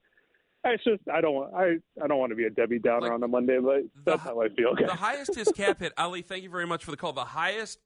It's 0.65 0.83
just 0.83 1.01
I 1.11 1.21
don't 1.21 1.33
want 1.35 1.53
I, 1.53 1.77
I 2.03 2.07
don't 2.07 2.17
want 2.19 2.31
to 2.31 2.35
be 2.35 2.43
a 2.45 2.49
Debbie 2.49 2.79
Downer 2.79 3.01
Like, 3.07 3.11
on 3.13 3.23
a 3.23 3.27
Monday, 3.27 3.59
but 3.59 3.83
that's 4.05 4.21
the- 4.23 4.29
how 4.29 4.41
I 4.41 4.49
feel. 4.49 4.75
the 4.75 4.93
highest 4.93 5.35
his 5.35 5.51
cap 5.55 5.79
hit, 5.79 5.93
Ali, 5.97 6.21
thank 6.21 6.43
you 6.43 6.49
very 6.49 6.67
much 6.67 6.83
for 6.83 6.91
the 6.91 6.97
call. 6.97 7.13
The 7.13 7.23
highest 7.23 7.79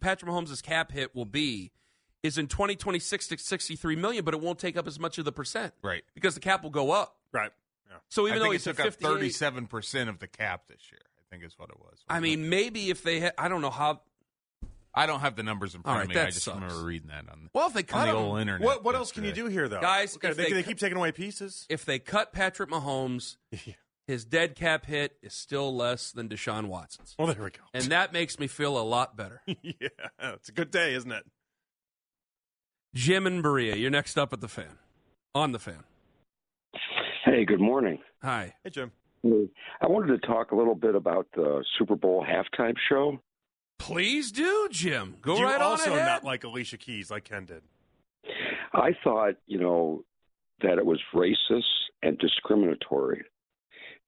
Patrick 0.00 0.30
Mahomes' 0.30 0.62
cap 0.62 0.92
hit 0.92 1.14
will 1.14 1.24
be 1.24 1.72
is 2.22 2.38
in 2.38 2.46
2026 2.46 3.28
to 3.28 3.38
63 3.38 3.96
million, 3.96 4.24
but 4.24 4.34
it 4.34 4.40
won't 4.40 4.58
take 4.58 4.76
up 4.76 4.86
as 4.86 5.00
much 5.00 5.18
of 5.18 5.24
the 5.24 5.32
percent 5.32 5.72
Right. 5.82 6.02
because 6.14 6.34
the 6.34 6.40
cap 6.40 6.62
will 6.62 6.70
go 6.70 6.90
up. 6.92 7.16
Right. 7.32 7.50
Yeah. 7.88 7.96
So 8.08 8.26
even 8.28 8.34
I 8.34 8.38
though 8.38 8.44
think 8.44 8.52
he's 8.54 8.66
it 8.66 8.76
took 8.76 8.86
up 8.86 8.94
thirty-seven 8.94 9.66
percent 9.66 10.08
of 10.10 10.18
the 10.20 10.26
cap 10.28 10.68
this 10.68 10.80
year. 10.92 11.00
I 11.18 11.22
think 11.34 11.44
is 11.44 11.58
what 11.58 11.70
it 11.70 11.78
was. 11.80 11.98
I 12.08 12.20
mean, 12.20 12.48
maybe 12.48 12.90
if 12.90 13.02
they 13.02 13.20
had, 13.20 13.32
I 13.38 13.48
don't 13.48 13.60
know 13.62 13.70
how. 13.70 14.02
I 14.94 15.06
don't 15.06 15.20
have 15.20 15.36
the 15.36 15.42
numbers 15.44 15.74
in 15.74 15.82
front 15.82 15.96
All 15.96 16.02
of 16.02 16.08
me. 16.08 16.16
I 16.16 16.26
just 16.26 16.42
sucks. 16.42 16.56
remember 16.60 16.84
reading 16.84 17.08
that 17.08 17.24
on, 17.30 17.48
Well, 17.54 17.68
if 17.68 17.74
they 17.74 17.80
on 17.80 17.84
cut 17.86 18.04
the 18.06 18.10
him, 18.10 18.16
old 18.16 18.40
internet. 18.40 18.66
What 18.66 18.82
What 18.84 18.94
else 18.96 19.12
can 19.12 19.24
you 19.24 19.32
do 19.32 19.46
here, 19.46 19.68
though, 19.68 19.80
Guys, 19.80 20.16
Okay, 20.16 20.28
if 20.30 20.36
they, 20.36 20.44
they 20.44 20.52
they 20.54 20.62
keep 20.62 20.78
taking 20.78 20.96
away 20.98 21.12
pieces. 21.12 21.66
if 21.68 21.84
they 21.84 21.98
cut 22.00 22.32
Patrick 22.32 22.70
Mahomes, 22.70 23.36
his 24.08 24.24
dead 24.24 24.56
cap 24.56 24.86
hit 24.86 25.16
is 25.22 25.32
still 25.32 25.74
less 25.76 26.10
than 26.10 26.28
Deshaun 26.28 26.66
Watson's, 26.66 27.14
Well, 27.18 27.28
there 27.28 27.42
we 27.44 27.50
go. 27.50 27.60
and 27.72 27.84
that 27.84 28.12
makes 28.12 28.38
me 28.40 28.48
feel 28.48 28.76
a 28.78 28.82
lot 28.82 29.16
better. 29.16 29.40
yeah, 29.46 29.88
it's 30.34 30.48
a 30.48 30.52
good 30.52 30.70
day, 30.72 30.94
isn't 30.94 31.12
it? 31.12 31.24
Jim 32.94 33.26
and 33.26 33.42
Berea, 33.42 33.76
you're 33.76 33.90
next 33.90 34.18
up 34.18 34.32
at 34.32 34.40
the 34.40 34.48
fan, 34.48 34.78
on 35.34 35.52
the 35.52 35.60
fan. 35.60 35.84
Hey, 37.24 37.44
good 37.44 37.60
morning. 37.60 37.98
Hi. 38.22 38.54
Hey, 38.64 38.70
Jim. 38.70 38.90
I 39.24 39.86
wanted 39.86 40.20
to 40.20 40.26
talk 40.26 40.50
a 40.50 40.56
little 40.56 40.74
bit 40.74 40.94
about 40.94 41.28
the 41.36 41.62
Super 41.78 41.94
Bowl 41.94 42.24
halftime 42.26 42.74
show. 42.88 43.20
Please 43.80 44.30
do, 44.30 44.68
Jim. 44.70 45.16
Go 45.20 45.36
you 45.38 45.44
right 45.44 45.60
also 45.60 45.90
on 45.92 45.96
ahead. 45.96 46.06
not 46.08 46.24
like 46.24 46.44
Alicia 46.44 46.76
Keys, 46.76 47.10
like 47.10 47.24
Ken 47.24 47.44
did. 47.46 47.62
I 48.72 48.90
thought, 49.02 49.34
you 49.46 49.58
know, 49.58 50.04
that 50.62 50.78
it 50.78 50.86
was 50.86 51.00
racist 51.14 51.64
and 52.02 52.16
discriminatory. 52.18 53.24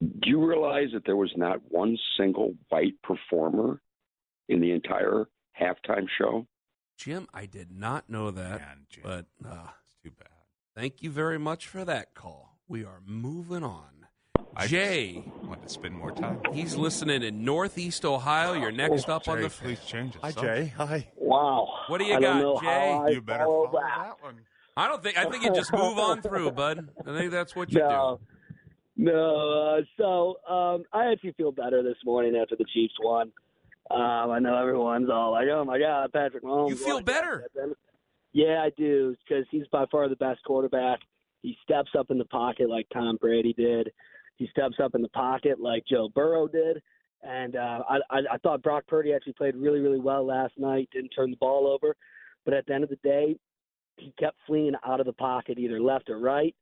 Do 0.01 0.29
you 0.31 0.45
realize 0.45 0.89
that 0.93 1.05
there 1.07 1.17
was 1.17 1.33
not 1.37 1.59
one 1.69 1.97
single 2.19 2.55
white 2.69 2.95
performer 3.03 3.81
in 4.49 4.61
the 4.61 4.73
entire 4.73 5.27
halftime 5.61 6.07
show? 6.19 6.47
Jim, 6.99 7.27
I 7.33 7.47
did 7.47 7.71
not 7.73 8.09
know 8.11 8.31
that, 8.31 8.61
Man, 8.61 8.87
Jim. 8.89 9.03
but 9.05 9.27
uh, 9.49 9.69
It's 9.87 9.97
too 10.03 10.11
bad. 10.19 10.29
thank 10.77 11.03
you 11.03 11.11
very 11.11 11.39
much 11.39 11.67
for 11.67 11.85
that 11.85 12.15
call. 12.15 12.59
We 12.69 12.85
are 12.85 13.01
moving 13.05 13.65
on. 13.65 14.02
I 14.57 14.67
Jay, 14.67 15.23
just 15.25 15.45
wanted 15.47 15.63
to 15.63 15.69
spend 15.69 15.95
more 15.95 16.11
time. 16.13 16.41
he's 16.53 16.77
listening 16.77 17.23
in 17.23 17.45
Northeast 17.45 18.05
Ohio. 18.05 18.53
You're 18.53 18.71
next 18.73 19.09
up 19.09 19.27
on 19.29 19.39
Jay, 19.39 19.45
the. 19.45 19.51
please 19.51 19.81
change 19.87 20.15
it. 20.15 20.21
Hi, 20.23 20.31
son. 20.31 20.45
Jay. 20.45 20.73
Hi. 20.77 21.09
Wow. 21.17 21.69
What 21.89 21.99
do 21.99 22.05
you 22.05 22.15
I 22.15 22.21
got, 22.21 22.33
don't 22.35 22.43
know 22.43 22.61
Jay? 22.61 22.67
how 22.67 23.05
I 23.07 23.09
You 23.11 23.21
better 23.23 23.45
follow 23.45 23.67
follow 23.71 23.81
that 23.83 24.23
one. 24.23 24.35
I 24.77 24.89
don't 24.89 25.03
think. 25.03 25.19
I 25.19 25.25
think 25.27 25.45
you 25.45 25.55
just 25.55 25.73
move 25.73 25.99
on 25.99 26.23
through, 26.23 26.51
bud. 26.53 26.89
I 27.07 27.19
think 27.19 27.31
that's 27.31 27.57
what 27.57 27.73
you 27.73 27.79
No, 27.81 28.21
No, 28.97 29.77
uh, 29.79 29.83
so 29.99 30.37
um, 30.55 30.85
I 30.93 31.11
actually 31.13 31.33
feel 31.33 31.53
better 31.53 31.83
this 31.83 31.97
morning 32.05 32.37
after 32.37 32.57
the 32.57 32.65
Chiefs 32.73 32.95
won. 33.03 33.33
Um, 33.91 34.31
I 34.31 34.39
know 34.39 34.57
everyone's 34.57 35.11
all 35.11 35.33
like, 35.33 35.49
"Oh 35.53 35.65
my 35.65 35.79
God, 35.79 36.13
Patrick 36.13 36.43
Mahomes." 36.45 36.71
You 36.71 36.77
feel 36.77 37.01
better. 37.01 37.47
Yeah, 38.35 38.63
I 38.65 38.71
do, 38.79 39.15
because 39.27 39.45
he's 39.51 39.67
by 39.71 39.85
far 39.91 40.09
the 40.09 40.17
best 40.17 40.43
quarterback. 40.45 41.01
He 41.43 41.57
steps 41.63 41.91
up 41.99 42.11
in 42.11 42.17
the 42.19 42.25
pocket 42.27 42.71
like 42.71 42.87
Tom 42.93 43.19
Brady 43.21 43.53
did. 43.53 43.91
He 44.43 44.49
steps 44.49 44.79
up 44.83 44.97
in 44.97 45.03
the 45.03 45.09
pocket 45.11 45.61
like 45.61 45.85
Joe 45.89 46.09
Burrow 46.13 46.49
did. 46.49 46.83
And 47.23 47.55
uh, 47.55 47.83
I, 47.89 47.99
I, 48.11 48.19
I 48.33 48.39
thought 48.39 48.61
Brock 48.61 48.83
Purdy 48.89 49.13
actually 49.15 49.35
played 49.35 49.55
really, 49.55 49.79
really 49.79 50.01
well 50.01 50.27
last 50.27 50.55
night. 50.59 50.89
Didn't 50.93 51.11
turn 51.11 51.31
the 51.31 51.37
ball 51.37 51.69
over, 51.69 51.95
but 52.45 52.53
at 52.53 52.67
the 52.67 52.75
end 52.75 52.83
of 52.83 52.91
the 52.91 52.99
day, 53.05 53.37
he 53.99 54.13
kept 54.19 54.37
fleeing 54.45 54.73
out 54.85 54.99
of 54.99 55.07
the 55.07 55.13
pocket, 55.13 55.61
either 55.61 55.81
left 55.81 56.11
or 56.11 56.19
right, 56.19 56.57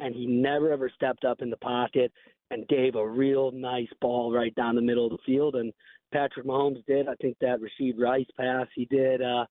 and 0.00 0.14
he 0.14 0.24
never 0.24 0.72
ever 0.72 0.88
stepped 0.88 1.26
up 1.26 1.42
in 1.42 1.50
the 1.50 1.58
pocket 1.58 2.10
and 2.50 2.66
gave 2.68 2.94
a 2.94 3.06
real 3.06 3.50
nice 3.50 3.90
ball 4.00 4.32
right 4.32 4.54
down 4.54 4.74
the 4.74 4.80
middle 4.80 5.04
of 5.04 5.12
the 5.12 5.18
field. 5.26 5.56
And 5.56 5.74
Patrick 6.14 6.46
Mahomes 6.46 6.86
did. 6.86 7.06
I 7.06 7.16
think 7.16 7.36
that 7.42 7.58
Rashee 7.60 7.92
Rice 7.98 8.24
pass 8.38 8.66
he 8.74 8.86
did 8.86 9.20
uh, 9.20 9.44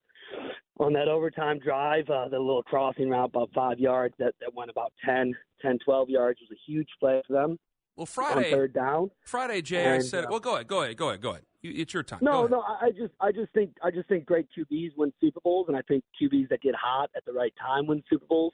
on 0.80 0.92
that 0.94 1.08
overtime 1.08 1.60
drive, 1.60 2.10
uh, 2.10 2.30
the 2.30 2.40
little 2.40 2.64
crossing 2.64 3.12
route 3.12 3.30
about 3.30 3.52
five 3.54 3.78
yards 3.78 4.16
that, 4.18 4.34
that 4.40 4.56
went 4.56 4.72
about 4.72 4.92
10, 5.06 5.36
10, 5.62 5.78
12 5.86 6.10
yards 6.10 6.40
was 6.42 6.50
a 6.52 6.72
huge 6.72 6.90
play 7.00 7.22
for 7.28 7.34
them 7.34 7.60
Well, 7.96 8.06
Friday, 8.06 8.52
third 8.52 8.74
down. 8.74 9.10
Friday, 9.24 9.62
Jay, 9.62 9.90
I 9.90 10.00
said, 10.00 10.26
uh, 10.26 10.28
well, 10.30 10.40
go 10.40 10.56
ahead, 10.56 10.68
go 10.68 10.84
ahead, 10.84 10.98
go 10.98 11.10
ahead, 11.10 11.22
go 11.22 11.30
ahead. 11.32 11.44
You, 11.62 11.72
it's 11.76 11.94
your 11.94 12.04
time. 12.04 12.20
No, 12.22 12.46
no, 12.46 12.62
I 12.62 12.88
I 12.88 12.92
just, 12.92 13.14
I 13.22 13.32
just 13.32 13.54
think, 13.54 13.72
I 13.84 13.90
just 13.90 14.10
think 14.10 14.26
great 14.26 14.48
QBs 14.58 14.92
win 14.98 15.14
Super 15.22 15.40
Bowls, 15.42 15.68
and 15.70 15.78
I 15.78 15.82
think 15.84 16.04
QBs 16.22 16.50
that 16.50 16.62
get 16.62 16.76
hot 16.76 17.10
at 17.16 17.24
the 17.26 17.32
right 17.32 17.54
time 17.60 17.88
win 17.88 18.04
Super 18.10 18.26
Bowls. 18.28 18.54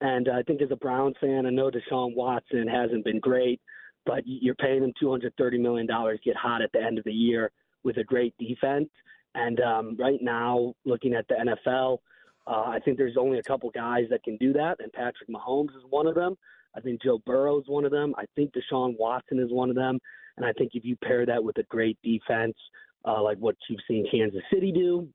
And 0.00 0.28
uh, 0.28 0.32
I 0.32 0.42
think 0.42 0.62
as 0.62 0.70
a 0.70 0.76
Browns 0.76 1.16
fan, 1.20 1.44
I 1.44 1.50
know 1.50 1.70
Deshaun 1.70 2.14
Watson 2.16 2.66
hasn't 2.66 3.04
been 3.04 3.20
great, 3.20 3.60
but 4.06 4.22
you're 4.24 4.54
paying 4.54 4.82
him 4.82 4.94
230 4.98 5.58
million 5.58 5.86
dollars 5.86 6.18
get 6.24 6.36
hot 6.36 6.62
at 6.62 6.72
the 6.72 6.80
end 6.82 6.98
of 6.98 7.04
the 7.04 7.12
year 7.12 7.50
with 7.84 7.98
a 7.98 8.04
great 8.04 8.34
defense. 8.38 8.88
And 9.34 9.60
um, 9.60 9.96
right 9.98 10.18
now, 10.22 10.74
looking 10.86 11.14
at 11.14 11.28
the 11.28 11.34
NFL, 11.34 11.98
uh, 12.46 12.70
I 12.70 12.78
think 12.84 12.96
there's 12.96 13.16
only 13.18 13.38
a 13.38 13.42
couple 13.42 13.70
guys 13.70 14.04
that 14.10 14.24
can 14.24 14.36
do 14.38 14.52
that, 14.54 14.76
and 14.80 14.92
Patrick 14.92 15.28
Mahomes 15.28 15.76
is 15.76 15.84
one 15.88 16.06
of 16.06 16.14
them. 16.14 16.36
I 16.76 16.80
think 16.80 17.02
Joe 17.02 17.20
Burrow 17.26 17.58
is 17.60 17.64
one 17.66 17.84
of 17.84 17.90
them. 17.90 18.14
I 18.16 18.24
think 18.36 18.52
Deshaun 18.52 18.96
Watson 18.98 19.38
is 19.38 19.50
one 19.50 19.70
of 19.70 19.76
them. 19.76 19.98
And 20.36 20.46
I 20.46 20.52
think 20.52 20.72
if 20.74 20.84
you 20.84 20.96
pair 20.96 21.26
that 21.26 21.42
with 21.42 21.58
a 21.58 21.64
great 21.64 21.98
defense, 22.02 22.56
uh, 23.04 23.22
like 23.22 23.38
what 23.38 23.56
you've 23.68 23.80
seen 23.88 24.06
Kansas 24.10 24.42
City 24.52 24.72
do, 24.72 25.08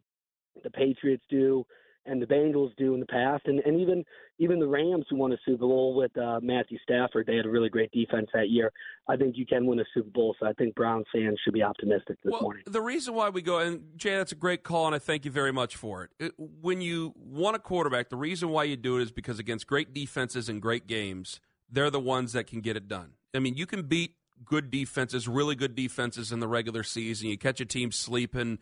the 0.63 0.69
Patriots 0.69 1.23
do, 1.29 1.65
and 2.05 2.21
the 2.21 2.25
Bengals 2.25 2.75
do 2.77 2.93
in 2.93 2.99
the 2.99 3.05
past, 3.07 3.43
and, 3.45 3.59
and 3.61 3.79
even 3.79 4.03
even 4.37 4.59
the 4.59 4.67
Rams 4.67 5.05
who 5.09 5.15
won 5.15 5.31
a 5.31 5.37
Super 5.45 5.65
Bowl 5.65 5.95
with 5.95 6.15
uh, 6.17 6.39
Matthew 6.41 6.77
Stafford, 6.83 7.25
they 7.25 7.37
had 7.37 7.45
a 7.45 7.49
really 7.49 7.69
great 7.69 7.89
defense 7.91 8.27
that 8.33 8.49
year. 8.49 8.71
I 9.07 9.15
think 9.15 9.37
you 9.37 9.45
can 9.45 9.65
win 9.65 9.79
a 9.79 9.85
Super 9.93 10.09
Bowl, 10.09 10.35
so 10.39 10.45
I 10.45 10.53
think 10.53 10.75
Browns 10.75 11.05
fans 11.11 11.39
should 11.43 11.53
be 11.53 11.63
optimistic 11.63 12.17
this 12.21 12.31
well, 12.31 12.41
morning. 12.41 12.63
the 12.67 12.81
reason 12.81 13.13
why 13.13 13.29
we 13.29 13.41
go, 13.41 13.59
and 13.59 13.83
Jay, 13.95 14.15
that's 14.17 14.33
a 14.33 14.35
great 14.35 14.63
call, 14.63 14.87
and 14.87 14.95
I 14.95 14.99
thank 14.99 15.25
you 15.25 15.31
very 15.31 15.53
much 15.53 15.75
for 15.75 16.03
it. 16.03 16.11
it. 16.19 16.33
When 16.37 16.81
you 16.81 17.13
want 17.15 17.55
a 17.55 17.59
quarterback, 17.59 18.09
the 18.09 18.17
reason 18.17 18.49
why 18.49 18.65
you 18.65 18.75
do 18.75 18.99
it 18.99 19.03
is 19.03 19.11
because 19.11 19.39
against 19.39 19.65
great 19.65 19.93
defenses 19.93 20.49
and 20.49 20.61
great 20.61 20.87
games, 20.87 21.39
they're 21.69 21.89
the 21.89 21.99
ones 21.99 22.34
that 22.34 22.47
can 22.47 22.62
get 22.62 22.75
it 22.75 22.88
done. 22.88 23.12
I 23.34 23.39
mean, 23.39 23.56
you 23.56 23.65
can 23.65 23.84
beat 23.84 24.15
good 24.43 24.71
defenses, 24.71 25.28
really 25.28 25.56
good 25.56 25.75
defenses 25.75 26.32
in 26.32 26.39
the 26.39 26.47
regular 26.47 26.84
season. 26.84 27.30
You 27.30 27.38
catch 27.38 27.62
a 27.62 27.65
team 27.65 27.91
sleeping. 27.91 28.60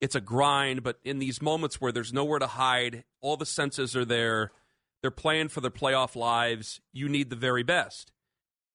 It's 0.00 0.14
a 0.14 0.20
grind, 0.20 0.82
but 0.82 0.98
in 1.04 1.18
these 1.18 1.40
moments 1.40 1.80
where 1.80 1.92
there's 1.92 2.12
nowhere 2.12 2.38
to 2.38 2.46
hide, 2.46 3.04
all 3.20 3.36
the 3.36 3.46
senses 3.46 3.96
are 3.96 4.04
there. 4.04 4.52
They're 5.00 5.10
playing 5.10 5.48
for 5.48 5.60
their 5.60 5.70
playoff 5.70 6.16
lives. 6.16 6.80
You 6.92 7.08
need 7.08 7.30
the 7.30 7.36
very 7.36 7.62
best. 7.62 8.12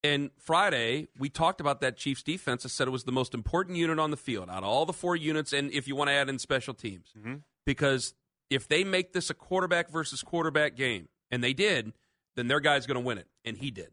And 0.04 0.30
Friday, 0.36 1.08
we 1.16 1.28
talked 1.28 1.60
about 1.60 1.80
that 1.80 1.96
Chiefs 1.96 2.24
defense. 2.24 2.66
I 2.66 2.68
said 2.68 2.88
it 2.88 2.92
was 2.92 3.04
the 3.04 3.12
most 3.12 3.34
important 3.34 3.76
unit 3.76 4.00
on 4.00 4.10
the 4.10 4.16
field 4.16 4.50
out 4.50 4.64
of 4.64 4.68
all 4.68 4.84
the 4.84 4.92
four 4.92 5.14
units, 5.14 5.52
and 5.52 5.70
if 5.72 5.86
you 5.86 5.94
want 5.94 6.08
to 6.08 6.14
add 6.14 6.28
in 6.28 6.40
special 6.40 6.74
teams, 6.74 7.12
mm-hmm. 7.16 7.36
because 7.64 8.14
if 8.50 8.66
they 8.66 8.82
make 8.82 9.12
this 9.12 9.30
a 9.30 9.34
quarterback 9.34 9.90
versus 9.90 10.22
quarterback 10.22 10.76
game, 10.76 11.08
and 11.30 11.42
they 11.42 11.52
did, 11.52 11.92
then 12.36 12.48
their 12.48 12.60
guy's 12.60 12.86
going 12.86 12.96
to 12.96 13.04
win 13.04 13.18
it, 13.18 13.26
and 13.44 13.56
he 13.56 13.70
did. 13.70 13.90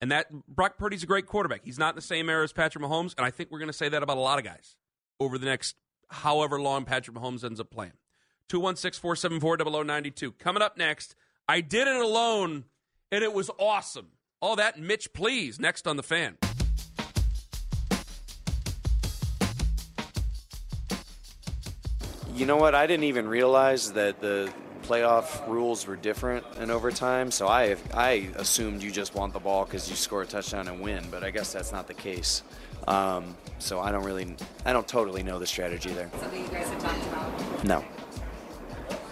And 0.00 0.10
that 0.12 0.28
Brock 0.48 0.78
Purdy's 0.78 1.02
a 1.02 1.06
great 1.06 1.26
quarterback. 1.26 1.62
He's 1.64 1.78
not 1.78 1.90
in 1.90 1.96
the 1.96 2.02
same 2.02 2.30
era 2.30 2.42
as 2.42 2.52
Patrick 2.52 2.82
Mahomes, 2.82 3.14
and 3.16 3.26
I 3.26 3.30
think 3.30 3.50
we're 3.50 3.58
going 3.58 3.68
to 3.68 3.74
say 3.74 3.88
that 3.88 4.02
about 4.02 4.16
a 4.16 4.20
lot 4.20 4.38
of 4.38 4.44
guys 4.44 4.76
over 5.18 5.36
the 5.36 5.46
next 5.46 5.76
however 6.08 6.60
long 6.60 6.84
Patrick 6.84 7.16
Mahomes 7.16 7.44
ends 7.44 7.60
up 7.60 7.70
playing. 7.70 7.92
216 8.48 9.00
474 9.00 9.84
0092. 9.84 10.32
Coming 10.32 10.62
up 10.62 10.76
next, 10.76 11.14
I 11.48 11.60
did 11.60 11.86
it 11.86 11.96
alone, 11.96 12.64
and 13.12 13.22
it 13.22 13.32
was 13.32 13.50
awesome. 13.58 14.08
All 14.40 14.56
that 14.56 14.78
Mitch, 14.78 15.12
please, 15.12 15.60
next 15.60 15.86
on 15.86 15.96
the 15.96 16.02
fan. 16.02 16.36
You 22.34 22.46
know 22.46 22.56
what? 22.56 22.74
I 22.74 22.86
didn't 22.86 23.04
even 23.04 23.28
realize 23.28 23.92
that 23.92 24.20
the 24.20 24.50
playoff 24.90 25.46
rules 25.46 25.86
were 25.86 25.94
different 25.94 26.44
in 26.58 26.68
overtime. 26.68 27.30
So 27.30 27.46
I 27.46 27.76
I 27.94 28.28
assumed 28.36 28.82
you 28.82 28.90
just 28.90 29.14
want 29.14 29.32
the 29.32 29.38
ball 29.38 29.64
because 29.64 29.88
you 29.88 29.94
score 29.94 30.22
a 30.22 30.26
touchdown 30.26 30.66
and 30.66 30.80
win. 30.80 31.06
But 31.12 31.22
I 31.22 31.30
guess 31.30 31.52
that's 31.52 31.70
not 31.70 31.86
the 31.86 31.94
case. 31.94 32.42
Um, 32.88 33.36
so 33.58 33.78
I 33.78 33.92
don't 33.92 34.04
really, 34.04 34.34
I 34.64 34.72
don't 34.72 34.88
totally 34.88 35.22
know 35.22 35.38
the 35.38 35.46
strategy 35.46 35.90
there. 35.90 36.10
Something 36.18 36.42
you 36.42 36.48
guys 36.48 36.68
have 36.70 36.82
talked 36.82 37.06
about? 37.06 37.64
No, 37.64 37.84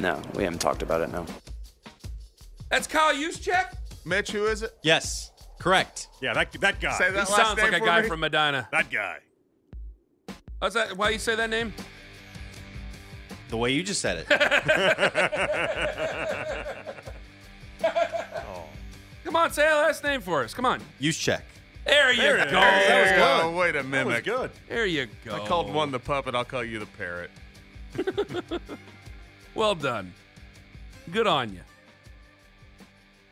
no, 0.01 0.21
we 0.35 0.43
haven't 0.43 0.59
talked 0.61 0.83
about 0.83 1.01
it. 1.03 1.13
No. 1.13 1.27
That's 2.71 2.87
Kyle 2.89 3.15
Juszczyk? 3.15 3.67
Mitch, 4.05 4.33
who 4.33 4.47
is 4.47 4.63
it? 4.63 4.73
Yes, 4.83 5.31
correct. 5.61 6.09
Yeah, 6.21 6.35
that 6.35 6.51
that 6.61 6.81
guy. 6.81 6.99
Say 6.99 7.07
He 7.07 7.11
that 7.13 7.31
last 7.31 7.37
sounds 7.37 7.61
like 7.61 7.73
a 7.73 7.81
guy 7.81 8.03
me. 8.03 8.09
from 8.09 8.21
Medina. 8.21 8.69
That 8.73 8.91
guy. 8.91 9.19
What's 10.59 10.75
that? 10.75 10.97
Why 10.97 11.11
you 11.11 11.19
say 11.21 11.37
that 11.37 11.51
name? 11.51 11.73
The 13.49 13.57
way 13.57 13.73
you 13.73 13.83
just 13.83 14.01
said 14.01 14.27
it. 14.29 14.29
Oh. 17.81 18.65
Come 19.25 19.37
on, 19.37 19.53
say 19.53 19.63
that 19.63 19.75
last 19.75 20.03
name 20.03 20.21
for 20.21 20.43
us. 20.43 20.53
Come 20.53 20.67
on. 20.67 20.81
Use 20.99 21.17
check. 21.17 21.45
There 21.87 22.13
you 22.13 22.21
There 22.21 22.37
go. 22.37 22.43
it 22.43 22.47
is. 22.47 22.53
That 22.53 23.03
was 23.03 23.11
good. 23.13 23.47
Oh, 23.47 23.57
way 23.57 23.73
to 23.73 23.83
That 23.83 24.07
was 24.07 24.21
good. 24.23 24.51
There 24.69 24.87
you 24.87 25.07
go. 25.25 25.37
I 25.37 25.47
called 25.47 25.73
one 25.73 25.93
the 25.93 26.01
puppet. 26.01 26.35
I'll 26.35 26.45
call 26.45 26.65
you 26.65 26.79
the 26.81 26.87
parrot. 26.87 27.31
Well 29.55 29.75
done. 29.75 30.13
Good 31.11 31.27
on 31.27 31.53
you. 31.53 31.61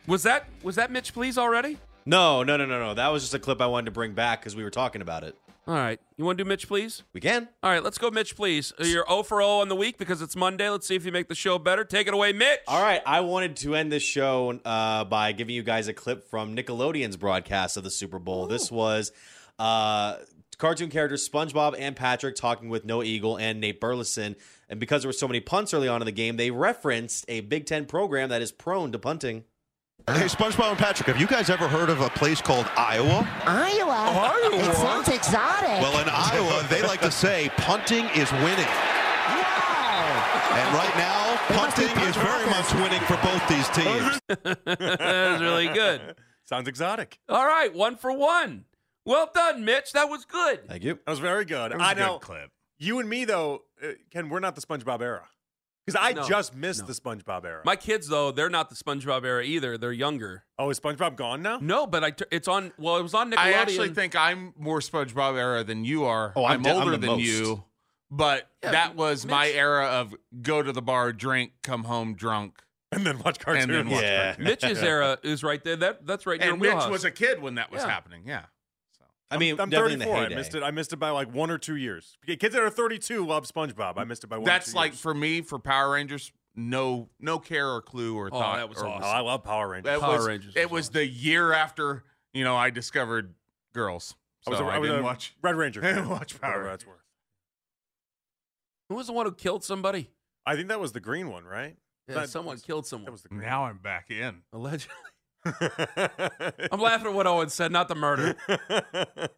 Was 0.09 0.25
that 0.25 0.47
was 0.63 0.75
that 0.75 0.91
Mitch 0.91 1.13
Please 1.13 1.39
already? 1.39 1.79
No, 2.05 2.43
no, 2.43 2.57
no, 2.57 2.67
no, 2.67 2.81
no. 2.81 2.95
That 2.95 3.09
was 3.09 3.23
just 3.23 3.35
a 3.35 3.39
clip 3.39 3.61
I 3.61 3.67
wanted 3.67 3.85
to 3.87 3.91
bring 3.93 4.13
back 4.13 4.41
because 4.41 4.57
we 4.57 4.65
were 4.65 4.71
talking 4.71 5.03
about 5.03 5.23
it. 5.23 5.37
All 5.67 5.75
right. 5.75 5.99
You 6.17 6.25
want 6.25 6.39
to 6.39 6.45
do 6.45 6.49
Mitch 6.49 6.69
Please? 6.69 7.03
We 7.13 7.21
can. 7.21 7.49
All 7.63 7.71
right, 7.71 7.83
let's 7.83 7.99
go 7.99 8.11
Mitch 8.11 8.37
Please. 8.37 8.73
Uh, 8.81 8.85
You're 8.85 9.05
0 9.09 9.25
for 9.25 9.41
0 9.41 9.49
on 9.59 9.69
the 9.69 9.75
week 9.75 9.99
because 9.99 10.23
it's 10.23 10.37
Monday. 10.37 10.69
Let's 10.71 10.87
see 10.87 10.95
if 10.95 11.05
you 11.05 11.11
make 11.11 11.29
the 11.29 11.35
show 11.35 11.59
better. 11.59 11.85
Take 11.85 12.07
it 12.07 12.15
away, 12.15 12.33
Mitch. 12.33 12.61
All 12.69 12.81
right. 12.81 13.03
I 13.05 13.21
wanted 13.21 13.57
to 13.57 13.75
end 13.75 13.91
this 13.91 14.05
show 14.05 14.61
uh, 14.65 15.05
by 15.05 15.33
giving 15.33 15.55
you 15.57 15.65
guys 15.65 15.89
a 15.89 15.93
clip 15.93 16.31
from 16.31 16.55
Nickelodeon's 16.55 17.17
broadcast 17.17 17.77
of 17.77 17.83
the 17.83 17.91
Super 17.91 18.21
Bowl. 18.21 18.47
This 18.47 18.71
was 18.71 19.11
uh, 19.59 20.19
cartoon 20.59 20.89
characters 20.89 21.29
SpongeBob 21.29 21.75
and 21.77 21.97
Patrick 21.97 22.37
talking 22.37 22.69
with 22.69 22.85
Noah 22.85 23.05
Eagle 23.05 23.37
and 23.37 23.61
Nate 23.61 23.81
Burleson. 23.81 24.37
And 24.69 24.79
because 24.79 25.03
there 25.03 25.09
were 25.09 25.15
so 25.15 25.27
many 25.27 25.41
punts 25.41 25.75
early 25.75 25.89
on 25.89 26.01
in 26.01 26.07
the 26.07 26.13
game, 26.13 26.37
they 26.37 26.53
referenced 26.53 27.25
a 27.29 27.41
Big 27.41 27.67
Ten 27.67 27.87
program 27.87 28.29
that 28.29 28.41
is 28.41 28.53
prone 28.53 28.93
to 28.93 28.99
punting. 28.99 29.45
Hey, 30.09 30.27
SpongeBob 30.27 30.71
and 30.71 30.79
Patrick, 30.79 31.09
have 31.09 31.21
you 31.21 31.27
guys 31.27 31.51
ever 31.51 31.67
heard 31.67 31.91
of 31.91 32.01
a 32.01 32.09
place 32.11 32.41
called 32.41 32.67
Iowa? 32.77 33.29
Iowa. 33.45 33.91
Iowa. 33.93 34.71
It 34.71 34.77
sounds 34.77 35.09
exotic. 35.09 35.83
Well, 35.83 36.01
in 36.01 36.09
Iowa, 36.09 36.65
they 36.71 36.81
like 36.83 37.01
to 37.01 37.11
say 37.11 37.51
punting 37.57 38.05
is 38.15 38.31
winning. 38.31 38.71
Wow. 39.27 40.53
And 40.53 40.75
right 40.77 40.97
now, 40.97 41.37
punting 41.49 41.91
is 42.07 42.15
very 42.19 42.47
much 42.47 42.73
winning 42.75 43.01
for 43.01 43.17
both 43.17 43.49
these 43.49 43.69
teams. 43.71 44.21
that 44.65 45.33
was 45.33 45.43
really 45.43 45.67
good. 45.75 46.15
Sounds 46.45 46.69
exotic. 46.69 47.19
All 47.29 47.45
right, 47.45 47.75
one 47.75 47.97
for 47.97 48.13
one. 48.13 48.67
Well 49.05 49.29
done, 49.35 49.65
Mitch. 49.65 49.91
That 49.91 50.09
was 50.09 50.25
good. 50.25 50.69
Thank 50.69 50.85
you. 50.85 51.01
That 51.05 51.11
was 51.11 51.19
very 51.19 51.45
good. 51.45 51.73
That 51.73 51.79
was 51.79 51.89
I 51.89 51.93
a 51.93 51.95
good 51.97 52.01
know. 52.03 52.19
clip. 52.21 52.51
You 52.79 53.01
and 53.01 53.09
me 53.09 53.25
though, 53.25 53.63
uh, 53.83 53.89
Ken, 54.13 54.29
we're 54.29 54.39
not 54.39 54.55
the 54.55 54.61
SpongeBob 54.61 55.01
era. 55.01 55.27
Because 55.87 56.01
I 56.03 56.13
No. 56.13 56.27
just 56.29 56.55
missed 56.55 56.81
No. 56.81 56.87
the 56.89 56.93
SpongeBob 56.95 57.45
era. 57.45 57.63
My 57.65 57.77
kids, 57.77 58.09
though, 58.09 58.33
they're 58.33 58.51
not 58.51 58.71
the 58.71 58.75
SpongeBob 58.75 59.25
era 59.25 59.45
either. 59.45 59.79
They're 59.79 59.93
younger. 59.93 60.45
oh, 60.59 60.71
is 60.71 60.81
SpongeBob 60.81 61.15
gone 61.17 61.43
now? 61.43 61.59
No, 61.63 61.87
but 61.87 62.03
I 62.03 62.11
t- 62.11 62.25
it's 62.33 62.49
on. 62.49 62.73
Well, 62.77 62.97
it 62.97 63.03
was 63.03 63.15
on 63.15 63.31
Nickelodeon. 63.31 63.39
I 63.39 63.53
actually 63.53 63.91
think 63.91 64.17
I'm 64.17 64.53
more 64.59 64.81
SpongeBob 64.81 65.37
era 65.39 65.63
than 65.63 65.85
you 65.85 66.05
are. 66.05 66.33
Oh, 66.35 66.45
I'm 66.45 66.55
I'm, 66.55 66.63
de- 66.63 66.71
I'm 66.71 66.77
older 66.83 66.97
than 66.97 67.11
most. 67.11 67.23
you, 67.23 67.65
but 68.11 68.51
Yeah, 68.65 68.73
that 68.73 68.97
was 68.97 69.27
my 69.27 69.49
era 69.49 69.87
of 69.87 70.15
go 70.43 70.61
to 70.63 70.73
the 70.73 70.83
bar, 70.83 71.13
drink, 71.13 71.53
come 71.63 71.85
home 71.85 72.15
drunk. 72.15 72.61
And 72.93 73.05
then 73.07 73.19
watch 73.19 73.39
cartoons. 73.41 73.65
And 73.65 73.75
then 73.75 73.89
watch 73.91 74.03
Yeah. 74.03 74.37
Mitch's 74.39 74.79
era 74.83 75.19
is 75.23 75.43
right 75.45 75.63
there. 75.63 75.77
That 75.77 76.07
that's 76.07 76.25
right 76.27 76.41
in 76.41 76.45
your 76.47 76.53
And 76.55 76.63
Mitch 76.63 76.71
wheelhouse. 76.73 76.91
was 76.91 77.05
a 77.05 77.11
kid 77.11 77.41
when 77.43 77.57
that 77.57 77.71
was 77.71 77.83
Yeah. 77.83 77.89
happening. 77.91 78.23
Yeah. 78.27 78.45
So 79.31 79.37
I 79.37 79.39
mean, 79.41 79.59
I'm 79.61 79.69
definitely 79.71 79.95
in 79.95 79.99
34. 80.01 80.17
I 80.17 80.29
missed 80.29 80.55
it. 80.55 80.63
I 80.63 80.71
missed 80.71 80.93
it 80.93 80.97
by 80.97 81.11
like 81.11 81.33
one 81.35 81.51
or 81.51 81.59
two 81.59 81.75
years. 81.77 82.17
Kids 82.27 82.55
that 82.55 82.63
are 82.63 82.71
32 82.71 83.27
love 83.27 83.45
SpongeBob. 83.47 83.95
I 83.97 84.05
missed 84.05 84.23
it 84.23 84.29
by 84.29 84.37
one. 84.39 84.45
or 84.45 84.47
that's 84.47 84.71
two 84.71 84.77
like 84.77 84.93
years. 84.93 85.01
for 85.01 85.15
me 85.15 85.41
for 85.43 85.59
Power 85.59 85.93
Rangers. 85.93 86.33
No, 86.55 87.09
no 87.21 87.39
care 87.39 87.69
or 87.69 87.83
clue 87.83 88.17
or 88.17 88.29
Oh, 88.33 88.39
thought. 88.39 88.57
that 88.57 88.69
was 88.69 88.79
or- 88.81 88.87
awesome. 88.87 89.03
Oh, 89.05 89.07
I 89.09 89.21
love 89.21 89.43
Power 89.43 89.69
Rangers. 89.69 89.93
That 89.93 90.01
Power 90.01 90.17
was, 90.19 90.27
Rangers 90.27 90.55
It 90.57 90.71
was 90.71 90.87
was 90.87 90.91
the 90.91 91.07
year 91.07 91.53
after 91.53 92.05
You 92.33 92.45
know, 92.45 92.55
I 92.57 92.71
discovered 92.71 93.35
girls. 93.75 94.15
So 94.43 94.49
I 94.49 94.51
was, 94.53 94.61
a- 94.61 94.65
I, 94.65 94.75
I 94.77 94.79
was 94.79 94.89
didn't 94.89 95.01
a 95.03 95.05
watch. 95.05 95.35
Red 95.43 95.57
Ranger. 95.57 95.81
I 95.85 95.89
didn't 95.89 96.03
fan, 96.05 96.09
watch 96.11 96.35
whatever 96.35 96.53
Power 96.55 96.65
that's 96.65 96.87
worth. 96.87 97.03
Who 98.89 98.95
was 98.95 99.09
the 99.09 99.13
one 99.13 99.27
who 99.27 99.33
killed 99.33 99.65
somebody? 99.65 100.11
I 100.47 100.55
think 100.55 100.69
that 100.69 100.79
was 100.81 100.93
the 100.93 101.01
green 101.01 101.29
one, 101.31 101.45
right? 101.45 101.77
Yeah, 102.09 102.15
That 102.15 102.29
someone 102.31 102.55
was- 102.55 102.63
killed 102.63 102.87
someone. 102.87 103.07
That 103.07 103.13
was 103.13 103.23
the 103.23 103.29
green. 103.31 103.41
Now 103.43 103.65
I'm 103.65 103.79
back 103.79 104.11
in. 104.11 104.43
Allegedly. 104.53 104.95
I'm 106.73 106.81
laughing 106.81 107.09
at 107.09 107.15
what 107.15 107.27
Owen 107.27 107.49
said, 107.49 107.73
not 107.73 107.89
the 107.89 107.95
murder. 107.95 108.37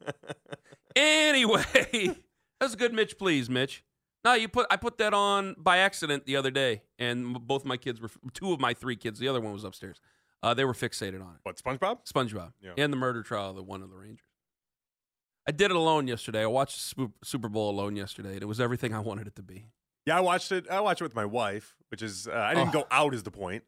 anyway, 0.97 1.65
that 1.73 2.17
was 2.61 2.75
a 2.75 2.77
good 2.77 2.93
Mitch, 2.93 3.19
please, 3.19 3.49
Mitch. 3.51 3.85
No, 4.25 4.35
you 4.35 4.49
put 4.49 4.67
I 4.71 4.77
put 4.77 4.99
that 4.99 5.15
on 5.15 5.55
by 5.59 5.79
accident 5.79 6.27
the 6.27 6.37
other 6.37 6.51
day, 6.51 6.83
and 6.99 7.35
both 7.47 7.65
my 7.65 7.77
kids 7.77 8.01
were 8.01 8.11
two 8.35 8.53
of 8.53 8.61
my 8.61 8.75
three 8.75 8.97
kids. 8.97 9.19
The 9.19 9.29
other 9.29 9.41
one 9.41 9.53
was 9.53 9.65
upstairs. 9.65 10.01
Uh, 10.43 10.55
they 10.55 10.65
were 10.65 10.73
fixated 10.75 11.21
on 11.25 11.35
it. 11.35 11.41
What 11.43 11.57
SpongeBob? 11.57 12.07
SpongeBob 12.07 12.53
Yeah. 12.61 12.73
and 12.77 12.93
the 12.93 12.97
murder 12.97 13.23
trial 13.23 13.51
of 13.51 13.57
the 13.57 13.63
one 13.63 13.83
of 13.83 13.91
the 13.91 13.97
Rangers. 13.97 14.25
I 15.49 15.53
did 15.53 15.71
it 15.71 15.77
alone 15.77 16.07
yesterday. 16.09 16.43
I 16.43 16.47
watched 16.47 16.95
Super 17.25 17.49
Bowl 17.49 17.71
alone 17.71 17.97
yesterday, 17.97 18.35
and 18.35 18.43
it 18.43 18.47
was 18.47 18.61
everything 18.61 18.95
I 18.95 19.01
wanted 19.01 19.27
it 19.27 19.37
to 19.37 19.43
be. 19.43 19.67
Yeah, 20.05 20.19
I 20.19 20.21
watched 20.21 20.53
it. 20.53 20.69
I 20.69 20.81
watched 20.81 21.01
it 21.01 21.05
with 21.05 21.15
my 21.15 21.25
wife, 21.25 21.75
which 21.91 22.03
is 22.03 22.29
uh, 22.29 22.33
I 22.33 22.55
didn't 22.55 22.71
Oh. 22.71 22.81
go 22.83 22.87
out 22.91 23.15
is 23.15 23.23
the 23.23 23.31
point. 23.31 23.65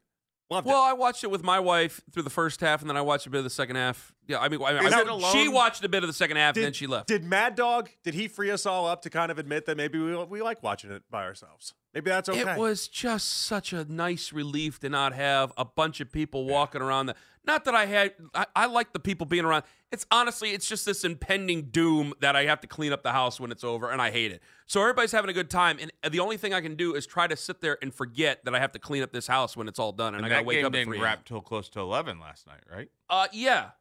Loved 0.51 0.67
Well, 0.67 0.81
I 0.81 0.91
watched 0.91 1.23
it 1.23 1.31
with 1.31 1.43
my 1.43 1.61
wife 1.61 2.01
through 2.11 2.23
the 2.23 2.29
first 2.29 2.59
half, 2.59 2.81
and 2.81 2.89
then 2.89 2.97
I 2.97 3.01
watched 3.01 3.25
a 3.25 3.29
bit 3.29 3.37
of 3.37 3.45
the 3.45 3.49
second 3.49 3.77
half. 3.77 4.13
Yeah, 4.27 4.39
I 4.39 4.49
mean, 4.49 4.61
I 4.61 4.73
mean 4.81 4.93
I- 4.93 5.01
it 5.01 5.31
she 5.31 5.47
watched 5.47 5.81
a 5.85 5.87
bit 5.87 6.03
of 6.03 6.07
the 6.07 6.13
second 6.13 6.35
half, 6.35 6.55
Did- 6.55 6.61
and 6.61 6.65
then 6.65 6.73
she 6.73 6.87
left. 6.87 7.07
Did 7.07 7.23
Mad 7.23 7.55
Dog? 7.55 7.89
Did 8.03 8.15
he 8.15 8.27
free 8.27 8.51
us 8.51 8.65
all 8.65 8.85
up 8.85 9.01
to 9.03 9.09
kind 9.09 9.31
of 9.31 9.39
admit 9.39 9.65
that 9.67 9.77
maybe 9.77 9.97
we 9.97 10.13
we 10.25 10.41
like 10.41 10.61
watching 10.61 10.91
it 10.91 11.03
by 11.09 11.23
ourselves? 11.23 11.73
Maybe 11.93 12.09
that's 12.09 12.27
okay. 12.27 12.41
It 12.41 12.57
was 12.57 12.89
just 12.89 13.29
such 13.29 13.71
a 13.71 13.85
nice 13.85 14.33
relief 14.33 14.79
to 14.79 14.89
not 14.89 15.13
have 15.13 15.53
a 15.57 15.63
bunch 15.63 16.01
of 16.01 16.11
people 16.11 16.45
walking 16.45 16.81
around. 16.81 17.05
The, 17.07 17.15
not 17.45 17.65
that 17.65 17.75
I 17.75 17.85
had, 17.85 18.13
I, 18.33 18.45
I 18.55 18.65
like 18.67 18.93
the 18.93 18.99
people 18.99 19.25
being 19.25 19.45
around. 19.45 19.63
It's 19.91 20.05
honestly, 20.11 20.51
it's 20.51 20.67
just 20.67 20.85
this 20.85 21.03
impending 21.03 21.63
doom 21.63 22.13
that 22.21 22.35
I 22.35 22.45
have 22.45 22.61
to 22.61 22.67
clean 22.67 22.93
up 22.93 23.03
the 23.03 23.11
house 23.11 23.39
when 23.39 23.51
it's 23.51 23.63
over, 23.63 23.89
and 23.89 24.01
I 24.01 24.11
hate 24.11 24.31
it. 24.31 24.41
So 24.71 24.79
everybody's 24.79 25.11
having 25.11 25.29
a 25.29 25.33
good 25.33 25.49
time, 25.49 25.79
and 25.81 25.91
the 26.13 26.21
only 26.21 26.37
thing 26.37 26.53
I 26.53 26.61
can 26.61 26.75
do 26.75 26.95
is 26.95 27.05
try 27.05 27.27
to 27.27 27.35
sit 27.35 27.59
there 27.59 27.77
and 27.81 27.93
forget 27.93 28.45
that 28.45 28.55
I 28.55 28.59
have 28.59 28.71
to 28.71 28.79
clean 28.79 29.03
up 29.03 29.11
this 29.11 29.27
house 29.27 29.57
when 29.57 29.67
it's 29.67 29.79
all 29.79 29.91
done, 29.91 30.15
and, 30.15 30.23
And 30.23 30.25
I 30.25 30.29
gotta 30.37 30.45
wake 30.45 30.59
game 30.59 30.65
up 30.65 30.73
at 30.73 30.85
didn't 30.85 31.01
wrap 31.01 31.25
till 31.25 31.41
close 31.41 31.67
to 31.71 31.81
11 31.81 32.21
last 32.21 32.47
night, 32.47 32.61
right? 32.73 32.87
Uh, 33.09 33.27
yeah, 33.33 33.71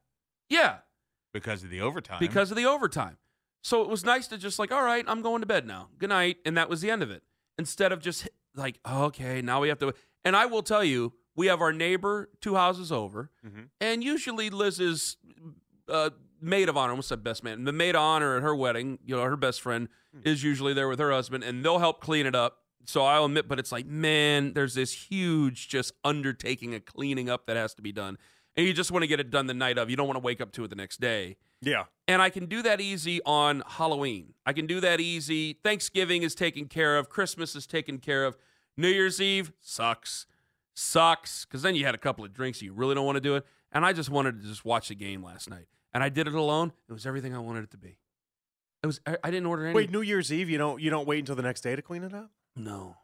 yeah. 0.48 0.78
Because 1.32 1.62
of 1.62 1.70
the 1.70 1.80
overtime. 1.80 2.18
because 2.18 2.50
of 2.50 2.56
the 2.56 2.66
overtime. 2.66 3.18
So 3.62 3.82
it 3.82 3.88
was 3.88 4.04
nice 4.04 4.26
to 4.26 4.36
just 4.36 4.58
like, 4.58 4.72
all 4.72 4.82
right, 4.82 5.04
I'm 5.06 5.22
going 5.22 5.42
to 5.42 5.46
bed 5.46 5.64
now. 5.64 5.90
Good 5.96 6.08
night, 6.08 6.38
and 6.44 6.56
that 6.56 6.68
was 6.68 6.80
the 6.80 6.90
end 6.90 7.04
of 7.04 7.10
it. 7.12 7.22
Instead 7.56 7.92
of 7.92 8.00
just 8.00 8.28
like, 8.56 8.80
okay, 8.84 9.42
now 9.42 9.60
we 9.60 9.68
have 9.68 9.78
to. 9.78 9.94
And 10.24 10.34
I 10.34 10.46
will 10.46 10.64
tell 10.64 10.82
you, 10.82 11.12
we 11.36 11.46
have 11.46 11.60
our 11.60 11.72
neighbor 11.72 12.30
two 12.40 12.56
houses 12.56 12.90
over, 12.90 13.30
Mhm. 13.46 13.68
and 13.80 14.02
usually 14.02 14.50
Liz's 14.50 15.18
uh, 15.88 16.10
maid 16.40 16.68
of 16.68 16.76
honor, 16.76 16.94
what's 16.94 17.08
that 17.08 17.22
best 17.22 17.44
man? 17.44 17.64
The 17.64 17.72
maid 17.72 17.94
of 17.94 18.02
honor 18.02 18.36
at 18.36 18.42
her 18.42 18.54
wedding, 18.54 18.98
you 19.04 19.16
know, 19.16 19.22
her 19.22 19.36
best 19.36 19.60
friend 19.60 19.88
hmm. 20.14 20.20
is 20.24 20.42
usually 20.42 20.74
there 20.74 20.88
with 20.88 20.98
her 20.98 21.10
husband, 21.10 21.44
and 21.44 21.64
they'll 21.64 21.78
help 21.78 22.00
clean 22.00 22.26
it 22.26 22.34
up. 22.34 22.58
So 22.86 23.04
I'll 23.04 23.26
admit, 23.26 23.46
but 23.46 23.58
it's 23.58 23.72
like, 23.72 23.86
man, 23.86 24.54
there's 24.54 24.74
this 24.74 24.92
huge 24.92 25.68
just 25.68 25.92
undertaking 26.04 26.74
of 26.74 26.84
cleaning 26.84 27.28
up 27.28 27.46
that 27.46 27.56
has 27.56 27.74
to 27.74 27.82
be 27.82 27.92
done. 27.92 28.18
And 28.56 28.66
you 28.66 28.72
just 28.72 28.90
want 28.90 29.02
to 29.02 29.06
get 29.06 29.20
it 29.20 29.30
done 29.30 29.46
the 29.46 29.54
night 29.54 29.78
of. 29.78 29.90
You 29.90 29.96
don't 29.96 30.06
want 30.06 30.16
to 30.16 30.24
wake 30.24 30.40
up 30.40 30.52
to 30.52 30.64
it 30.64 30.68
the 30.68 30.76
next 30.76 31.00
day. 31.00 31.36
yeah. 31.60 31.84
And 32.08 32.20
I 32.20 32.30
can 32.30 32.46
do 32.46 32.62
that 32.62 32.80
easy 32.80 33.20
on 33.24 33.62
Halloween. 33.64 34.34
I 34.44 34.52
can 34.52 34.66
do 34.66 34.80
that 34.80 35.00
easy. 35.00 35.52
Thanksgiving 35.62 36.22
is 36.22 36.34
taken 36.34 36.66
care 36.66 36.98
of. 36.98 37.08
Christmas 37.08 37.54
is 37.54 37.66
taken 37.66 37.98
care 37.98 38.24
of. 38.24 38.36
New 38.76 38.88
Year's 38.88 39.20
Eve 39.20 39.52
sucks. 39.60 40.26
Sucks. 40.74 41.44
Because 41.44 41.62
then 41.62 41.76
you 41.76 41.86
had 41.86 41.94
a 41.94 41.98
couple 41.98 42.24
of 42.24 42.32
drinks. 42.32 42.60
You 42.60 42.72
really 42.72 42.96
don't 42.96 43.06
want 43.06 43.16
to 43.16 43.20
do 43.20 43.36
it. 43.36 43.46
And 43.70 43.86
I 43.86 43.92
just 43.92 44.10
wanted 44.10 44.42
to 44.42 44.48
just 44.48 44.64
watch 44.64 44.88
the 44.88 44.96
game 44.96 45.22
last 45.22 45.48
night. 45.48 45.66
And 45.92 46.02
I 46.04 46.08
did 46.08 46.26
it 46.28 46.34
alone. 46.34 46.72
It 46.88 46.92
was 46.92 47.06
everything 47.06 47.34
I 47.34 47.38
wanted 47.38 47.64
it 47.64 47.70
to 47.72 47.76
be. 47.78 47.98
It 48.82 48.86
was. 48.86 49.00
I, 49.06 49.16
I 49.24 49.30
didn't 49.30 49.46
order 49.46 49.66
any. 49.66 49.74
Wait, 49.74 49.90
New 49.90 50.00
Year's 50.02 50.32
Eve, 50.32 50.48
you 50.48 50.56
don't 50.58 50.80
you 50.80 50.88
don't 50.90 51.06
wait 51.06 51.18
until 51.18 51.34
the 51.36 51.42
next 51.42 51.60
day 51.62 51.74
to 51.76 51.82
clean 51.82 52.02
it 52.04 52.14
up? 52.14 52.30
No. 52.56 52.96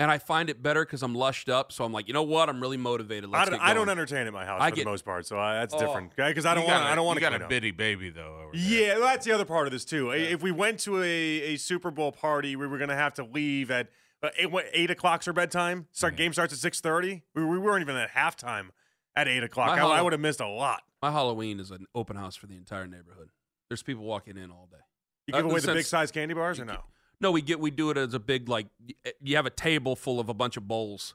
And 0.00 0.10
I 0.10 0.18
find 0.18 0.50
it 0.50 0.60
better 0.60 0.84
because 0.84 1.02
I'm 1.04 1.14
lushed 1.14 1.48
up. 1.48 1.70
So 1.70 1.84
I'm 1.84 1.92
like, 1.92 2.08
you 2.08 2.14
know 2.14 2.24
what? 2.24 2.48
I'm 2.48 2.60
really 2.60 2.76
motivated. 2.76 3.30
Let's 3.30 3.46
I 3.48 3.50
don't, 3.50 3.60
I 3.60 3.74
don't 3.74 3.88
entertain 3.88 4.26
at 4.26 4.32
my 4.32 4.44
house 4.44 4.60
I 4.60 4.70
for 4.70 4.76
get- 4.76 4.84
the 4.84 4.90
most 4.90 5.04
part, 5.04 5.24
so 5.24 5.38
I, 5.38 5.54
that's 5.54 5.72
Oh. 5.72 5.78
different. 5.78 6.16
Because 6.16 6.44
I 6.44 6.54
don't 6.54 6.64
You 6.64 6.70
want 6.70 6.82
got 6.82 6.90
I 6.92 6.94
don't 6.96 7.06
want 7.06 7.16
You 7.16 7.20
to 7.20 7.24
got 7.26 7.30
clean 7.30 7.40
a 7.42 7.44
up. 7.44 7.50
bitty 7.50 7.70
baby, 7.70 8.10
though. 8.10 8.50
Yeah, 8.54 8.94
well, 8.98 9.06
that's 9.06 9.24
the 9.24 9.30
other 9.32 9.44
part 9.44 9.66
of 9.68 9.72
this 9.72 9.84
too. 9.84 10.10
If 10.10 10.42
we 10.42 10.50
went 10.50 10.80
to 10.80 11.00
a, 11.00 11.04
a 11.06 11.56
Super 11.56 11.90
Bowl 11.92 12.10
party, 12.10 12.56
we 12.56 12.66
were 12.66 12.76
going 12.78 12.90
to 12.90 12.96
have 12.96 13.14
to 13.14 13.24
leave 13.24 13.70
at 13.70 13.88
uh, 14.22 14.30
eight, 14.36 14.50
what, 14.50 14.64
eight 14.72 14.90
o'clock's 14.90 15.28
our 15.28 15.32
bedtime. 15.34 15.86
Start 15.92 16.16
game 16.16 16.32
starts 16.32 16.52
at 16.52 16.58
six 16.58 16.80
thirty. 16.80 17.22
We, 17.34 17.44
we 17.44 17.58
weren't 17.58 17.82
even 17.82 17.94
at 17.96 18.10
halftime 18.14 18.70
at 19.16 19.28
eight 19.28 19.42
o'clock. 19.42 19.70
I, 19.78 19.80
I 19.82 20.02
would 20.02 20.12
have 20.12 20.20
missed 20.20 20.40
a 20.40 20.48
lot. 20.48 20.82
My 21.02 21.10
Halloween 21.10 21.60
is 21.60 21.70
an 21.70 21.86
open 21.94 22.16
house 22.16 22.36
for 22.36 22.46
the 22.46 22.56
entire 22.56 22.86
neighborhood. 22.86 23.28
There's 23.68 23.82
people 23.82 24.04
walking 24.04 24.36
in 24.36 24.50
all 24.50 24.68
day. 24.70 24.78
You 25.26 25.34
Uh, 25.34 25.38
give 25.38 25.44
in 25.46 25.50
away 25.52 25.60
the 25.60 25.72
big 25.74 25.84
size 25.86 26.10
candy 26.10 26.34
bars 26.34 26.60
or 26.60 26.64
no? 26.64 26.84
No, 27.20 27.30
we 27.30 27.42
get 27.42 27.60
we 27.60 27.70
do 27.70 27.90
it 27.90 27.96
as 27.96 28.12
a 28.14 28.18
big 28.18 28.48
like 28.48 28.66
you 29.20 29.36
have 29.36 29.46
a 29.46 29.50
table 29.50 29.96
full 29.96 30.18
of 30.20 30.28
a 30.28 30.34
bunch 30.34 30.56
of 30.56 30.66
bowls, 30.68 31.14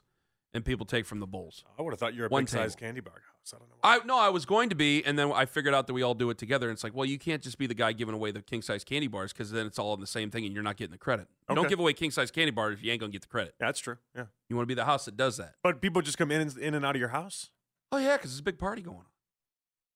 and 0.54 0.64
people 0.64 0.86
take 0.86 1.06
from 1.06 1.20
the 1.20 1.26
bowls. 1.26 1.64
I 1.78 1.82
would 1.82 1.92
have 1.92 2.00
thought 2.00 2.14
you're 2.14 2.26
a 2.26 2.28
One 2.28 2.44
big 2.44 2.48
size 2.48 2.74
candy 2.74 3.00
bar 3.00 3.12
house. 3.14 3.54
I 3.54 3.58
don't 3.58 3.68
know. 3.68 3.76
I 3.82 3.98
no, 4.06 4.18
I 4.18 4.28
was 4.30 4.44
going 4.46 4.70
to 4.70 4.74
be, 4.74 5.04
and 5.04 5.18
then 5.18 5.30
I 5.32 5.44
figured 5.44 5.74
out 5.74 5.86
that 5.86 5.92
we 5.94 6.02
all 6.02 6.14
do 6.14 6.30
it 6.30 6.38
together. 6.38 6.68
And 6.68 6.74
it's 6.74 6.82
like, 6.82 6.94
well, 6.94 7.04
you 7.04 7.18
can't 7.18 7.42
just 7.42 7.58
be 7.58 7.66
the 7.66 7.74
guy 7.74 7.92
giving 7.92 8.14
away 8.14 8.32
the 8.32 8.42
king 8.42 8.62
size 8.62 8.82
candy 8.82 9.06
bars 9.08 9.32
because 9.32 9.50
then 9.52 9.66
it's 9.66 9.78
all 9.78 9.94
in 9.94 10.00
the 10.00 10.06
same 10.06 10.30
thing, 10.30 10.44
and 10.44 10.54
you're 10.54 10.62
not 10.64 10.76
getting 10.76 10.92
the 10.92 10.98
credit. 10.98 11.28
You 11.48 11.54
Don't 11.54 11.68
give 11.68 11.78
away 11.78 11.92
king 11.92 12.10
size 12.10 12.30
candy 12.30 12.50
bars 12.50 12.74
if 12.78 12.82
you 12.84 12.90
ain't 12.90 13.00
gonna 13.00 13.12
get 13.12 13.22
the 13.22 13.28
credit. 13.28 13.54
That's 13.60 13.78
true. 13.78 13.98
Yeah, 14.16 14.24
You 14.48 14.56
want 14.56 14.64
to 14.64 14.68
be 14.68 14.74
the 14.74 14.86
house 14.86 15.04
that 15.04 15.16
does 15.16 15.36
that. 15.36 15.54
but 15.62 15.80
people 15.80 16.02
just 16.02 16.18
come 16.18 16.30
in 16.30 16.40
and, 16.40 16.56
in 16.58 16.74
and 16.74 16.84
out 16.84 16.96
of 16.96 17.00
your 17.00 17.10
house. 17.10 17.50
Oh 17.92 17.98
yeah, 17.98 18.16
because 18.16 18.30
there's 18.32 18.40
a 18.40 18.44
big 18.44 18.58
party 18.58 18.82
going 18.82 18.98
on. 18.98 19.04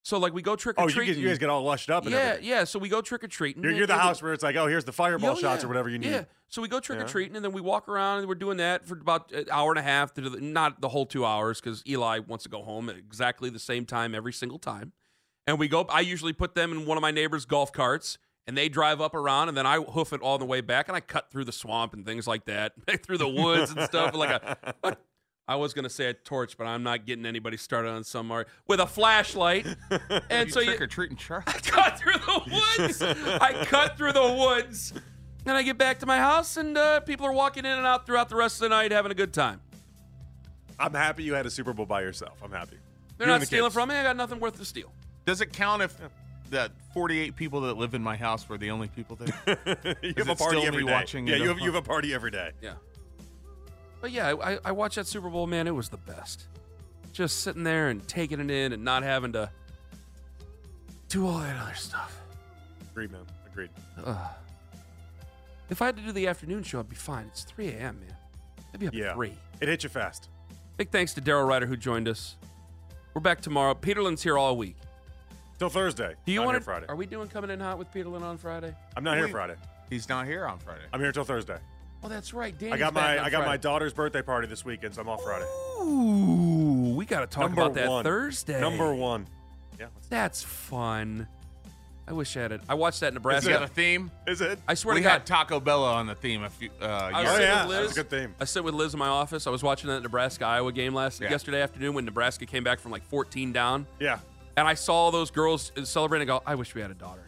So 0.02 0.18
like 0.18 0.34
we 0.34 0.42
go 0.42 0.54
trick 0.54 0.78
or 0.78 0.82
Oh, 0.82 0.86
you, 0.88 0.92
treating. 0.92 1.14
get, 1.14 1.20
you 1.22 1.28
guys 1.28 1.38
get 1.38 1.48
all 1.48 1.62
lushed 1.62 1.88
up. 1.88 2.02
And 2.04 2.12
yeah, 2.12 2.18
everything. 2.18 2.48
yeah. 2.50 2.64
So 2.64 2.78
we 2.78 2.90
go 2.90 3.00
trick 3.00 3.24
or 3.24 3.28
treating. 3.28 3.62
You're, 3.62 3.72
you're 3.72 3.86
the 3.86 3.96
house 3.96 4.22
where 4.22 4.34
it's 4.34 4.42
like, 4.42 4.54
oh, 4.56 4.66
here's 4.66 4.84
the 4.84 4.92
fireball 4.92 5.30
Yeah, 5.30 5.40
shots 5.40 5.62
yeah. 5.62 5.64
or 5.64 5.68
whatever 5.68 5.88
you 5.88 5.98
need. 5.98 6.10
Yeah. 6.10 6.24
So 6.48 6.60
we 6.60 6.68
go 6.68 6.78
trick 6.78 6.98
or 6.98 7.02
Yeah. 7.02 7.06
treating, 7.08 7.36
and 7.36 7.44
then 7.44 7.52
we 7.52 7.62
walk 7.62 7.88
around, 7.88 8.18
and 8.18 8.28
we're 8.28 8.34
doing 8.34 8.58
that 8.58 8.84
for 8.84 8.94
about 8.98 9.32
an 9.32 9.46
hour 9.50 9.70
and 9.70 9.78
a 9.78 9.82
half. 9.82 10.12
To 10.14 10.20
the, 10.28 10.40
not 10.42 10.82
the 10.82 10.90
whole 10.90 11.06
two 11.06 11.24
hours, 11.24 11.58
because 11.60 11.82
Eli 11.88 12.18
wants 12.18 12.42
to 12.44 12.50
go 12.50 12.62
home 12.62 12.90
at 12.90 12.96
exactly 12.96 13.48
the 13.48 13.58
same 13.58 13.86
time 13.86 14.14
every 14.14 14.32
single 14.34 14.58
time. 14.58 14.92
And 15.46 15.58
we 15.58 15.68
go. 15.68 15.86
I 15.88 16.00
usually 16.00 16.34
put 16.34 16.54
them 16.54 16.70
in 16.72 16.84
one 16.84 16.98
of 16.98 17.02
my 17.02 17.10
neighbors' 17.10 17.46
golf 17.46 17.72
carts, 17.72 18.18
and 18.46 18.58
they 18.58 18.68
drive 18.68 19.00
up 19.00 19.14
around, 19.14 19.48
and 19.48 19.56
then 19.56 19.66
I 19.66 19.78
hoof 19.80 20.12
it 20.12 20.20
all 20.20 20.36
the 20.36 20.44
way 20.44 20.60
back, 20.60 20.88
and 20.88 20.96
I 20.96 21.00
cut 21.00 21.30
through 21.30 21.44
the 21.46 21.52
swamp 21.52 21.94
and 21.94 22.04
things 22.04 22.26
like 22.26 22.44
that, 22.44 22.74
through 23.02 23.18
the 23.18 23.28
woods 23.28 23.70
and 23.70 23.80
stuff. 23.82 24.14
Like 24.14 24.42
a, 24.42 24.96
I 25.46 25.56
was 25.56 25.74
gonna 25.74 25.90
say 25.90 26.06
a 26.06 26.14
torch, 26.14 26.56
but 26.56 26.66
I'm 26.66 26.82
not 26.82 27.04
getting 27.04 27.26
anybody 27.26 27.56
started 27.58 27.90
on 27.90 28.04
some 28.04 28.30
art 28.32 28.48
with 28.66 28.80
a 28.80 28.86
flashlight. 28.86 29.66
And 30.30 30.48
You 30.48 30.52
so 30.52 30.60
you, 30.60 30.66
trick 30.68 30.80
or 30.80 30.86
treating 30.86 31.16
Charlie. 31.16 31.44
I 31.46 31.52
cut 31.52 31.98
through 31.98 32.14
the 32.14 32.42
woods. 32.78 33.02
I 33.02 33.64
cut 33.66 33.96
through 33.98 34.12
the 34.14 34.32
woods. 34.32 34.92
And 35.46 35.54
I 35.54 35.62
get 35.62 35.76
back 35.76 35.98
to 35.98 36.06
my 36.06 36.16
house, 36.16 36.56
and 36.56 36.78
uh, 36.78 37.00
people 37.00 37.26
are 37.26 37.32
walking 37.32 37.66
in 37.66 37.72
and 37.72 37.86
out 37.86 38.06
throughout 38.06 38.30
the 38.30 38.36
rest 38.36 38.56
of 38.56 38.60
the 38.60 38.68
night 38.70 38.90
having 38.92 39.12
a 39.12 39.14
good 39.14 39.34
time. 39.34 39.60
I'm 40.78 40.94
happy 40.94 41.22
you 41.22 41.34
had 41.34 41.44
a 41.44 41.50
Super 41.50 41.74
Bowl 41.74 41.84
by 41.84 42.00
yourself. 42.00 42.38
I'm 42.42 42.50
happy. 42.50 42.78
They're 43.18 43.26
You 43.28 43.32
not 43.34 43.40
the 43.40 43.46
stealing 43.46 43.66
kids. 43.66 43.74
from 43.74 43.90
me. 43.90 43.94
I 43.96 44.02
got 44.02 44.16
nothing 44.16 44.40
worth 44.40 44.56
to 44.58 44.64
steal. 44.64 44.90
Does 45.26 45.42
it 45.42 45.52
count 45.52 45.82
if 45.82 45.94
that 46.50 46.72
48 46.94 47.36
people 47.36 47.60
that 47.62 47.76
live 47.76 47.92
in 47.94 48.02
my 48.02 48.16
house 48.16 48.48
were 48.48 48.56
the 48.56 48.70
only 48.70 48.88
people 48.88 49.16
there? 49.16 49.58
you 50.02 50.14
Is 50.16 50.26
have 50.26 50.30
a 50.30 50.34
party 50.34 50.56
still 50.56 50.66
every 50.66 50.82
me 50.82 50.88
day. 50.88 50.92
watching 50.94 51.26
yeah, 51.26 51.36
you 51.36 51.48
have, 51.48 51.58
you 51.58 51.66
have 51.66 51.74
a 51.74 51.86
party 51.86 52.14
every 52.14 52.30
day. 52.30 52.50
Yeah. 52.62 52.72
But 54.04 54.12
yeah, 54.12 54.34
I, 54.34 54.58
I 54.66 54.72
watched 54.72 54.96
that 54.96 55.06
Super 55.06 55.30
Bowl, 55.30 55.46
man. 55.46 55.66
It 55.66 55.74
was 55.74 55.88
the 55.88 55.96
best. 55.96 56.44
Just 57.14 57.40
sitting 57.40 57.62
there 57.64 57.88
and 57.88 58.06
taking 58.06 58.38
it 58.38 58.50
in 58.50 58.74
and 58.74 58.84
not 58.84 59.02
having 59.02 59.32
to 59.32 59.48
do 61.08 61.26
all 61.26 61.38
that 61.38 61.56
other 61.56 61.74
stuff. 61.74 62.20
Agreed, 62.92 63.12
man. 63.12 63.22
Agreed. 63.50 63.70
Ugh. 64.04 64.18
If 65.70 65.80
I 65.80 65.86
had 65.86 65.96
to 65.96 66.02
do 66.02 66.12
the 66.12 66.26
afternoon 66.26 66.64
show, 66.64 66.80
I'd 66.80 66.88
be 66.90 66.96
fine. 66.96 67.24
It's 67.28 67.44
3 67.44 67.68
a.m., 67.68 67.98
man. 67.98 68.14
I'd 68.74 68.80
be 68.80 68.88
up 68.88 68.92
Yeah. 68.94 69.06
at 69.06 69.14
3. 69.14 69.32
It 69.62 69.68
hit 69.68 69.84
you 69.84 69.88
fast. 69.88 70.28
Big 70.76 70.90
thanks 70.90 71.14
to 71.14 71.22
Daryl 71.22 71.48
Ruiter 71.48 71.64
who 71.64 71.74
joined 71.74 72.06
us. 72.06 72.36
We're 73.14 73.22
back 73.22 73.40
tomorrow. 73.40 73.72
Peterlin's 73.72 74.22
here 74.22 74.36
all 74.36 74.54
week. 74.54 74.76
Till 75.58 75.70
Thursday. 75.70 76.14
Do 76.26 76.32
you 76.32 76.42
want 76.42 76.50
here 76.56 76.58
to? 76.58 76.64
Friday? 76.66 76.86
Are 76.90 76.96
we 76.96 77.06
doing 77.06 77.28
coming 77.28 77.48
in 77.48 77.58
hot 77.58 77.78
with 77.78 77.90
Peterlin 77.90 78.20
on 78.20 78.36
Friday? 78.36 78.74
I'm 78.98 79.02
not 79.02 79.16
here 79.16 79.28
Friday. 79.28 79.54
He's 79.88 80.10
not 80.10 80.26
here 80.26 80.44
on 80.44 80.58
Friday. 80.58 80.82
I'm 80.92 81.00
here 81.00 81.10
till 81.10 81.24
Thursday. 81.24 81.56
Oh, 82.04 82.08
that's 82.08 82.34
right. 82.34 82.56
Danny's 82.56 82.74
I 82.74 82.78
got 82.78 82.92
back 82.94 83.16
my 83.16 83.18
on 83.18 83.24
I 83.24 83.30
got 83.30 83.46
my 83.46 83.56
daughter's 83.56 83.92
birthday 83.94 84.20
party 84.22 84.46
this 84.46 84.64
weekend, 84.64 84.94
so 84.94 85.00
I'm 85.00 85.08
off 85.08 85.22
Friday. 85.22 85.46
Ooh, 85.80 86.94
we 86.96 87.06
got 87.06 87.20
to 87.20 87.26
talk 87.26 87.44
Number 87.46 87.62
about 87.62 87.74
that 87.74 87.88
one. 87.88 88.04
Thursday. 88.04 88.60
Number 88.60 88.94
one. 88.94 89.26
Yeah. 89.80 89.86
let's- 89.94 90.06
That's 90.08 90.42
fun. 90.42 91.26
I 92.06 92.12
wish 92.12 92.36
I 92.36 92.42
had 92.42 92.52
it. 92.52 92.60
I 92.68 92.74
watched 92.74 93.00
that 93.00 93.08
Is 93.08 93.14
Nebraska. 93.14 93.48
that 93.48 93.62
a 93.62 93.66
theme? 93.66 94.10
Is 94.26 94.42
it? 94.42 94.58
I 94.68 94.74
swear 94.74 94.94
we 94.94 95.00
to 95.00 95.04
God. 95.04 95.10
had 95.12 95.26
Taco 95.26 95.58
Bell 95.58 95.82
on 95.84 96.06
the 96.06 96.14
theme 96.14 96.42
a 96.42 96.50
few 96.50 96.68
uh, 96.82 96.84
I 96.84 97.10
was 97.10 97.12
years 97.12 97.28
Oh 97.28 97.32
sitting 97.32 97.48
yeah, 97.48 97.62
with 97.66 97.70
Liz. 97.78 97.80
that's 97.86 97.92
a 97.92 98.02
good 98.02 98.10
theme. 98.10 98.34
I 98.38 98.44
sit 98.44 98.62
with 98.62 98.74
Liz 98.74 98.92
in 98.92 98.98
my 98.98 99.08
office. 99.08 99.46
I 99.46 99.50
was 99.50 99.62
watching 99.62 99.88
that 99.88 100.02
Nebraska 100.02 100.44
Iowa 100.44 100.70
game 100.70 100.92
last 100.94 101.22
Yeah. 101.22 101.30
yesterday 101.30 101.62
afternoon 101.62 101.94
when 101.94 102.04
Nebraska 102.04 102.44
came 102.44 102.62
back 102.62 102.78
from 102.80 102.92
like 102.92 103.04
14 103.04 103.52
down, 103.54 103.86
Yeah. 103.98 104.18
and 104.58 104.68
I 104.68 104.74
saw 104.74 104.92
all 104.94 105.10
those 105.12 105.30
girls 105.30 105.72
celebrating. 105.84 106.28
I 106.28 106.36
go, 106.38 106.42
I 106.46 106.56
wish 106.56 106.74
we 106.74 106.82
had 106.82 106.90
a 106.90 106.94
daughter. 106.94 107.24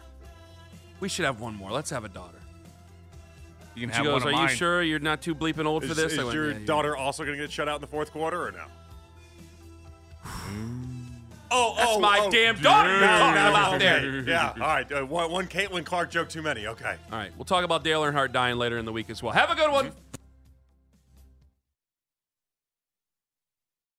We 1.01 1.09
should 1.09 1.25
have 1.25 1.41
one 1.41 1.55
more. 1.55 1.71
Let's 1.73 1.89
have 1.89 2.05
a 2.05 2.11
daughter. 2.11 2.37
You 3.77 3.83
can 3.83 3.91
She 3.91 3.97
have 3.97 4.05
goes, 4.07 4.25
one 4.25 4.33
Are 4.35 4.37
mine. 4.37 4.49
you 4.49 4.55
sure 4.57 4.83
you're 4.83 4.99
not 4.99 5.21
too 5.21 5.35
bleeping 5.35 5.67
old 5.67 5.85
for 5.85 5.91
Is, 5.91 5.97
this? 5.99 6.13
is 6.15 6.19
I 6.19 6.25
went, 6.25 6.35
your 6.35 6.51
"Yeah, 6.51 6.57
you're 6.57 6.67
daughter 6.67 6.97
also 6.97 7.25
going 7.25 7.37
to 7.37 7.45
get 7.45 7.53
shut 7.53 7.69
out 7.69 7.75
in 7.77 7.81
the 7.83 7.87
fourth 7.87 8.11
quarter 8.11 8.43
or 8.49 8.53
no? 8.53 8.65
Oh, 11.49 11.75
That's 11.77 11.91
oh, 11.93 12.01
my 12.01 12.19
oh. 12.25 12.31
damn 12.31 12.61
daughter 12.61 12.91
you're 12.91 13.01
No, 13.03 13.07
talking 13.19 13.35
no, 13.45 13.51
about 13.51 13.75
okay. 13.75 13.79
there. 13.79 14.21
Yeah, 14.29 14.49
all 14.55 14.59
right. 14.63 14.91
Uh, 14.93 15.03
one, 15.07 15.31
one 15.31 15.47
Caitlin 15.47 15.85
Clark 15.87 16.11
joke 16.11 16.29
too 16.29 16.43
many. 16.43 16.67
Okay. 16.67 16.97
All 17.13 17.19
right, 17.19 17.31
we'll 17.39 17.45
talk 17.45 17.65
about 17.65 17.85
Dale 17.85 18.03
Earnhardt 18.03 18.33
dying 18.33 18.57
later 18.59 18.79
in 18.79 18.85
the 18.85 18.91
week 18.93 19.09
as 19.11 19.23
well. 19.23 19.33
Have 19.33 19.51
a 19.51 19.55
good 19.55 19.71
one. 19.71 19.93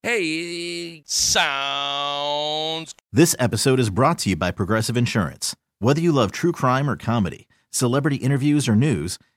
Hey, 0.04 1.04
sounds. 1.06 2.94
This 3.12 3.36
episode 3.40 3.80
is 3.80 3.90
brought 3.90 4.20
to 4.20 4.30
you 4.30 4.36
by 4.36 4.52
Progressive 4.52 4.96
Insurance. 4.98 5.56
Whether 5.80 6.02
you 6.02 6.12
love 6.12 6.32
true 6.32 6.52
crime 6.52 6.90
or 6.90 6.96
comedy, 6.98 7.48
celebrity 7.72 8.18
interviews 8.18 8.68
or 8.68 8.76
news, 8.76 9.18